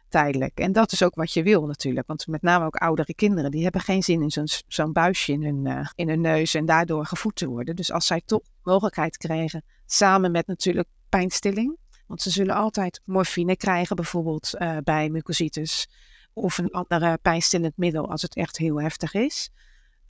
Tijdelijk. 0.09 0.59
En 0.59 0.72
dat 0.72 0.92
is 0.92 1.03
ook 1.03 1.14
wat 1.14 1.33
je 1.33 1.42
wil 1.42 1.66
natuurlijk. 1.66 2.07
Want 2.07 2.27
met 2.27 2.42
name 2.42 2.64
ook 2.64 2.77
oudere 2.77 3.14
kinderen, 3.14 3.50
die 3.50 3.62
hebben 3.62 3.81
geen 3.81 4.03
zin 4.03 4.22
in 4.22 4.48
zo'n 4.66 4.92
buisje 4.92 5.33
in 5.33 5.44
hun, 5.44 5.64
uh, 5.64 5.88
in 5.94 6.09
hun 6.09 6.20
neus 6.20 6.55
en 6.55 6.66
daardoor 6.66 7.07
gevoed 7.07 7.37
te 7.37 7.46
worden. 7.46 7.77
Dus 7.77 7.92
als 7.92 8.07
zij 8.07 8.22
toch 8.24 8.42
mogelijkheid 8.62 9.16
krijgen, 9.16 9.64
samen 9.87 10.31
met 10.31 10.46
natuurlijk 10.46 10.88
pijnstilling. 11.18 11.77
Want 12.07 12.22
ze 12.22 12.31
zullen 12.31 12.55
altijd 12.55 13.00
morfine 13.05 13.57
krijgen, 13.57 13.96
bijvoorbeeld 13.96 14.55
uh, 14.59 14.77
bij 14.85 15.09
mucositis 15.09 15.88
of 16.33 16.59
een 16.59 16.70
andere 16.70 17.18
pijnstillend 17.22 17.77
middel 17.77 18.11
als 18.11 18.22
het 18.22 18.37
echt 18.37 18.57
heel 18.57 18.81
heftig 18.81 19.14
is. 19.14 19.50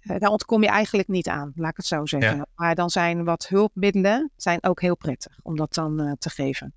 Uh, 0.00 0.18
daar 0.18 0.30
ontkom 0.30 0.62
je 0.62 0.68
eigenlijk 0.68 1.08
niet 1.08 1.28
aan, 1.28 1.52
laat 1.54 1.70
ik 1.70 1.76
het 1.76 1.86
zo 1.86 2.06
zeggen. 2.06 2.36
Ja. 2.36 2.46
Maar 2.54 2.74
dan 2.74 2.90
zijn 2.90 3.24
wat 3.24 3.48
hulpmiddelen 3.48 4.30
zijn 4.36 4.62
ook 4.62 4.80
heel 4.80 4.96
prettig 4.96 5.38
om 5.42 5.56
dat 5.56 5.74
dan 5.74 6.00
uh, 6.00 6.12
te 6.18 6.30
geven. 6.30 6.74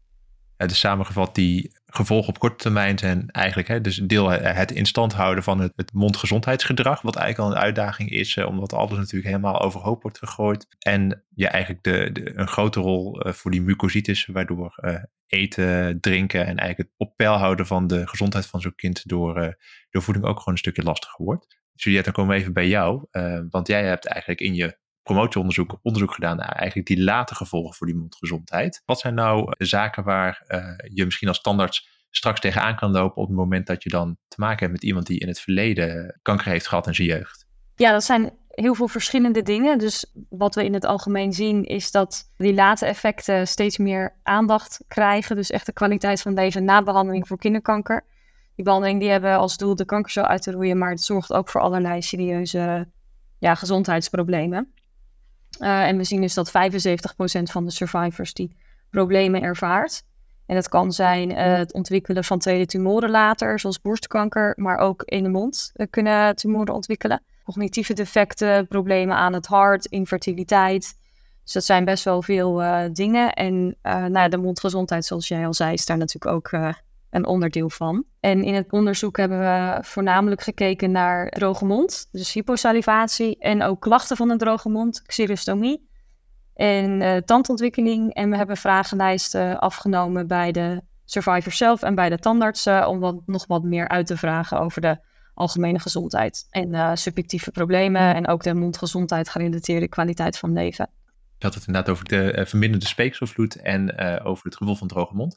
Het 0.58 0.72
is 0.72 0.80
samengevat 0.80 1.36
die 1.36 1.72
gevolgen 1.86 2.30
op 2.30 2.40
korte 2.40 2.56
termijn 2.56 2.98
zijn 2.98 3.30
eigenlijk 3.30 3.68
hè, 3.68 3.82
dus 3.82 3.96
deel 3.96 4.30
het 4.30 4.72
in 4.72 4.86
stand 4.86 5.14
houden 5.14 5.44
van 5.44 5.60
het, 5.60 5.74
het 5.76 5.94
mondgezondheidsgedrag, 5.94 7.02
wat 7.02 7.16
eigenlijk 7.16 7.50
al 7.50 7.56
een 7.56 7.64
uitdaging 7.64 8.10
is, 8.10 8.38
eh, 8.38 8.48
omdat 8.48 8.74
alles 8.74 8.98
natuurlijk 8.98 9.26
helemaal 9.26 9.62
overhoop 9.62 10.02
wordt 10.02 10.18
gegooid. 10.18 10.68
En 10.80 11.24
ja, 11.36 11.50
eigenlijk 11.50 11.84
de, 11.84 12.12
de 12.12 12.38
een 12.38 12.48
grote 12.48 12.80
rol 12.80 13.28
uh, 13.28 13.34
voor 13.34 13.52
die 13.52 13.62
mucositis, 13.62 14.26
waardoor 14.26 14.76
eten, 15.28 16.00
drinken 16.00 16.40
en 16.40 16.58
eigenlijk 16.58 16.78
het 16.78 16.92
op 16.98 17.16
peil 17.16 17.34
houden 17.34 17.68
van 17.68 17.88
de 17.88 18.08
gezondheid 18.08 18.46
van 18.46 18.62
zo'n 18.62 18.76
kind 18.76 19.08
door, 19.08 19.58
door 19.90 20.02
voeding 20.02 20.26
ook 20.26 20.38
gewoon 20.38 20.54
een 20.54 20.60
stukje 20.60 20.84
lastiger 20.84 21.26
wordt. 21.26 21.60
Juliette, 21.74 22.12
dan 22.12 22.14
komen 22.14 22.36
we 22.36 22.42
even 22.42 22.54
bij 22.54 22.68
jou, 22.68 23.06
want 23.50 23.68
jij 23.68 23.84
hebt 23.84 24.08
eigenlijk 24.08 24.42
in 24.42 24.56
je 24.56 24.78
promotieonderzoek 25.08 25.80
onderzoek 25.82 26.14
gedaan 26.14 26.38
naar 26.38 26.52
eigenlijk 26.52 26.88
die 26.88 27.04
late 27.04 27.36
gevolgen 27.36 27.76
voor 27.76 27.88
die 27.88 27.96
mondgezondheid. 27.96 28.82
Wat 28.86 29.00
zijn 29.00 29.14
nou 29.14 29.54
zaken 29.58 30.04
waar 30.04 30.44
uh, 30.48 30.74
je 30.94 31.06
misschien 31.06 31.28
als 31.28 31.38
standaard 31.38 31.88
straks 32.10 32.40
tegenaan 32.40 32.76
kan 32.76 32.92
lopen 32.92 33.22
op 33.22 33.28
het 33.28 33.38
moment 33.38 33.68
dat 33.68 33.84
je 33.84 33.90
dan 33.90 34.18
te 34.28 34.40
maken 34.40 34.60
hebt 34.60 34.72
met 34.72 34.84
iemand 34.84 35.06
die 35.06 35.20
in 35.20 35.28
het 35.28 35.40
verleden 35.40 36.20
kanker 36.22 36.48
heeft 36.48 36.68
gehad 36.68 36.88
in 36.88 36.96
zijn 36.96 37.08
jeugd? 37.08 37.46
Ja, 37.76 37.92
dat 37.92 38.04
zijn 38.04 38.32
heel 38.48 38.76
veel 38.76 38.88
verschillende 38.88 39.42
dingen. 39.42 39.78
Dus 39.78 40.14
wat 40.30 40.56
we 40.56 40.66
in 40.66 40.74
het 40.74 40.86
algemeen 40.86 41.34
zien 41.34 41.64
is 41.64 41.92
dat 41.92 42.32
die 42.38 42.54
late 42.54 42.86
effecten 42.86 43.48
steeds 43.48 43.78
meer 43.78 44.16
aandacht 44.24 44.84
krijgen. 44.88 45.36
Dus 45.36 45.50
echt 45.50 45.66
de 45.66 45.74
kwaliteit 45.74 46.22
van 46.22 46.36
deze 46.36 46.60
na 46.60 46.84
behandeling 46.84 47.28
voor 47.28 47.38
kinderkanker. 47.38 48.06
Die 48.56 48.66
behandeling 48.66 49.00
die 49.00 49.10
hebben 49.10 49.38
als 49.38 49.58
doel 49.58 49.76
de 49.76 49.86
kankercel 49.86 50.24
uit 50.24 50.42
te 50.42 50.52
roeien, 50.52 50.78
maar 50.78 50.90
het 50.90 51.02
zorgt 51.02 51.34
ook 51.34 51.50
voor 51.50 51.62
allerlei 51.62 52.02
serieuze 52.02 52.88
ja, 53.40 53.56
gezondheidsproblemen. 53.56 54.74
Uh, 55.60 55.88
en 55.88 55.98
we 55.98 56.04
zien 56.04 56.22
dus 56.22 56.34
dat 56.34 56.50
75% 56.50 56.52
van 57.44 57.66
de 57.66 57.72
survivors 57.72 58.34
die 58.34 58.56
problemen 58.90 59.42
ervaart. 59.42 60.04
En 60.46 60.56
dat 60.56 60.70
kan 60.70 60.92
zijn 60.92 61.32
uh, 61.32 61.38
het 61.38 61.74
ontwikkelen 61.74 62.24
van 62.24 62.40
tweede 62.40 62.66
tumoren 62.66 63.10
later, 63.10 63.60
zoals 63.60 63.82
borstkanker, 63.82 64.54
maar 64.56 64.78
ook 64.78 65.04
in 65.04 65.24
de 65.24 65.30
mond 65.30 65.72
uh, 65.76 65.88
kunnen 65.90 66.36
tumoren 66.36 66.74
ontwikkelen. 66.74 67.24
Cognitieve 67.44 67.94
defecten, 67.94 68.68
problemen 68.68 69.16
aan 69.16 69.34
het 69.34 69.46
hart, 69.46 69.86
infertiliteit. 69.86 70.96
Dus 71.44 71.54
dat 71.54 71.64
zijn 71.64 71.86
best 71.86 72.04
wel 72.04 72.22
veel 72.22 72.62
dingen. 72.94 73.34
En 73.34 73.78
nou, 73.82 74.30
de 74.30 74.38
mondgezondheid, 74.38 75.06
zoals 75.06 75.28
jij 75.28 75.46
al 75.46 75.54
zei, 75.54 75.74
is 75.74 75.86
daar 75.86 75.98
natuurlijk 75.98 76.36
ook 76.36 76.76
een 77.10 77.26
onderdeel 77.26 77.70
van. 77.70 78.04
En 78.20 78.44
in 78.44 78.54
het 78.54 78.72
onderzoek 78.72 79.18
hebben 79.18 79.40
we 79.40 79.78
voornamelijk 79.82 80.42
gekeken 80.42 80.92
naar 80.92 81.30
droge 81.30 81.66
mond, 81.66 82.08
dus 82.12 82.34
hyposalivatie 82.34 83.40
en 83.40 83.64
ook 83.64 83.82
klachten 83.82 84.18
van 84.18 84.30
een 84.30 84.38
droge 84.38 84.70
mond, 84.70 85.02
xerostomie 85.02 85.90
en 86.54 87.02
uh, 87.02 87.16
tandontwikkeling. 87.18 88.14
En 88.14 88.30
we 88.30 88.36
hebben 88.36 88.58
vragenlijsten 88.58 89.60
afgenomen 89.60 90.28
bij 90.28 90.52
de 90.52 90.82
survivor 91.06 91.52
zelf 91.52 91.82
en 91.82 91.96
bij 91.96 92.10
de 92.10 92.18
tandartsen 92.18 92.88
om 92.88 93.00
wat, 93.00 93.22
nog 93.26 93.48
wat 93.48 93.64
meer 93.64 93.88
uit 93.88 94.08
te 94.08 94.18
vragen 94.18 94.60
over 94.60 94.82
de 94.82 94.98
algemene 95.34 95.80
gezondheid 95.80 96.48
en 96.50 96.74
uh, 96.74 96.92
subjectieve 96.94 97.52
problemen 97.52 98.16
en 98.16 98.28
ook 98.28 98.44
de 98.44 98.54
mondgezondheid 98.54 99.30
gerelateerde 99.30 99.88
kwaliteit 99.88 100.38
van 100.38 100.54
leven. 100.54 100.90
Je 101.38 101.46
had 101.46 101.54
het 101.54 101.68
inderdaad 101.68 101.92
over 101.92 102.06
de 102.06 102.36
uh, 102.38 102.46
verminderde 102.46 102.86
speekselvloed 102.86 103.56
en 103.56 103.98
over 104.24 104.46
het 104.46 104.56
gevoel 104.56 104.76
van 104.76 104.88
droge 104.88 105.16
mond. 105.16 105.36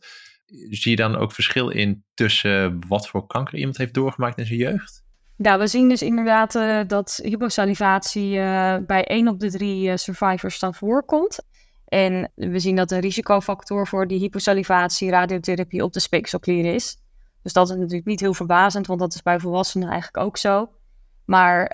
Zie 0.70 0.90
je 0.90 0.96
dan 0.96 1.16
ook 1.16 1.32
verschil 1.32 1.68
in 1.68 2.04
tussen 2.14 2.88
wat 2.88 3.08
voor 3.08 3.26
kanker 3.26 3.58
iemand 3.58 3.76
heeft 3.76 3.94
doorgemaakt 3.94 4.38
in 4.38 4.46
zijn 4.46 4.58
jeugd? 4.58 5.04
Ja, 5.36 5.58
we 5.58 5.66
zien 5.66 5.88
dus 5.88 6.02
inderdaad 6.02 6.54
uh, 6.54 6.80
dat 6.86 7.20
hyposalivatie 7.22 8.36
uh, 8.36 8.76
bij 8.86 9.04
1 9.04 9.28
op 9.28 9.40
de 9.40 9.50
3 9.50 9.88
uh, 9.88 9.96
survivors 9.96 10.58
dan 10.58 10.74
voorkomt. 10.74 11.40
En 11.84 12.30
we 12.34 12.58
zien 12.58 12.76
dat 12.76 12.90
een 12.90 13.00
risicofactor 13.00 13.86
voor 13.86 14.06
die 14.06 14.18
hyposalivatie 14.18 15.10
radiotherapie 15.10 15.84
op 15.84 15.92
de 15.92 16.00
speekselklier 16.00 16.74
is. 16.74 16.96
Dus 17.42 17.52
dat 17.52 17.70
is 17.70 17.76
natuurlijk 17.76 18.06
niet 18.06 18.20
heel 18.20 18.34
verbazend, 18.34 18.86
want 18.86 19.00
dat 19.00 19.14
is 19.14 19.22
bij 19.22 19.40
volwassenen 19.40 19.88
eigenlijk 19.88 20.24
ook 20.24 20.36
zo. 20.36 20.70
Maar 21.24 21.64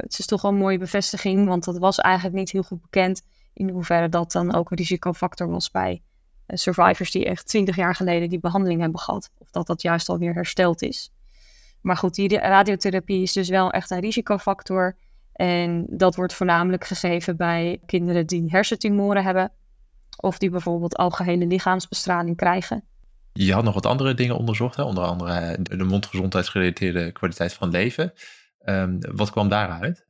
het 0.00 0.18
is 0.18 0.26
toch 0.26 0.42
wel 0.42 0.50
een 0.50 0.56
mooie 0.56 0.78
bevestiging, 0.78 1.46
want 1.46 1.64
dat 1.64 1.78
was 1.78 1.98
eigenlijk 1.98 2.36
niet 2.36 2.50
heel 2.50 2.62
goed 2.62 2.80
bekend 2.80 3.22
in 3.54 3.68
hoeverre 3.68 4.08
dat 4.08 4.32
dan 4.32 4.54
ook 4.54 4.70
een 4.70 4.76
risicofactor 4.76 5.48
was 5.48 5.70
bij 5.70 6.02
survivors 6.56 7.10
die 7.10 7.24
echt 7.24 7.46
20 7.46 7.76
jaar 7.76 7.94
geleden 7.94 8.28
die 8.28 8.40
behandeling 8.40 8.80
hebben 8.80 9.00
gehad. 9.00 9.30
Of 9.38 9.50
dat 9.50 9.66
dat 9.66 9.82
juist 9.82 10.08
alweer 10.08 10.34
hersteld 10.34 10.82
is. 10.82 11.12
Maar 11.80 11.96
goed, 11.96 12.14
die 12.14 12.38
radiotherapie 12.38 13.22
is 13.22 13.32
dus 13.32 13.48
wel 13.48 13.70
echt 13.70 13.90
een 13.90 14.00
risicofactor. 14.00 14.96
En 15.32 15.86
dat 15.90 16.16
wordt 16.16 16.34
voornamelijk 16.34 16.84
gegeven 16.84 17.36
bij 17.36 17.80
kinderen 17.86 18.26
die 18.26 18.50
hersentumoren 18.50 19.24
hebben. 19.24 19.52
Of 20.16 20.38
die 20.38 20.50
bijvoorbeeld 20.50 20.96
algehele 20.96 21.46
lichaamsbestraling 21.46 22.36
krijgen. 22.36 22.84
Je 23.32 23.52
had 23.52 23.64
nog 23.64 23.74
wat 23.74 23.86
andere 23.86 24.14
dingen 24.14 24.36
onderzocht, 24.36 24.76
hè? 24.76 24.82
onder 24.82 25.04
andere 25.04 25.56
de 25.62 25.84
mondgezondheidsgerelateerde 25.84 27.12
kwaliteit 27.12 27.54
van 27.54 27.70
leven. 27.70 28.12
Um, 28.64 28.98
wat 29.00 29.30
kwam 29.30 29.48
daaruit? 29.48 30.06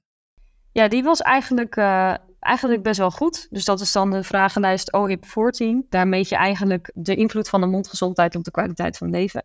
Ja, 0.72 0.88
die 0.88 1.03
was 1.03 1.20
eigenlijk, 1.20 1.77
uh, 1.77 2.14
eigenlijk 2.49 2.83
best 2.83 2.99
wel 2.99 3.11
goed. 3.11 3.47
Dus 3.51 3.65
dat 3.65 3.81
is 3.81 3.93
dan 3.93 4.11
de 4.11 4.23
vragenlijst 4.23 4.93
OHIP 4.93 5.27
14. 5.27 5.87
Daar 5.89 6.09
meet 6.09 6.29
je 6.29 6.37
eigenlijk 6.37 6.91
de 6.95 7.15
invloed 7.15 7.49
van 7.49 7.61
de 7.61 7.67
mondgezondheid 7.67 8.37
op 8.37 8.45
de 8.45 8.51
kwaliteit 8.51 8.97
van 8.97 9.11
leven. 9.11 9.45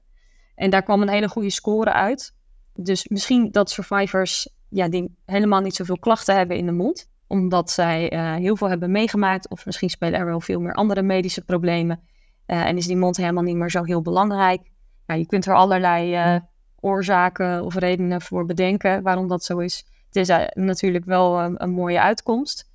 En 0.56 0.70
daar 0.70 0.84
kwam 0.84 1.02
een 1.02 1.10
hele 1.10 1.30
goede 1.30 1.50
score 1.50 1.94
uit. 1.94 2.34
Dus 2.74 3.08
misschien 3.08 3.52
dat 3.52 3.70
survivors 3.70 4.50
ja, 4.70 4.90
die 4.90 5.16
helemaal 5.26 5.62
niet 5.62 5.76
zoveel 5.76 6.00
klachten 6.00 6.36
hebben 6.36 6.58
in 6.58 6.66
de 6.66 6.72
mond, 6.72 7.10
omdat 7.28 7.72
zij 7.72 8.14
uh, 8.14 8.36
heel 8.36 8.56
veel 8.56 8.70
hebben 8.70 8.92
meegemaakt, 8.92 9.50
of 9.50 9.66
misschien 9.66 9.90
spelen 9.90 10.20
er 10.20 10.26
wel 10.26 10.42
veel 10.42 10.60
meer 10.60 10.74
andere 10.74 11.02
medische 11.02 11.44
problemen. 11.44 12.00
Uh, 12.48 12.66
en 12.66 12.78
is 12.78 12.88
die 12.88 12.98
mond 12.98 13.18
helemaal 13.18 13.44
niet 13.44 13.56
meer 13.56 13.72
zo 13.72 13.84
heel 13.84 14.02
belangrijk. 14.02 14.62
Je 15.06 15.26
kunt 15.26 15.46
er 15.46 15.56
allerlei 15.56 16.16
uh, 16.36 16.40
oorzaken 16.80 17.64
of 17.64 17.76
redenen 17.76 18.22
voor 18.22 18.46
bedenken 18.46 19.02
waarom 19.02 19.28
dat 19.28 19.44
zo 19.44 19.58
is. 19.58 19.86
Het 20.06 20.16
is 20.16 20.48
natuurlijk 20.54 21.06
wel 21.06 21.42
een 21.42 21.72
mooie 21.72 22.02
uitkomst. 22.02 22.72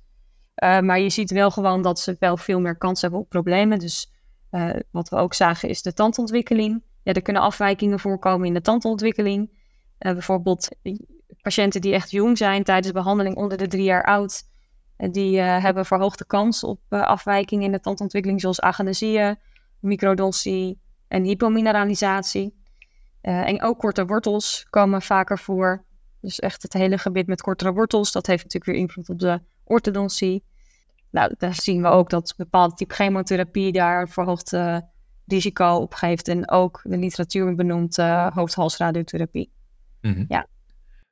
Maar 0.59 0.99
je 0.99 1.09
ziet 1.09 1.31
wel 1.31 1.51
gewoon 1.51 1.81
dat 1.81 1.99
ze 1.99 2.15
wel 2.19 2.37
veel 2.37 2.59
meer 2.59 2.77
kans 2.77 3.01
hebben 3.01 3.19
op 3.19 3.29
problemen. 3.29 3.79
Dus 3.79 4.11
wat 4.91 5.09
we 5.09 5.15
ook 5.15 5.33
zagen 5.33 5.69
is 5.69 5.81
de 5.81 5.93
tandontwikkeling. 5.93 6.83
Ja, 7.03 7.13
er 7.13 7.21
kunnen 7.21 7.41
afwijkingen 7.41 7.99
voorkomen 7.99 8.47
in 8.47 8.53
de 8.53 8.61
tandontwikkeling. 8.61 9.49
Uh, 9.99 10.11
bijvoorbeeld 10.11 10.69
patiënten 11.41 11.81
die 11.81 11.93
echt 11.93 12.11
jong 12.11 12.37
zijn 12.37 12.63
tijdens 12.63 12.93
behandeling 12.93 13.35
onder 13.35 13.57
de 13.57 13.67
drie 13.67 13.83
jaar 13.83 14.03
oud. 14.03 14.43
Die 14.97 15.39
hebben 15.39 15.85
verhoogde 15.85 16.25
kans 16.25 16.63
op 16.63 16.79
afwijkingen 16.89 17.65
in 17.65 17.71
de 17.71 17.79
tandontwikkeling, 17.79 18.41
zoals 18.41 18.61
agenesie, 18.61 19.35
microdontie 19.79 20.81
en 21.07 21.23
hypomineralisatie. 21.23 22.57
en 23.21 23.61
ook 23.63 23.79
korte 23.79 24.05
wortels 24.05 24.67
komen 24.69 25.01
vaker 25.01 25.39
voor. 25.39 25.85
Dus 26.21 26.39
echt 26.39 26.61
het 26.61 26.73
hele 26.73 26.97
gebied 26.97 27.27
met 27.27 27.41
kortere 27.41 27.73
wortels, 27.73 28.11
dat 28.11 28.27
heeft 28.27 28.43
natuurlijk 28.43 28.71
weer 28.71 28.81
invloed 28.81 29.09
op 29.09 29.19
de 29.19 29.41
orthodontie. 29.63 30.43
Nou, 31.11 31.33
daar 31.37 31.55
zien 31.55 31.81
we 31.81 31.87
ook 31.87 32.09
dat 32.09 32.33
bepaalde 32.37 32.75
type 32.75 32.93
chemotherapie 32.93 33.71
daar 33.71 34.09
verhoogd 34.09 34.53
risico 35.29 35.75
opgeeft. 35.75 36.27
En 36.27 36.49
ook 36.49 36.81
de 36.83 36.97
literatuur 36.97 37.55
benoemt 37.55 37.97
uh, 37.97 38.35
hoofdhalsradiotherapie. 38.35 39.51
Mm 40.01 40.25
Ja. 40.27 40.47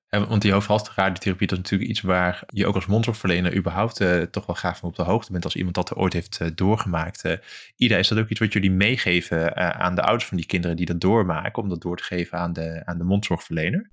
want 0.10 0.42
die 0.42 0.52
hoofdhalsradiotherapie 0.52 1.48
dat 1.48 1.58
is 1.58 1.64
natuurlijk 1.64 1.90
iets 1.90 2.02
waar 2.02 2.44
je 2.48 2.68
ook 2.68 2.76
als 2.76 2.86
mondzorgverlener 2.86 3.56
überhaupt 3.56 4.00
uh, 4.00 4.22
toch 4.22 4.46
wel 4.46 4.56
graag 4.56 4.78
van 4.78 4.90
op 4.90 4.96
de 4.96 5.04
hoogte 5.04 5.32
bent 5.32 5.44
als 5.44 5.56
iemand 5.56 5.76
dat 5.76 5.90
er 5.90 5.98
ooit 5.98 6.14
heeft 6.14 6.40
uh, 6.42 6.48
doorgemaakt. 6.56 7.38
Ida, 7.76 7.98
is 7.98 8.08
dat 8.08 8.18
ook 8.18 8.30
iets 8.30 8.40
wat 8.40 8.54
jullie 8.54 8.72
meegeven 8.72 9.56
aan 9.56 9.96
de 9.96 10.02
ouders 10.02 10.26
van 10.26 10.38
die 10.38 10.46
kinderen 10.46 10.76
die 10.76 10.86
dat 10.86 11.02
doormaken, 11.02 11.64
om 11.64 11.70
dat 11.70 11.82
door 11.82 11.98
te 11.98 12.04
geven 12.04 12.38
aan 12.38 12.54
de, 12.54 12.82
aan 12.86 12.98
de 12.98 13.04
mondzorgverlener? 13.04 13.90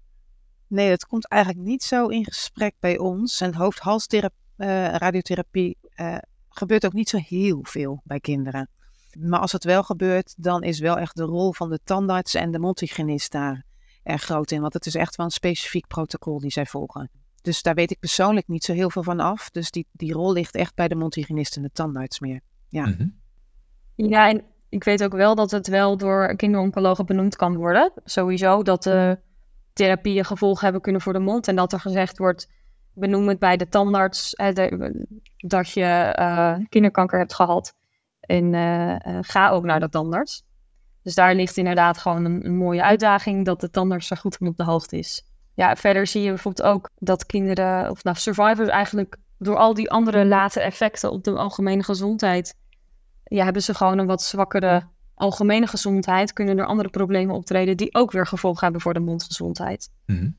Nee, 0.69 0.89
dat 0.89 1.07
komt 1.07 1.29
eigenlijk 1.29 1.65
niet 1.65 1.83
zo 1.83 2.07
in 2.07 2.25
gesprek 2.25 2.75
bij 2.81 2.99
ons. 2.99 3.41
En 3.41 3.55
hoofdhalsradiotherapie 3.55 5.77
gebeurt 6.49 6.87
ook 6.87 6.93
niet 6.93 7.09
zo 7.09 7.19
heel 7.19 7.59
veel 7.63 8.01
bij 8.05 8.21
kinderen. 8.21 8.69
Maar 9.19 9.41
als 9.41 9.53
het 9.53 9.65
wel 9.65 9.83
gebeurt, 9.83 10.35
dan 10.37 10.63
is 10.63 10.79
wel 10.79 10.99
echt 10.99 11.17
de 11.17 11.23
rol 11.23 11.53
van 11.53 11.71
de 11.71 11.81
tandarts 11.85 12.35
en 12.35 12.51
de 12.51 12.59
mondhygiënist 12.59 13.33
daar 13.33 13.65
erg 14.03 14.23
groot 14.23 14.51
in. 14.51 14.61
Want 14.61 14.73
het 14.73 14.87
is 14.87 14.95
echt 14.95 15.17
wel 15.17 15.27
een 15.27 15.33
specifiek 15.33 15.87
protocol 15.87 16.39
die 16.39 16.51
zij 16.51 16.67
volgen. 16.67 17.11
Dus 17.43 17.63
daar 17.63 17.75
weet 17.75 17.91
ik 17.91 17.99
persoonlijk 17.99 18.49
niet 18.49 18.65
zo 18.65 18.73
heel 18.73 18.91
veel 18.91 19.03
van 19.03 19.21
af. 19.21 19.51
Dus 19.51 19.71
die, 19.71 19.87
die 19.93 20.13
rol 20.13 20.33
ligt 20.33 20.55
echt 20.55 20.75
bij 20.75 20.89
de 20.89 20.95
mondhygiënist 20.95 21.57
en 21.57 21.63
de 21.63 21.71
tandarts 21.73 22.21
meer. 22.21 22.41
Ja. 22.69 22.87
Mhm. 22.87 23.09
ja, 23.95 24.29
en 24.29 24.43
ik 24.69 24.85
weet 24.85 25.05
ook 25.05 25.13
wel 25.13 25.35
dat 25.35 25.51
het 25.51 25.67
wel 25.67 25.97
door 25.97 26.37
kinderoncologen 26.37 27.07
benoemd 27.07 27.37
kan 27.37 27.57
worden. 27.57 27.93
Sowieso 28.05 28.63
dat 28.63 28.83
de 28.83 29.19
therapieën 29.73 30.25
gevolgen 30.25 30.65
hebben 30.65 30.83
kunnen 30.83 31.01
voor 31.01 31.13
de 31.13 31.19
mond. 31.19 31.49
En 31.49 31.57
dat 31.57 31.73
er 31.73 31.81
gezegd 31.81 32.19
wordt, 32.19 32.49
benoem 32.95 33.29
het 33.29 33.39
bij 33.39 33.57
de 33.57 33.69
tandarts 33.69 34.35
dat 35.37 35.71
je 35.71 36.17
uh, 36.19 36.57
kinderkanker 36.69 37.19
hebt 37.19 37.35
gehad. 37.35 37.75
En 38.21 38.55
eh, 38.55 39.07
eh, 39.07 39.19
ga 39.21 39.51
ook 39.51 39.65
naar 39.65 39.81
de 39.81 39.89
tandarts. 39.89 40.45
Dus 41.03 41.15
daar 41.15 41.35
ligt 41.35 41.57
inderdaad 41.57 41.99
gewoon 41.99 42.25
een, 42.25 42.57
mooie 42.57 42.83
uitdaging 42.83 43.45
dat 43.45 43.61
de 43.61 43.71
tandarts 43.71 44.11
er 44.11 44.17
goed 44.17 44.37
van 44.37 44.47
op 44.47 44.57
de 44.57 44.65
hoogte 44.65 44.99
is. 44.99 45.27
Ja, 45.55 45.77
verder 45.77 46.07
zie 46.07 46.23
je 46.23 46.29
bijvoorbeeld 46.29 46.69
ook 46.69 46.91
dat 46.99 47.27
kinderen, 47.27 47.91
of 47.91 48.05
nou 48.05 48.17
survivors 48.17 48.69
eigenlijk 48.69 49.17
door 49.39 49.57
al 49.57 49.75
die 49.75 49.91
andere 49.91 50.27
late 50.27 50.61
effecten 50.61 51.11
op 51.11 51.25
de 51.25 51.31
algemene 51.31 51.83
gezondheid, 51.83 52.57
ja, 53.25 53.45
hebben 53.45 53.63
ze 53.63 53.75
gewoon 53.75 53.99
een 53.99 54.07
wat 54.07 54.23
zwakkere 54.23 54.83
algemene 55.15 55.67
gezondheid, 55.67 56.33
kunnen 56.33 56.59
er 56.59 56.67
andere 56.67 56.89
problemen 56.89 57.35
optreden 57.35 57.77
die 57.77 57.95
ook 57.95 58.11
weer 58.11 58.27
gevolgen 58.27 58.63
hebben 58.63 58.81
voor 58.81 58.95
de 58.95 59.01
mondgezondheid. 59.01 59.91
Mhm. 60.07 60.31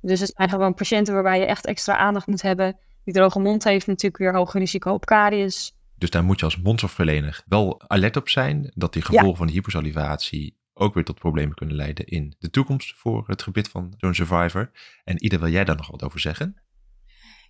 Dus 0.00 0.20
het 0.20 0.32
zijn 0.36 0.48
gewoon 0.48 0.74
patiënten 0.74 1.14
waarbij 1.14 1.38
je 1.38 1.46
echt 1.46 1.66
extra 1.66 1.96
aandacht 1.96 2.26
moet 2.26 2.42
hebben. 2.42 2.78
Die 3.04 3.14
droge 3.14 3.40
mond 3.40 3.64
heeft 3.64 3.86
natuurlijk 3.86 4.16
weer 4.16 4.34
hoger 4.34 4.60
risico 4.60 4.92
op 4.92 5.04
karies. 5.04 5.72
Dus 5.94 6.10
daar 6.10 6.24
moet 6.24 6.38
je 6.38 6.44
als 6.44 6.56
mondzorgverlener 6.56 7.42
wel 7.46 7.82
alert 7.86 8.16
op 8.16 8.28
zijn 8.28 8.72
dat 8.74 8.92
die 8.92 9.02
gevolgen 9.02 9.36
van 9.36 9.46
de 9.46 9.52
hyposalivatie 9.52 10.56
ook 10.74 10.94
weer 10.94 11.04
tot 11.04 11.18
problemen 11.18 11.54
kunnen 11.54 11.76
leiden 11.76 12.06
in 12.06 12.34
de 12.38 12.50
toekomst 12.50 12.94
voor 12.96 13.24
het 13.26 13.42
gebied 13.42 13.68
van 13.68 13.94
zo'n 13.96 14.14
survivor. 14.14 14.70
En 15.04 15.24
Ida, 15.24 15.38
wil 15.38 15.48
jij 15.48 15.64
daar 15.64 15.76
nog 15.76 15.90
wat 15.90 16.02
over 16.02 16.20
zeggen? 16.20 16.62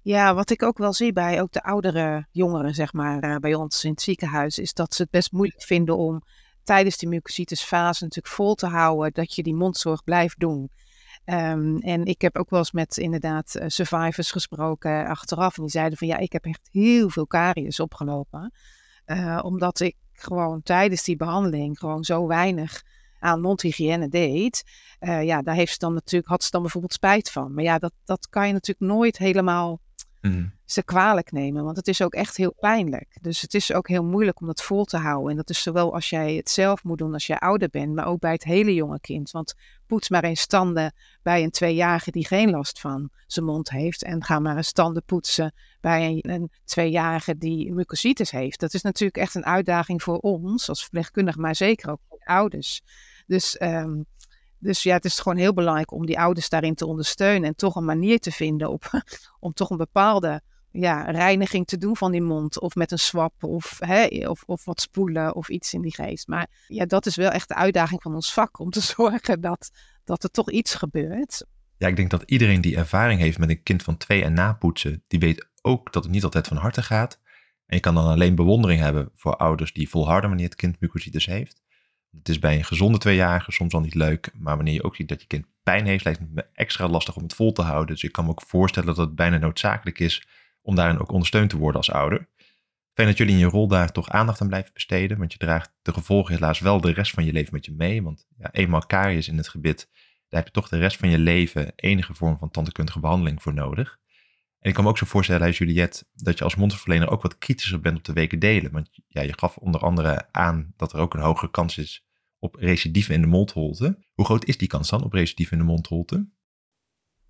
Ja, 0.02 0.34
wat 0.34 0.50
ik 0.50 0.62
ook 0.62 0.78
wel 0.78 0.92
zie 0.92 1.12
bij 1.12 1.40
ook 1.40 1.52
de 1.52 1.62
oudere 1.62 2.26
jongeren, 2.30 2.74
zeg 2.74 2.92
maar, 2.92 3.24
uh, 3.24 3.36
bij 3.36 3.54
ons 3.54 3.84
in 3.84 3.90
het 3.90 4.02
ziekenhuis, 4.02 4.58
is 4.58 4.72
dat 4.72 4.94
ze 4.94 5.02
het 5.02 5.10
best 5.10 5.32
moeilijk 5.32 5.62
vinden 5.62 5.96
om 5.96 6.22
tijdens 6.64 6.96
die 6.96 7.08
mucositisfase 7.08 8.04
natuurlijk 8.04 8.34
vol 8.34 8.54
te 8.54 8.66
houden 8.66 9.12
dat 9.12 9.34
je 9.34 9.42
die 9.42 9.54
mondzorg 9.54 10.04
blijft 10.04 10.40
doen. 10.40 10.70
Um, 11.30 11.78
en 11.78 12.04
ik 12.04 12.20
heb 12.20 12.38
ook 12.38 12.50
wel 12.50 12.58
eens 12.58 12.72
met 12.72 12.96
inderdaad 12.96 13.56
uh, 13.56 13.64
survivors 13.66 14.30
gesproken 14.30 15.06
achteraf. 15.06 15.56
En 15.56 15.62
die 15.62 15.72
zeiden 15.72 15.98
van 15.98 16.06
ja, 16.06 16.16
ik 16.16 16.32
heb 16.32 16.44
echt 16.44 16.68
heel 16.72 17.10
veel 17.10 17.26
karies 17.26 17.80
opgelopen. 17.80 18.52
Uh, 19.06 19.40
omdat 19.42 19.80
ik 19.80 19.96
gewoon 20.12 20.62
tijdens 20.62 21.04
die 21.04 21.16
behandeling 21.16 21.78
gewoon 21.78 22.04
zo 22.04 22.26
weinig 22.26 22.82
aan 23.18 23.40
mondhygiëne 23.40 24.08
deed. 24.08 24.64
Uh, 25.00 25.24
ja, 25.24 25.42
daar 25.42 25.54
heeft 25.54 25.72
ze 25.72 25.78
dan 25.78 25.94
natuurlijk, 25.94 26.30
had 26.30 26.44
ze 26.44 26.50
dan 26.50 26.62
bijvoorbeeld 26.62 26.92
spijt 26.92 27.30
van. 27.30 27.54
Maar 27.54 27.64
ja, 27.64 27.78
dat, 27.78 27.92
dat 28.04 28.28
kan 28.28 28.46
je 28.46 28.52
natuurlijk 28.52 28.92
nooit 28.92 29.18
helemaal 29.18 29.80
mm. 30.30 30.52
ze 30.64 30.82
kwalijk 30.82 31.32
nemen. 31.32 31.64
Want 31.64 31.76
het 31.76 31.88
is 31.88 32.02
ook 32.02 32.14
echt 32.14 32.36
heel 32.36 32.54
pijnlijk. 32.58 33.18
Dus 33.20 33.40
het 33.40 33.54
is 33.54 33.72
ook 33.72 33.88
heel 33.88 34.04
moeilijk 34.04 34.40
om 34.40 34.46
dat 34.46 34.62
vol 34.62 34.84
te 34.84 34.96
houden. 34.96 35.30
En 35.30 35.36
dat 35.36 35.50
is 35.50 35.62
zowel 35.62 35.94
als 35.94 36.10
jij 36.10 36.34
het 36.34 36.50
zelf 36.50 36.84
moet 36.84 36.98
doen 36.98 37.12
als 37.12 37.26
jij 37.26 37.38
ouder 37.38 37.68
bent, 37.68 37.94
maar 37.94 38.06
ook 38.06 38.20
bij 38.20 38.32
het 38.32 38.44
hele 38.44 38.74
jonge 38.74 39.00
kind. 39.00 39.30
Want 39.30 39.54
poets 39.86 40.08
maar 40.08 40.24
eens 40.24 40.40
standen 40.40 40.92
bij 41.22 41.42
een 41.42 41.50
tweejarige 41.50 42.10
die 42.10 42.26
geen 42.26 42.50
last 42.50 42.80
van 42.80 43.10
zijn 43.26 43.44
mond 43.44 43.70
heeft. 43.70 44.02
En 44.02 44.24
ga 44.24 44.38
maar 44.38 44.56
eens 44.56 44.68
standen 44.68 45.04
poetsen 45.04 45.52
bij 45.80 46.06
een, 46.06 46.30
een 46.30 46.50
tweejarige 46.64 47.38
die 47.38 47.72
mucositis 47.72 48.30
heeft. 48.30 48.60
Dat 48.60 48.74
is 48.74 48.82
natuurlijk 48.82 49.18
echt 49.18 49.34
een 49.34 49.44
uitdaging 49.44 50.02
voor 50.02 50.18
ons 50.18 50.68
als 50.68 50.80
verpleegkundige, 50.80 51.40
maar 51.40 51.54
zeker 51.54 51.90
ook 51.90 52.00
voor 52.08 52.20
ouders. 52.24 52.82
Dus, 53.26 53.56
ehm, 53.56 54.02
dus 54.58 54.82
ja, 54.82 54.94
het 54.94 55.04
is 55.04 55.18
gewoon 55.18 55.38
heel 55.38 55.54
belangrijk 55.54 55.92
om 55.92 56.06
die 56.06 56.18
ouders 56.18 56.48
daarin 56.48 56.74
te 56.74 56.86
ondersteunen 56.86 57.48
en 57.48 57.56
toch 57.56 57.76
een 57.76 57.84
manier 57.84 58.18
te 58.18 58.30
vinden 58.30 58.70
op, 58.70 58.90
om 59.40 59.52
toch 59.52 59.70
een 59.70 59.76
bepaalde 59.76 60.42
ja, 60.70 61.02
reiniging 61.02 61.66
te 61.66 61.78
doen 61.78 61.96
van 61.96 62.12
die 62.12 62.22
mond. 62.22 62.60
Of 62.60 62.74
met 62.74 62.92
een 62.92 62.98
swap 62.98 63.44
of, 63.44 63.76
hè, 63.78 64.28
of, 64.28 64.42
of 64.46 64.64
wat 64.64 64.80
spoelen 64.80 65.34
of 65.34 65.48
iets 65.48 65.74
in 65.74 65.80
die 65.80 65.94
geest. 65.94 66.28
Maar 66.28 66.48
ja, 66.66 66.86
dat 66.86 67.06
is 67.06 67.16
wel 67.16 67.30
echt 67.30 67.48
de 67.48 67.54
uitdaging 67.54 68.02
van 68.02 68.14
ons 68.14 68.32
vak. 68.32 68.58
Om 68.58 68.70
te 68.70 68.80
zorgen 68.96 69.40
dat, 69.40 69.70
dat 70.04 70.22
er 70.22 70.30
toch 70.30 70.50
iets 70.50 70.74
gebeurt. 70.74 71.44
Ja, 71.76 71.88
ik 71.88 71.96
denk 71.96 72.10
dat 72.10 72.22
iedereen 72.26 72.60
die 72.60 72.76
ervaring 72.76 73.20
heeft 73.20 73.38
met 73.38 73.48
een 73.48 73.62
kind 73.62 73.82
van 73.82 73.96
twee 73.96 74.24
en 74.24 74.32
napoetsen, 74.32 75.04
die 75.06 75.18
weet 75.18 75.48
ook 75.62 75.92
dat 75.92 76.02
het 76.02 76.12
niet 76.12 76.24
altijd 76.24 76.46
van 76.46 76.56
harte 76.56 76.82
gaat. 76.82 77.20
En 77.66 77.76
je 77.76 77.82
kan 77.82 77.94
dan 77.94 78.06
alleen 78.06 78.34
bewondering 78.34 78.80
hebben 78.80 79.10
voor 79.14 79.36
ouders 79.36 79.72
die 79.72 79.88
volharden 79.88 80.28
wanneer 80.28 80.48
het 80.48 80.56
kind 80.56 80.80
mucositis 80.80 81.26
heeft. 81.26 81.62
Het 82.16 82.28
is 82.28 82.38
bij 82.38 82.56
een 82.56 82.64
gezonde 82.64 82.98
tweejarige 82.98 83.52
soms 83.52 83.74
al 83.74 83.80
niet 83.80 83.94
leuk, 83.94 84.30
maar 84.34 84.56
wanneer 84.56 84.74
je 84.74 84.82
ook 84.82 84.96
ziet 84.96 85.08
dat 85.08 85.20
je 85.20 85.26
kind 85.26 85.46
pijn 85.62 85.86
heeft, 85.86 86.04
lijkt 86.04 86.20
het 86.20 86.34
me 86.34 86.46
extra 86.52 86.88
lastig 86.88 87.16
om 87.16 87.22
het 87.22 87.34
vol 87.34 87.52
te 87.52 87.62
houden. 87.62 87.94
Dus 87.94 88.04
ik 88.04 88.12
kan 88.12 88.24
me 88.24 88.30
ook 88.30 88.42
voorstellen 88.42 88.88
dat 88.88 88.96
het 88.96 89.14
bijna 89.14 89.38
noodzakelijk 89.38 89.98
is 89.98 90.26
om 90.62 90.74
daarin 90.74 90.98
ook 90.98 91.12
ondersteund 91.12 91.50
te 91.50 91.58
worden 91.58 91.76
als 91.76 91.90
ouder. 91.90 92.28
Fijn 92.94 93.08
dat 93.08 93.18
jullie 93.18 93.34
in 93.34 93.40
je 93.40 93.46
rol 93.46 93.68
daar 93.68 93.92
toch 93.92 94.08
aandacht 94.08 94.40
aan 94.40 94.48
blijven 94.48 94.72
besteden, 94.72 95.18
want 95.18 95.32
je 95.32 95.38
draagt 95.38 95.72
de 95.82 95.92
gevolgen 95.92 96.34
helaas 96.34 96.58
wel 96.58 96.80
de 96.80 96.92
rest 96.92 97.12
van 97.12 97.24
je 97.24 97.32
leven 97.32 97.54
met 97.54 97.64
je 97.64 97.72
mee. 97.72 98.02
Want 98.02 98.26
ja, 98.38 98.52
eenmaal 98.52 98.86
karies 98.86 99.28
in 99.28 99.36
het 99.36 99.48
gebit, 99.48 99.88
daar 100.28 100.40
heb 100.40 100.46
je 100.46 100.60
toch 100.60 100.68
de 100.68 100.78
rest 100.78 100.96
van 100.96 101.10
je 101.10 101.18
leven 101.18 101.72
enige 101.76 102.14
vorm 102.14 102.38
van 102.38 102.50
tandheelkundige 102.50 103.00
behandeling 103.00 103.42
voor 103.42 103.54
nodig. 103.54 103.98
En 104.68 104.74
ik 104.74 104.80
kan 104.80 104.86
me 104.86 104.96
ook 104.96 105.06
zo 105.06 105.06
voorstellen, 105.06 105.50
Juliette, 105.50 106.04
dat 106.14 106.38
je 106.38 106.44
als 106.44 106.56
monsterverlener 106.56 107.10
ook 107.10 107.22
wat 107.22 107.38
kritischer 107.38 107.80
bent 107.80 107.98
op 107.98 108.04
de 108.04 108.12
weken 108.12 108.38
delen. 108.38 108.72
Want 108.72 108.88
ja, 109.06 109.22
je 109.22 109.38
gaf 109.38 109.56
onder 109.56 109.80
andere 109.80 110.28
aan 110.30 110.72
dat 110.76 110.92
er 110.92 110.98
ook 110.98 111.14
een 111.14 111.20
hogere 111.20 111.50
kans 111.50 111.78
is 111.78 112.06
op 112.38 112.54
recidive 112.54 113.12
in 113.12 113.20
de 113.20 113.26
mondholte. 113.26 113.98
Hoe 114.14 114.24
groot 114.24 114.44
is 114.44 114.58
die 114.58 114.68
kans 114.68 114.88
dan 114.90 115.04
op 115.04 115.12
recidive 115.12 115.52
in 115.52 115.58
de 115.58 115.64
mondholte? 115.64 116.28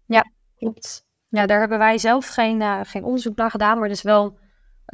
Ja, 0.06 0.30
klopt. 0.56 1.06
Ja, 1.28 1.46
daar 1.46 1.60
hebben 1.60 1.78
wij 1.78 1.98
zelf 1.98 2.28
geen, 2.28 2.60
uh, 2.60 2.80
geen 2.82 3.04
onderzoek 3.04 3.36
naar 3.36 3.50
gedaan, 3.50 3.78
maar 3.78 3.86
er 3.86 3.94
is 3.94 4.02
wel 4.02 4.38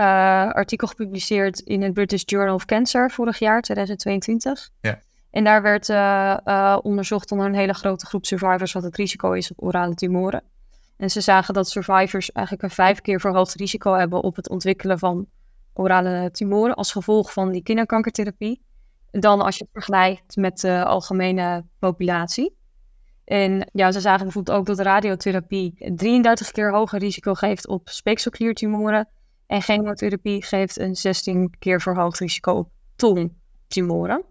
uh, 0.01 0.07
artikel 0.53 0.87
gepubliceerd 0.89 1.61
in 1.61 1.83
het 1.83 1.93
British 1.93 2.23
Journal 2.25 2.55
of 2.55 2.65
Cancer 2.65 3.11
vorig 3.11 3.39
jaar, 3.39 3.63
2022. 3.63 4.71
Ja. 4.81 5.01
En 5.31 5.45
daar 5.45 5.63
werd 5.63 5.89
uh, 5.89 6.79
onderzocht 6.83 7.33
onder 7.33 7.47
een 7.47 7.55
hele 7.55 7.75
grote 7.75 8.07
groep 8.07 8.27
survivors 8.27 8.73
wat 8.73 8.83
het 8.83 8.97
risico 8.97 9.33
is 9.33 9.51
op 9.51 9.63
orale 9.63 9.95
tumoren. 9.95 10.43
En 10.97 11.11
ze 11.11 11.21
zagen 11.21 11.55
dat 11.55 11.69
survivors 11.69 12.33
eigenlijk 12.33 12.69
een 12.69 12.75
vijf 12.75 13.01
keer 13.01 13.21
verhoogd 13.21 13.55
risico 13.55 13.93
hebben 13.93 14.23
op 14.23 14.37
het 14.37 14.49
ontwikkelen 14.49 14.99
van 14.99 15.27
orale 15.73 16.31
tumoren 16.31 16.75
als 16.75 16.93
gevolg 16.93 17.33
van 17.33 17.53
die 17.53 17.63
kinderkankertherapie. 17.63 18.63
Dan 19.11 19.41
als 19.41 19.57
je 19.57 19.63
het 19.63 19.73
vergelijkt 19.73 20.37
met 20.37 20.61
de 20.61 20.85
algemene 20.85 21.65
populatie. 21.79 22.57
En 23.25 23.71
ja, 23.73 23.93
ze 23.93 24.01
zagen 24.01 24.23
bijvoorbeeld 24.25 24.57
ook 24.59 24.67
dat 24.67 24.79
radiotherapie 24.79 25.95
33 25.95 26.51
keer 26.51 26.73
hoger 26.73 26.99
risico 26.99 27.35
geeft 27.35 27.69
op 27.69 27.89
speekselkliertumoren. 27.89 29.09
En 29.47 29.63
chemotherapie 29.63 30.45
geeft 30.45 30.79
een 30.79 30.97
16 30.97 31.55
keer 31.59 31.81
verhoogd 31.81 32.19
risico 32.19 32.53
op 32.53 32.69
tongtumoren. 32.97 34.25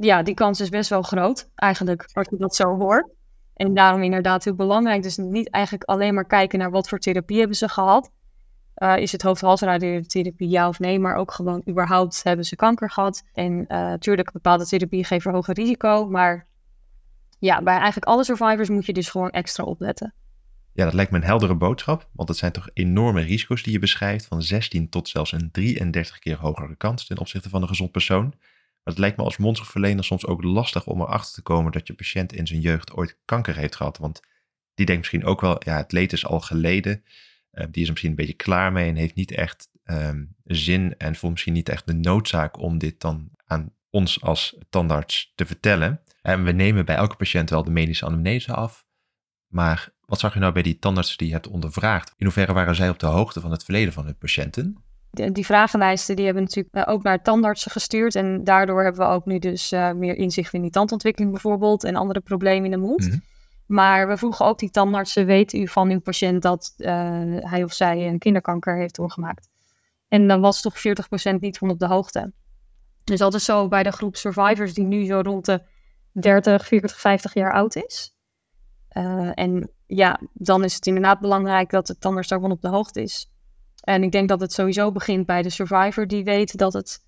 Ja, 0.00 0.22
die 0.22 0.34
kans 0.34 0.60
is 0.60 0.68
best 0.68 0.90
wel 0.90 1.02
groot, 1.02 1.50
eigenlijk, 1.54 2.08
als 2.12 2.28
je 2.30 2.36
dat 2.36 2.54
zo 2.54 2.76
hoort. 2.76 3.15
En 3.56 3.74
daarom 3.74 4.02
inderdaad 4.02 4.44
heel 4.44 4.54
belangrijk. 4.54 5.02
Dus 5.02 5.16
niet 5.16 5.50
eigenlijk 5.50 5.84
alleen 5.84 6.14
maar 6.14 6.26
kijken 6.26 6.58
naar 6.58 6.70
wat 6.70 6.88
voor 6.88 6.98
therapie 6.98 7.38
hebben 7.38 7.56
ze 7.56 7.68
gehad. 7.68 8.10
Uh, 8.76 8.96
is 8.96 9.12
het 9.12 9.22
hoofdhalsradiotherapie 9.22 10.48
ja 10.48 10.68
of 10.68 10.78
nee, 10.78 10.98
maar 10.98 11.16
ook 11.16 11.32
gewoon 11.32 11.62
überhaupt 11.68 12.22
hebben 12.22 12.44
ze 12.44 12.56
kanker 12.56 12.90
gehad. 12.90 13.22
En 13.32 13.52
uh, 13.52 13.66
natuurlijk, 13.68 14.32
bepaalde 14.32 14.66
therapieën 14.66 15.04
geven 15.04 15.32
hoger 15.32 15.54
risico, 15.54 16.06
maar 16.06 16.46
ja, 17.38 17.62
bij 17.62 17.74
eigenlijk 17.74 18.06
alle 18.06 18.24
survivors 18.24 18.68
moet 18.68 18.86
je 18.86 18.92
dus 18.92 19.08
gewoon 19.08 19.30
extra 19.30 19.64
opletten. 19.64 20.14
Ja, 20.72 20.84
dat 20.84 20.94
lijkt 20.94 21.10
me 21.10 21.18
een 21.18 21.24
heldere 21.24 21.54
boodschap, 21.54 22.08
want 22.12 22.28
het 22.28 22.38
zijn 22.38 22.52
toch 22.52 22.68
enorme 22.72 23.20
risico's 23.20 23.62
die 23.62 23.72
je 23.72 23.78
beschrijft, 23.78 24.26
van 24.26 24.42
16 24.42 24.88
tot 24.88 25.08
zelfs 25.08 25.32
een 25.32 25.50
33 25.50 26.18
keer 26.18 26.36
hogere 26.36 26.76
kans 26.76 27.06
ten 27.06 27.18
opzichte 27.18 27.48
van 27.48 27.62
een 27.62 27.68
gezond 27.68 27.92
persoon. 27.92 28.34
Maar 28.86 28.94
het 28.94 29.04
lijkt 29.04 29.16
me 29.16 29.24
als 29.24 29.36
monsterverlener 29.36 30.04
soms 30.04 30.26
ook 30.26 30.42
lastig 30.42 30.86
om 30.86 31.00
erachter 31.00 31.34
te 31.34 31.42
komen 31.42 31.72
dat 31.72 31.86
je 31.86 31.94
patiënt 31.94 32.32
in 32.32 32.46
zijn 32.46 32.60
jeugd 32.60 32.92
ooit 32.92 33.18
kanker 33.24 33.56
heeft 33.56 33.76
gehad. 33.76 33.98
Want 33.98 34.20
die 34.74 34.86
denkt 34.86 35.00
misschien 35.00 35.24
ook 35.24 35.40
wel, 35.40 35.56
ja, 35.64 35.76
het 35.76 35.92
leed 35.92 36.12
is 36.12 36.26
al 36.26 36.40
geleden. 36.40 37.04
Uh, 37.52 37.64
die 37.70 37.82
is 37.82 37.88
misschien 37.88 38.10
een 38.10 38.16
beetje 38.16 38.32
klaar 38.32 38.72
mee 38.72 38.88
en 38.88 38.96
heeft 38.96 39.14
niet 39.14 39.30
echt 39.30 39.68
um, 39.84 40.36
zin 40.44 40.96
en 40.98 41.14
voelt 41.16 41.32
misschien 41.32 41.52
niet 41.52 41.68
echt 41.68 41.86
de 41.86 41.94
noodzaak 41.94 42.58
om 42.58 42.78
dit 42.78 43.00
dan 43.00 43.30
aan 43.44 43.72
ons 43.90 44.22
als 44.22 44.58
tandarts 44.70 45.32
te 45.34 45.46
vertellen. 45.46 46.00
En 46.22 46.44
we 46.44 46.52
nemen 46.52 46.84
bij 46.84 46.96
elke 46.96 47.16
patiënt 47.16 47.50
wel 47.50 47.64
de 47.64 47.70
medische 47.70 48.06
anamnese 48.06 48.54
af. 48.54 48.86
Maar 49.46 49.94
wat 50.00 50.20
zag 50.20 50.34
je 50.34 50.40
nou 50.40 50.52
bij 50.52 50.62
die 50.62 50.78
tandartsen 50.78 51.18
die 51.18 51.26
je 51.26 51.32
hebt 51.32 51.48
ondervraagd? 51.48 52.14
In 52.16 52.24
hoeverre 52.24 52.52
waren 52.52 52.74
zij 52.74 52.88
op 52.88 52.98
de 52.98 53.06
hoogte 53.06 53.40
van 53.40 53.50
het 53.50 53.64
verleden 53.64 53.92
van 53.92 54.04
hun 54.04 54.18
patiënten? 54.18 54.84
Die 55.32 55.46
vragenlijsten 55.46 56.16
die 56.16 56.24
hebben 56.24 56.42
natuurlijk 56.42 56.74
eh, 56.74 56.94
ook 56.94 57.02
naar 57.02 57.22
tandartsen 57.22 57.70
gestuurd. 57.70 58.14
En 58.14 58.44
daardoor 58.44 58.82
hebben 58.82 59.06
we 59.06 59.12
ook 59.12 59.26
nu 59.26 59.38
dus 59.38 59.72
uh, 59.72 59.92
meer 59.92 60.16
inzicht 60.16 60.52
in 60.52 60.62
die 60.62 60.70
tandontwikkeling 60.70 61.32
bijvoorbeeld. 61.32 61.84
En 61.84 61.96
andere 61.96 62.20
problemen 62.20 62.64
in 62.64 62.70
de 62.70 62.86
mond. 62.86 63.08
Mhm. 63.08 63.18
Maar 63.66 64.08
we 64.08 64.16
vroegen 64.16 64.46
ook 64.46 64.58
die 64.58 64.70
tandartsen, 64.70 65.26
weet 65.26 65.52
u 65.52 65.68
van 65.68 65.90
uw 65.90 66.00
patiënt 66.00 66.42
dat 66.42 66.74
uh, 66.76 66.88
hij 67.38 67.64
of 67.64 67.72
zij 67.72 68.08
een 68.08 68.18
kinderkanker 68.18 68.76
heeft 68.76 68.94
doorgemaakt? 68.94 69.48
En 70.08 70.28
dan 70.28 70.40
was 70.40 70.60
toch 70.60 70.74
40% 70.78 71.38
niet 71.40 71.58
van 71.58 71.70
op 71.70 71.78
de 71.78 71.86
hoogte. 71.86 72.32
Dus 73.04 73.18
dat 73.18 73.34
is 73.34 73.44
zo 73.44 73.68
bij 73.68 73.82
de 73.82 73.92
groep 73.92 74.16
survivors 74.16 74.74
die 74.74 74.84
nu 74.84 75.04
zo 75.04 75.20
rond 75.20 75.44
de 75.44 75.62
30, 76.12 76.66
40, 76.66 77.00
50 77.00 77.34
jaar 77.34 77.52
oud 77.52 77.76
is. 77.76 78.16
Uh, 78.96 79.30
en 79.34 79.70
ja, 79.86 80.20
dan 80.32 80.64
is 80.64 80.74
het 80.74 80.86
inderdaad 80.86 81.20
belangrijk 81.20 81.70
dat 81.70 81.86
de 81.86 81.98
tandarts 81.98 82.28
daarvan 82.28 82.50
op 82.50 82.60
de 82.60 82.68
hoogte 82.68 83.02
is. 83.02 83.30
En 83.86 84.02
ik 84.02 84.12
denk 84.12 84.28
dat 84.28 84.40
het 84.40 84.52
sowieso 84.52 84.92
begint 84.92 85.26
bij 85.26 85.42
de 85.42 85.50
survivor 85.50 86.06
die 86.06 86.24
weet 86.24 86.58
dat, 86.58 86.72
het, 86.72 86.98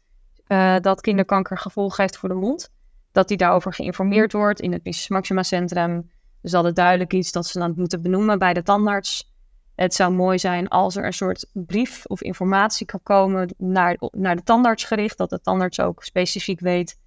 uh, 0.49 0.77
dat 0.81 1.01
kinderkanker 1.01 1.59
gevolgen 1.59 2.03
heeft 2.03 2.17
voor 2.17 2.29
de 2.29 2.35
mond. 2.35 2.71
Dat 3.13 3.29
die 3.29 3.37
daarover 3.37 3.75
geïnformeerd 3.75 4.33
wordt 4.33 4.61
in 4.61 4.73
het 4.73 4.83
Crisis 4.83 5.09
Maxima 5.09 5.43
Centrum. 5.43 6.11
Dus 6.43 6.51
dat 6.51 6.65
het 6.65 6.77
duidelijk 6.77 7.13
is 7.13 7.33
dat 7.33 7.47
ze 7.47 7.59
dan 7.59 7.73
moeten 7.77 8.03
benoemen 8.03 8.39
bij 8.39 8.55
de 8.55 8.63
tandarts. 8.63 9.35
Het 9.75 9.95
zou 9.95 10.13
mooi 10.13 10.39
zijn 10.39 10.69
als 10.69 10.97
er 10.97 11.05
een 11.05 11.13
soort 11.13 11.47
brief 11.53 12.05
of 12.07 12.23
informatie 12.23 12.87
kan 12.87 13.03
komen 13.03 13.55
naar, 13.57 13.97
naar 14.11 14.37
de 14.37 14.43
tandarts 14.43 14.85
gericht. 14.85 15.19
Dat 15.19 15.31
de 15.31 15.41
tandarts 15.41 15.81
ook 15.81 16.05
specifiek 16.05 16.61
weet 16.61 16.99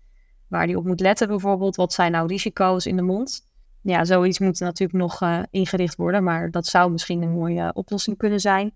waar 0.48 0.68
die 0.68 0.78
op 0.78 0.86
moet 0.86 1.00
letten 1.00 1.28
bijvoorbeeld. 1.28 1.76
Wat 1.76 1.94
zijn 1.94 2.12
nou 2.12 2.28
risico's 2.28 2.86
in 2.86 2.96
de 2.96 3.02
mond? 3.02 3.42
Ja, 3.82 4.06
zoiets 4.06 4.40
moet 4.40 4.60
natuurlijk 4.60 5.00
nog 5.00 5.22
uh, 5.22 5.40
ingericht 5.50 5.96
worden. 5.96 6.24
Maar 6.24 6.52
dat 6.52 6.66
zou 6.66 6.92
misschien 6.92 7.22
een 7.22 7.32
mooie 7.32 7.72
oplossing 7.74 8.18
kunnen 8.18 8.40
zijn. 8.40 8.74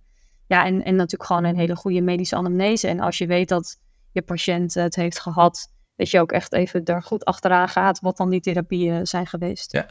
Ja, 0.48 0.66
en, 0.66 0.84
en 0.84 0.96
natuurlijk 0.96 1.30
gewoon 1.30 1.44
een 1.44 1.58
hele 1.58 1.76
goede 1.76 2.02
medische 2.02 2.36
anamnese. 2.36 2.88
En 2.88 3.00
als 3.00 3.18
je 3.18 3.28
weet 3.28 3.50
dat 3.50 3.80
je 4.12 4.22
patiënt 4.22 4.74
het 4.74 4.96
heeft 4.96 5.20
gehad, 5.20 5.74
dat 5.96 6.10
je 6.10 6.20
ook 6.20 6.32
echt 6.32 6.54
even 6.54 6.84
daar 6.84 7.04
goed 7.04 7.26
achteraan 7.26 7.70
gaat 7.70 8.00
wat 8.00 8.18
dan 8.18 8.30
die 8.30 8.42
therapieën 8.42 9.08
zijn 9.08 9.28
geweest. 9.28 9.72
Ja. 9.72 9.86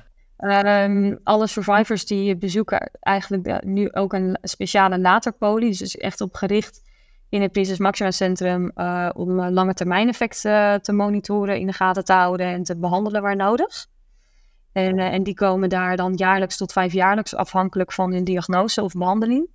Um, 0.85 1.19
alle 1.23 1.47
survivors 1.47 2.07
die 2.07 2.37
bezoeken 2.37 2.91
eigenlijk 3.01 3.65
nu 3.65 3.93
ook 3.93 4.13
een 4.13 4.39
speciale 4.43 4.99
laterpolie. 4.99 5.79
Dus 5.79 5.97
echt 5.97 6.21
op 6.21 6.35
gericht 6.35 6.83
in 7.29 7.43
het 7.43 7.53
Prinses 7.53 7.79
Maxima 7.79 8.11
Centrum 8.11 8.71
uh, 8.75 9.11
om 9.15 9.49
lange 9.49 9.75
termijn 9.75 10.09
effecten 10.09 10.83
te 10.83 10.93
monitoren, 10.93 11.59
in 11.59 11.67
de 11.67 11.73
gaten 11.73 12.05
te 12.05 12.13
houden 12.13 12.47
en 12.47 12.63
te 12.63 12.77
behandelen 12.77 13.23
waar 13.23 13.37
nodig. 13.37 13.87
En, 14.73 14.99
uh, 14.99 15.13
en 15.13 15.23
die 15.23 15.35
komen 15.35 15.69
daar 15.69 15.97
dan 15.97 16.15
jaarlijks 16.15 16.57
tot 16.57 16.73
vijfjaarlijks 16.73 17.35
afhankelijk 17.35 17.93
van 17.93 18.13
hun 18.13 18.25
diagnose 18.25 18.83
of 18.83 18.93
behandeling. 18.93 19.49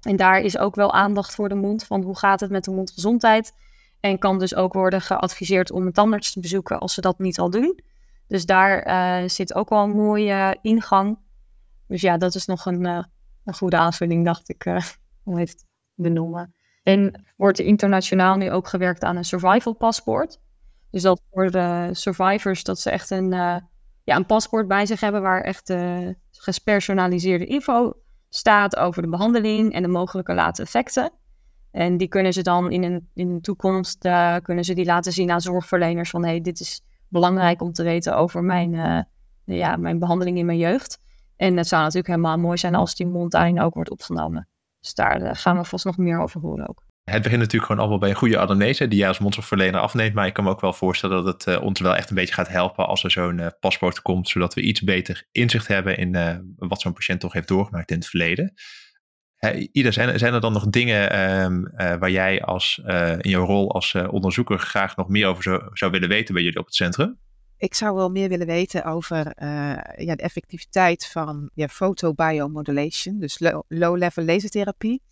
En 0.00 0.16
daar 0.16 0.40
is 0.40 0.58
ook 0.58 0.74
wel 0.74 0.92
aandacht 0.92 1.34
voor 1.34 1.48
de 1.48 1.54
mond, 1.54 1.84
van 1.84 2.02
hoe 2.02 2.18
gaat 2.18 2.40
het 2.40 2.50
met 2.50 2.64
de 2.64 2.70
mondgezondheid. 2.70 3.52
En 4.00 4.18
kan 4.18 4.38
dus 4.38 4.54
ook 4.54 4.72
worden 4.72 5.00
geadviseerd 5.00 5.70
om 5.70 5.86
een 5.86 5.92
tandarts 5.92 6.32
te 6.32 6.40
bezoeken 6.40 6.78
als 6.78 6.94
ze 6.94 7.00
dat 7.00 7.18
niet 7.18 7.38
al 7.38 7.50
doen. 7.50 7.80
Dus 8.28 8.46
daar 8.46 8.86
uh, 8.86 9.28
zit 9.28 9.54
ook 9.54 9.68
wel 9.68 9.82
een 9.82 9.96
mooie 9.96 10.58
ingang. 10.62 11.18
Dus 11.86 12.00
ja, 12.00 12.16
dat 12.16 12.34
is 12.34 12.46
nog 12.46 12.66
een, 12.66 12.84
uh, 12.84 13.04
een 13.44 13.54
goede 13.54 13.76
aanvulling, 13.76 14.24
dacht 14.24 14.48
ik, 14.48 14.64
uh, 14.64 14.82
om 15.24 15.38
even 15.38 15.56
te 15.56 15.64
benoemen. 15.94 16.54
En 16.82 17.24
wordt 17.36 17.58
er 17.58 17.64
internationaal 17.64 18.36
nu 18.36 18.50
ook 18.50 18.68
gewerkt 18.68 19.02
aan 19.02 19.16
een 19.16 19.24
survival 19.24 19.72
paspoort. 19.72 20.40
Dus 20.90 21.02
dat 21.02 21.22
voor 21.30 21.50
survivors, 21.92 22.64
dat 22.64 22.80
ze 22.80 22.90
echt 22.90 23.10
een, 23.10 23.30
ja, 23.30 24.16
een 24.16 24.26
paspoort 24.26 24.68
bij 24.68 24.86
zich 24.86 25.00
hebben 25.00 25.22
waar 25.22 25.42
echt 25.42 25.74
gespersonaliseerde 26.30 27.46
info 27.46 27.92
staat 28.36 28.76
over 28.76 29.02
de 29.02 29.08
behandeling 29.08 29.72
en 29.72 29.82
de 29.82 29.88
mogelijke 29.88 30.34
late 30.34 30.62
effecten. 30.62 31.12
En 31.70 31.96
die 31.96 32.08
kunnen 32.08 32.32
ze 32.32 32.42
dan 32.42 32.70
in 32.70 32.82
een, 32.82 33.08
in 33.14 33.34
de 33.34 33.40
toekomst 33.40 33.98
kunnen 34.42 34.64
ze 34.64 34.74
die 34.74 34.84
laten 34.84 35.12
zien 35.12 35.30
aan 35.30 35.40
zorgverleners 35.40 36.10
van 36.10 36.22
hé, 36.22 36.30
hey, 36.30 36.40
dit 36.40 36.60
is 36.60 36.82
belangrijk 37.08 37.62
om 37.62 37.72
te 37.72 37.82
weten 37.82 38.16
over 38.16 38.42
mijn, 38.42 38.72
uh, 38.72 39.00
ja, 39.44 39.76
mijn 39.76 39.98
behandeling 39.98 40.38
in 40.38 40.46
mijn 40.46 40.58
jeugd. 40.58 40.98
En 41.36 41.56
het 41.56 41.66
zou 41.66 41.82
natuurlijk 41.82 42.08
helemaal 42.08 42.38
mooi 42.38 42.58
zijn 42.58 42.74
als 42.74 42.94
die 42.94 43.06
montuin 43.06 43.60
ook 43.60 43.74
wordt 43.74 43.90
opgenomen. 43.90 44.48
Dus 44.80 44.94
daar 44.94 45.22
uh, 45.22 45.30
gaan 45.32 45.56
we 45.56 45.64
vast 45.64 45.84
nog 45.84 45.96
meer 45.96 46.20
over 46.20 46.40
horen 46.40 46.68
ook. 46.68 46.85
Het 47.10 47.22
begint 47.22 47.40
natuurlijk 47.40 47.64
gewoon 47.66 47.80
allemaal 47.80 47.98
bij 47.98 48.10
een 48.10 48.16
goede 48.16 48.38
anamnese 48.38 48.88
die 48.88 48.98
jij 48.98 49.08
als 49.08 49.18
mondzorgverlener 49.18 49.80
afneemt. 49.80 50.14
Maar 50.14 50.26
ik 50.26 50.32
kan 50.32 50.44
me 50.44 50.50
ook 50.50 50.60
wel 50.60 50.72
voorstellen 50.72 51.24
dat 51.24 51.44
het 51.44 51.56
uh, 51.56 51.62
ons 51.62 51.80
wel 51.80 51.96
echt 51.96 52.10
een 52.10 52.16
beetje 52.16 52.34
gaat 52.34 52.48
helpen 52.48 52.86
als 52.86 53.04
er 53.04 53.10
zo'n 53.10 53.38
uh, 53.38 53.46
paspoort 53.60 54.02
komt. 54.02 54.28
Zodat 54.28 54.54
we 54.54 54.60
iets 54.60 54.80
beter 54.80 55.26
inzicht 55.32 55.66
hebben 55.66 55.98
in 55.98 56.14
uh, 56.14 56.36
wat 56.56 56.80
zo'n 56.80 56.92
patiënt 56.92 57.20
toch 57.20 57.32
heeft 57.32 57.48
doorgemaakt 57.48 57.90
in 57.90 57.96
het 57.96 58.06
verleden. 58.06 58.54
Ida, 59.72 59.90
zijn, 59.90 60.18
zijn, 60.18 60.34
er 60.34 60.40
dan 60.40 60.52
nog 60.52 60.66
dingen 60.66 61.30
um, 61.42 61.70
waar 61.76 62.10
jij 62.10 62.42
als, 62.42 62.80
in 63.18 63.30
jouw 63.30 63.44
rol 63.44 63.72
als 63.72 63.94
onderzoeker 63.94 64.58
graag 64.58 64.96
nog 64.96 65.08
meer 65.08 65.26
over 65.26 65.70
zou, 65.72 65.90
willen 65.90 66.08
weten 66.08 66.34
bij 66.34 66.42
jullie 66.42 66.58
op 66.58 66.64
het 66.64 66.74
centrum? 66.74 67.18
Ik 67.56 67.74
zou 67.74 67.94
wel 67.94 68.10
meer 68.10 68.28
willen 68.28 68.46
weten 68.46 68.84
over 68.84 69.32
ja, 69.96 70.14
de 70.14 70.22
effectiviteit 70.22 71.06
van 71.06 71.50
ja, 71.54 71.68
fotobiomodulation, 71.68 73.18
dus 73.20 73.52
low-level 73.68 74.24
lasertherapie. 74.24 75.02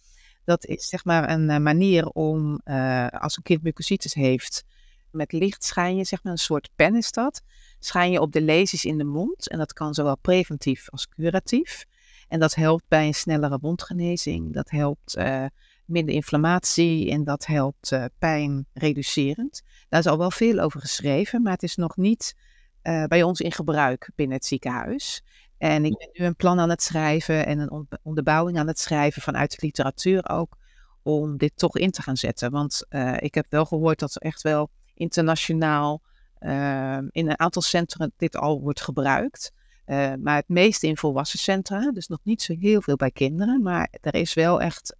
Dat 0.45 0.65
is 0.65 0.89
zeg 0.89 1.05
maar 1.05 1.31
een 1.31 1.51
uh, 1.51 1.57
manier 1.57 2.09
om, 2.09 2.61
uh, 2.65 3.09
als 3.09 3.37
een 3.37 3.43
kind 3.43 3.63
mucositis 3.63 4.15
heeft, 4.15 4.65
met 5.11 5.33
licht 5.33 5.65
schijn 5.65 5.97
je, 5.97 6.05
zeg 6.05 6.23
maar 6.23 6.33
een 6.33 6.39
soort 6.39 6.71
pen 6.77 6.95
is 6.95 7.13
dat, 7.13 7.43
schijn 7.79 8.11
je 8.11 8.21
op 8.21 8.33
de 8.33 8.43
lesies 8.43 8.85
in 8.85 8.99
de 8.99 9.05
mond. 9.05 9.49
En 9.49 9.59
dat 9.59 9.73
kan 9.73 9.95
zowel 9.95 10.17
preventief 10.17 10.91
als 10.91 11.09
curatief. 11.09 11.85
En 12.29 12.41
dat 12.41 12.55
helpt 12.55 12.85
bij 12.89 13.07
een 13.07 13.15
snellere 13.15 13.59
wondgenezing. 13.61 14.53
Dat 14.53 14.71
helpt 14.71 15.17
uh, 15.17 15.45
minder 15.85 16.15
inflammatie 16.15 17.11
en 17.11 17.25
dat 17.25 17.47
helpt 17.47 17.99
pijn 18.19 18.67
reducerend. 18.73 19.63
Daar 19.89 20.01
is 20.01 20.07
al 20.07 20.19
wel 20.19 20.31
veel 20.31 20.59
over 20.59 20.81
geschreven, 20.81 21.43
maar 21.43 21.53
het 21.53 21.63
is 21.63 21.77
nog 21.77 21.97
niet 21.97 22.35
bij 22.83 23.23
ons 23.23 23.41
in 23.41 23.53
gebruik 23.53 24.11
binnen 24.15 24.37
het 24.37 24.47
ziekenhuis. 24.47 25.23
En 25.65 25.85
ik 25.85 25.97
ben 25.99 26.09
nu 26.13 26.25
een 26.25 26.37
plan 26.37 26.61
aan 26.61 26.71
het 26.71 26.83
schrijven 26.83 27.47
en 27.47 27.59
een 27.59 27.89
onderbouwing 28.03 28.59
aan 28.59 28.67
het 28.67 28.79
schrijven 28.79 29.23
vanuit 29.23 29.51
de 29.51 29.57
literatuur 29.61 30.29
ook, 30.29 30.57
om 31.03 31.37
dit 31.37 31.53
toch 31.57 31.77
in 31.77 31.91
te 31.91 32.03
gaan 32.03 32.17
zetten. 32.17 32.51
Want 32.51 32.87
uh, 32.91 33.17
ik 33.19 33.35
heb 33.35 33.47
wel 33.49 33.65
gehoord 33.65 33.99
dat 33.99 34.15
er 34.15 34.21
echt 34.21 34.43
wel 34.43 34.71
internationaal 34.95 36.03
uh, 36.41 36.99
in 37.11 37.29
een 37.29 37.39
aantal 37.39 37.63
centra 37.63 38.11
dit 38.17 38.37
al 38.37 38.61
wordt 38.61 38.81
gebruikt. 38.81 39.53
Uh, 39.87 40.13
maar 40.23 40.37
het 40.37 40.49
meeste 40.49 40.87
in 40.87 40.97
volwassen 40.97 41.39
centra, 41.39 41.93
dus 41.93 42.07
nog 42.07 42.21
niet 42.23 42.43
zo 42.43 42.55
heel 42.59 42.83
veel 42.83 42.97
bij 42.97 43.11
kinderen. 43.11 43.63
Maar 43.63 43.89
er 44.01 44.15
is 44.15 44.35
wel 44.35 44.61
echt 44.61 44.97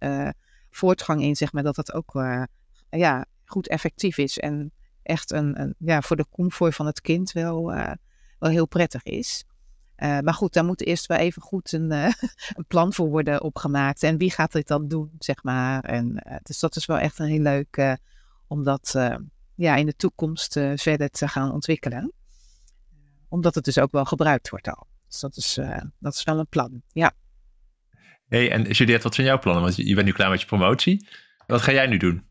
voortgang 0.69 1.21
in, 1.21 1.35
zeg 1.35 1.53
maar, 1.53 1.63
dat 1.63 1.75
het 1.75 1.93
ook 1.93 2.13
ja, 2.89 3.25
goed 3.45 3.67
effectief 3.67 4.17
is. 4.17 4.39
En 4.39 4.71
echt 5.03 5.31
een, 5.31 5.61
een, 5.61 5.75
ja, 5.77 6.01
voor 6.01 6.15
de 6.15 6.25
comfort 6.31 6.75
van 6.75 6.85
het 6.85 7.01
kind 7.01 7.31
wel, 7.31 7.65
wel 8.39 8.49
heel 8.49 8.67
prettig 8.67 9.03
is. 9.03 9.45
Uh, 9.97 10.19
maar 10.19 10.33
goed, 10.33 10.53
daar 10.53 10.65
moet 10.65 10.85
eerst 10.85 11.05
wel 11.05 11.17
even 11.17 11.41
goed 11.41 11.71
een, 11.71 11.91
uh, 11.91 12.05
een, 12.57 12.65
plan 12.67 12.93
voor 12.93 13.09
worden 13.09 13.41
opgemaakt. 13.41 14.03
En 14.03 14.17
wie 14.17 14.31
gaat 14.31 14.51
dit 14.51 14.67
dan 14.67 14.87
doen, 14.87 15.11
zeg 15.19 15.43
maar. 15.43 15.83
En, 15.83 16.23
uh, 16.27 16.35
dus 16.43 16.59
dat 16.59 16.75
is 16.75 16.85
wel 16.85 16.97
echt 16.97 17.19
een 17.19 17.27
heel 17.27 17.41
leuk 17.41 17.97
om 18.47 18.63
dat 18.63 18.93
ja, 19.55 19.75
in 19.75 19.85
de 19.85 19.95
toekomst 19.95 20.53
verder 20.75 21.09
te 21.09 21.27
gaan 21.27 21.51
ontwikkelen. 21.51 22.13
Omdat 23.29 23.55
het 23.55 23.63
dus 23.63 23.79
ook 23.79 23.91
wel 23.91 24.05
gebruikt 24.05 24.49
wordt 24.49 24.67
al. 24.67 24.87
Dus 25.07 25.19
dat 25.19 25.37
is, 25.37 25.59
dat 25.99 26.13
is 26.13 26.23
wel 26.23 26.39
een 26.39 26.47
plan, 26.47 26.81
ja. 26.87 27.11
Hey, 28.27 28.51
en 28.51 28.61
Juliette, 28.61 29.03
wat 29.03 29.15
zijn 29.15 29.27
jouw 29.27 29.39
plannen? 29.39 29.63
Want 29.63 29.75
je 29.75 29.95
bent 29.95 30.05
nu 30.05 30.13
klaar 30.13 30.29
met 30.29 30.41
je 30.41 30.45
promotie. 30.45 31.07
Wat 31.47 31.61
ga 31.61 31.71
jij 31.71 31.87
nu 31.87 31.97
doen? 31.97 32.27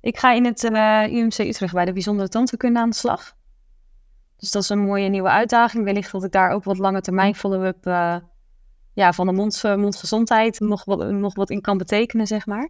Ik 0.00 0.18
ga 0.18 0.32
in 0.32 0.44
het 0.44 0.64
UMC 1.10 1.38
Utrecht 1.38 1.72
bij 1.72 1.84
de 1.84 1.92
bijzondere 1.92 2.28
tandheelkunde 2.28 2.80
aan 2.80 2.90
de 2.90 2.96
slag. 2.96 3.34
Dus 4.40 4.50
dat 4.50 4.62
is 4.62 4.68
een 4.68 4.78
mooie 4.78 5.08
nieuwe 5.08 5.28
uitdaging. 5.28 5.84
Wellicht 5.84 6.12
dat 6.12 6.24
ik 6.24 6.32
daar 6.32 6.50
ook 6.50 6.64
wat 6.64 6.78
lange 6.78 7.00
termijn 7.00 7.34
follow-up 7.34 7.86
uh, 7.86 8.16
ja, 8.94 9.12
van 9.12 9.26
de 9.26 9.32
mond, 9.32 9.62
uh, 9.64 9.74
mondgezondheid 9.76 10.60
nog 10.60 10.84
wat, 10.84 11.10
nog 11.10 11.34
wat 11.34 11.50
in 11.50 11.60
kan 11.60 11.78
betekenen, 11.78 12.26
zeg 12.26 12.46
maar. 12.46 12.68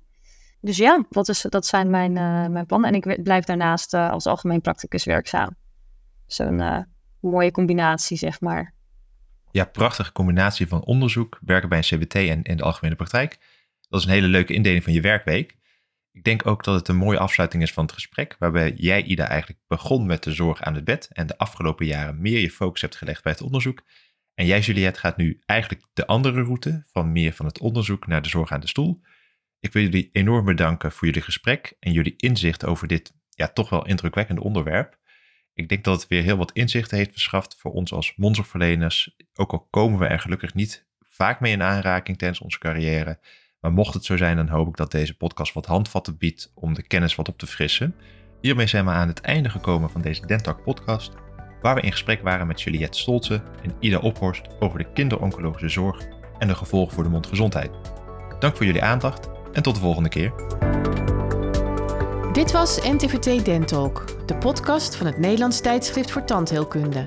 Dus 0.61 0.77
ja, 0.77 1.05
dat, 1.09 1.29
is, 1.29 1.47
dat 1.49 1.67
zijn 1.67 1.91
mijn, 1.91 2.17
uh, 2.17 2.47
mijn 2.47 2.67
plannen. 2.67 2.93
En 2.93 2.97
ik 2.97 3.23
blijf 3.23 3.45
daarnaast 3.45 3.95
als 3.95 4.27
algemeen 4.27 4.61
practicus 4.61 5.05
werkzaam. 5.05 5.57
Zo'n 6.27 6.57
dus 6.57 6.85
mooie 7.21 7.51
combinatie, 7.51 8.17
zeg 8.17 8.41
maar. 8.41 8.75
Ja, 9.51 9.65
prachtige 9.65 10.13
combinatie 10.13 10.69
van 10.69 10.85
onderzoek, 10.85 11.39
werken 11.41 11.69
bij 11.69 11.79
een 11.79 11.99
CBT 11.99 12.15
en 12.15 12.43
in 12.43 12.57
de 12.57 12.63
algemene 12.63 12.95
praktijk. 12.95 13.39
Dat 13.89 14.01
is 14.01 14.07
een 14.07 14.13
hele 14.13 14.27
leuke 14.27 14.53
indeling 14.53 14.85
van 14.85 14.93
je 14.93 15.01
werkweek. 15.01 15.57
Ik 16.13 16.25
denk 16.25 16.47
ook 16.47 16.65
dat 16.65 16.75
het 16.75 16.89
een 16.89 16.97
mooie 16.97 17.19
afsluiting 17.19 17.63
is 17.63 17.73
van 17.73 17.85
het 17.85 17.93
gesprek, 17.93 18.37
waarbij 18.39 18.73
jij, 18.77 19.03
Ida, 19.03 19.29
eigenlijk 19.29 19.61
begon 19.67 20.07
met 20.07 20.23
de 20.23 20.33
zorg 20.33 20.63
aan 20.63 20.75
het 20.75 20.85
bed 20.85 21.09
en 21.13 21.27
de 21.27 21.39
afgelopen 21.39 21.87
jaren 21.87 22.21
meer 22.21 22.41
je 22.41 22.51
focus 22.51 22.81
hebt 22.81 22.97
gelegd 22.97 23.23
bij 23.23 23.33
het 23.33 23.43
onderzoek. 23.43 23.83
En 24.35 24.47
jij, 24.47 24.61
Juliette, 24.61 25.01
gaat 25.01 25.17
nu 25.17 25.41
eigenlijk 25.47 25.83
de 25.93 26.07
andere 26.07 26.43
route 26.43 26.83
van 26.93 27.13
meer 27.13 27.33
van 27.33 27.47
het 27.47 27.59
onderzoek 27.59 28.07
naar 28.07 28.23
de 28.23 28.29
zorg 28.29 28.53
aan 28.53 28.61
de 28.61 28.69
stoel. 28.69 29.01
Ik 29.59 29.73
wil 29.73 29.83
jullie 29.83 30.09
enorm 30.13 30.45
bedanken 30.45 30.93
voor 30.93 31.07
jullie 31.07 31.23
gesprek 31.23 31.77
en 31.81 31.93
jullie 31.93 32.15
inzicht 32.17 32.65
over 32.65 32.89
dit 32.89 33.15
ja, 33.31 33.49
toch 33.49 33.71
wel 33.71 33.87
indrukwekkende 33.87 34.43
onderwerp. 34.43 34.99
Ik 35.55 35.69
denk 35.69 35.85
dat 35.85 36.01
het 36.01 36.09
weer 36.09 36.23
heel 36.23 36.37
wat 36.37 36.53
inzichten 36.53 36.97
heeft 36.97 37.13
verschaft 37.13 37.57
voor 37.57 37.73
ons 37.73 37.93
als 37.93 38.17
mondzorgverleners, 38.17 39.17
ook 39.35 39.53
al 39.53 39.67
komen 39.71 39.99
we 39.99 40.07
er 40.07 40.21
gelukkig 40.21 40.55
niet 40.55 40.89
vaak 40.99 41.41
mee 41.41 41.53
in 41.53 41.63
aanraking 41.63 42.19
tijdens 42.19 42.41
onze 42.41 42.59
carrière. 42.59 43.21
Maar 43.61 43.73
mocht 43.73 43.95
het 43.95 44.05
zo 44.05 44.17
zijn, 44.17 44.37
dan 44.37 44.49
hoop 44.49 44.69
ik 44.69 44.77
dat 44.77 44.91
deze 44.91 45.17
podcast 45.17 45.53
wat 45.53 45.67
handvatten 45.67 46.17
biedt 46.19 46.53
om 46.55 46.75
de 46.75 46.83
kennis 46.83 47.15
wat 47.15 47.29
op 47.29 47.39
te 47.39 47.47
frissen. 47.47 47.95
Hiermee 48.41 48.67
zijn 48.67 48.85
we 48.85 48.91
aan 48.91 49.09
het 49.09 49.21
einde 49.21 49.51
gekomen 49.51 49.91
van 49.91 50.01
deze 50.01 50.27
Dentalk 50.27 50.63
podcast, 50.63 51.13
waar 51.61 51.75
we 51.75 51.81
in 51.81 51.93
gesprek 51.93 52.23
waren 52.23 52.47
met 52.47 52.63
Juliette 52.63 52.99
Stolze 52.99 53.43
en 53.63 53.73
Ida 53.81 53.99
Ophorst 53.99 54.49
over 54.61 54.79
de 54.79 54.93
kinderoncologische 54.93 55.69
zorg 55.69 56.07
en 56.39 56.49
de 56.49 56.55
gevolgen 56.55 56.95
voor 56.95 57.05
de 57.05 57.11
mondgezondheid. 57.11 57.71
Dank 58.39 58.57
voor 58.57 58.67
jullie 58.67 58.83
aandacht 58.83 59.29
en 59.53 59.63
tot 59.63 59.75
de 59.75 59.81
volgende 59.81 60.09
keer. 60.09 60.33
Dit 62.33 62.53
was 62.53 62.81
NTVT 62.83 63.45
Dentalk, 63.45 64.27
de 64.27 64.37
podcast 64.37 64.97
van 64.97 65.07
het 65.07 65.19
Nederlands 65.19 65.61
tijdschrift 65.61 66.11
voor 66.11 66.25
tandheelkunde. 66.25 67.05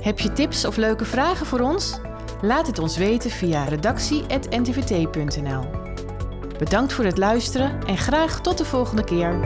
Heb 0.00 0.18
je 0.18 0.32
tips 0.32 0.64
of 0.64 0.76
leuke 0.76 1.04
vragen 1.04 1.46
voor 1.46 1.60
ons? 1.60 2.00
Laat 2.42 2.66
het 2.66 2.78
ons 2.78 2.96
weten 2.96 3.30
via 3.30 3.64
redactie.ntvt.nl. 3.64 5.64
Bedankt 6.58 6.92
voor 6.92 7.04
het 7.04 7.18
luisteren 7.18 7.86
en 7.86 7.98
graag 7.98 8.40
tot 8.40 8.58
de 8.58 8.64
volgende 8.64 9.04
keer. 9.04 9.38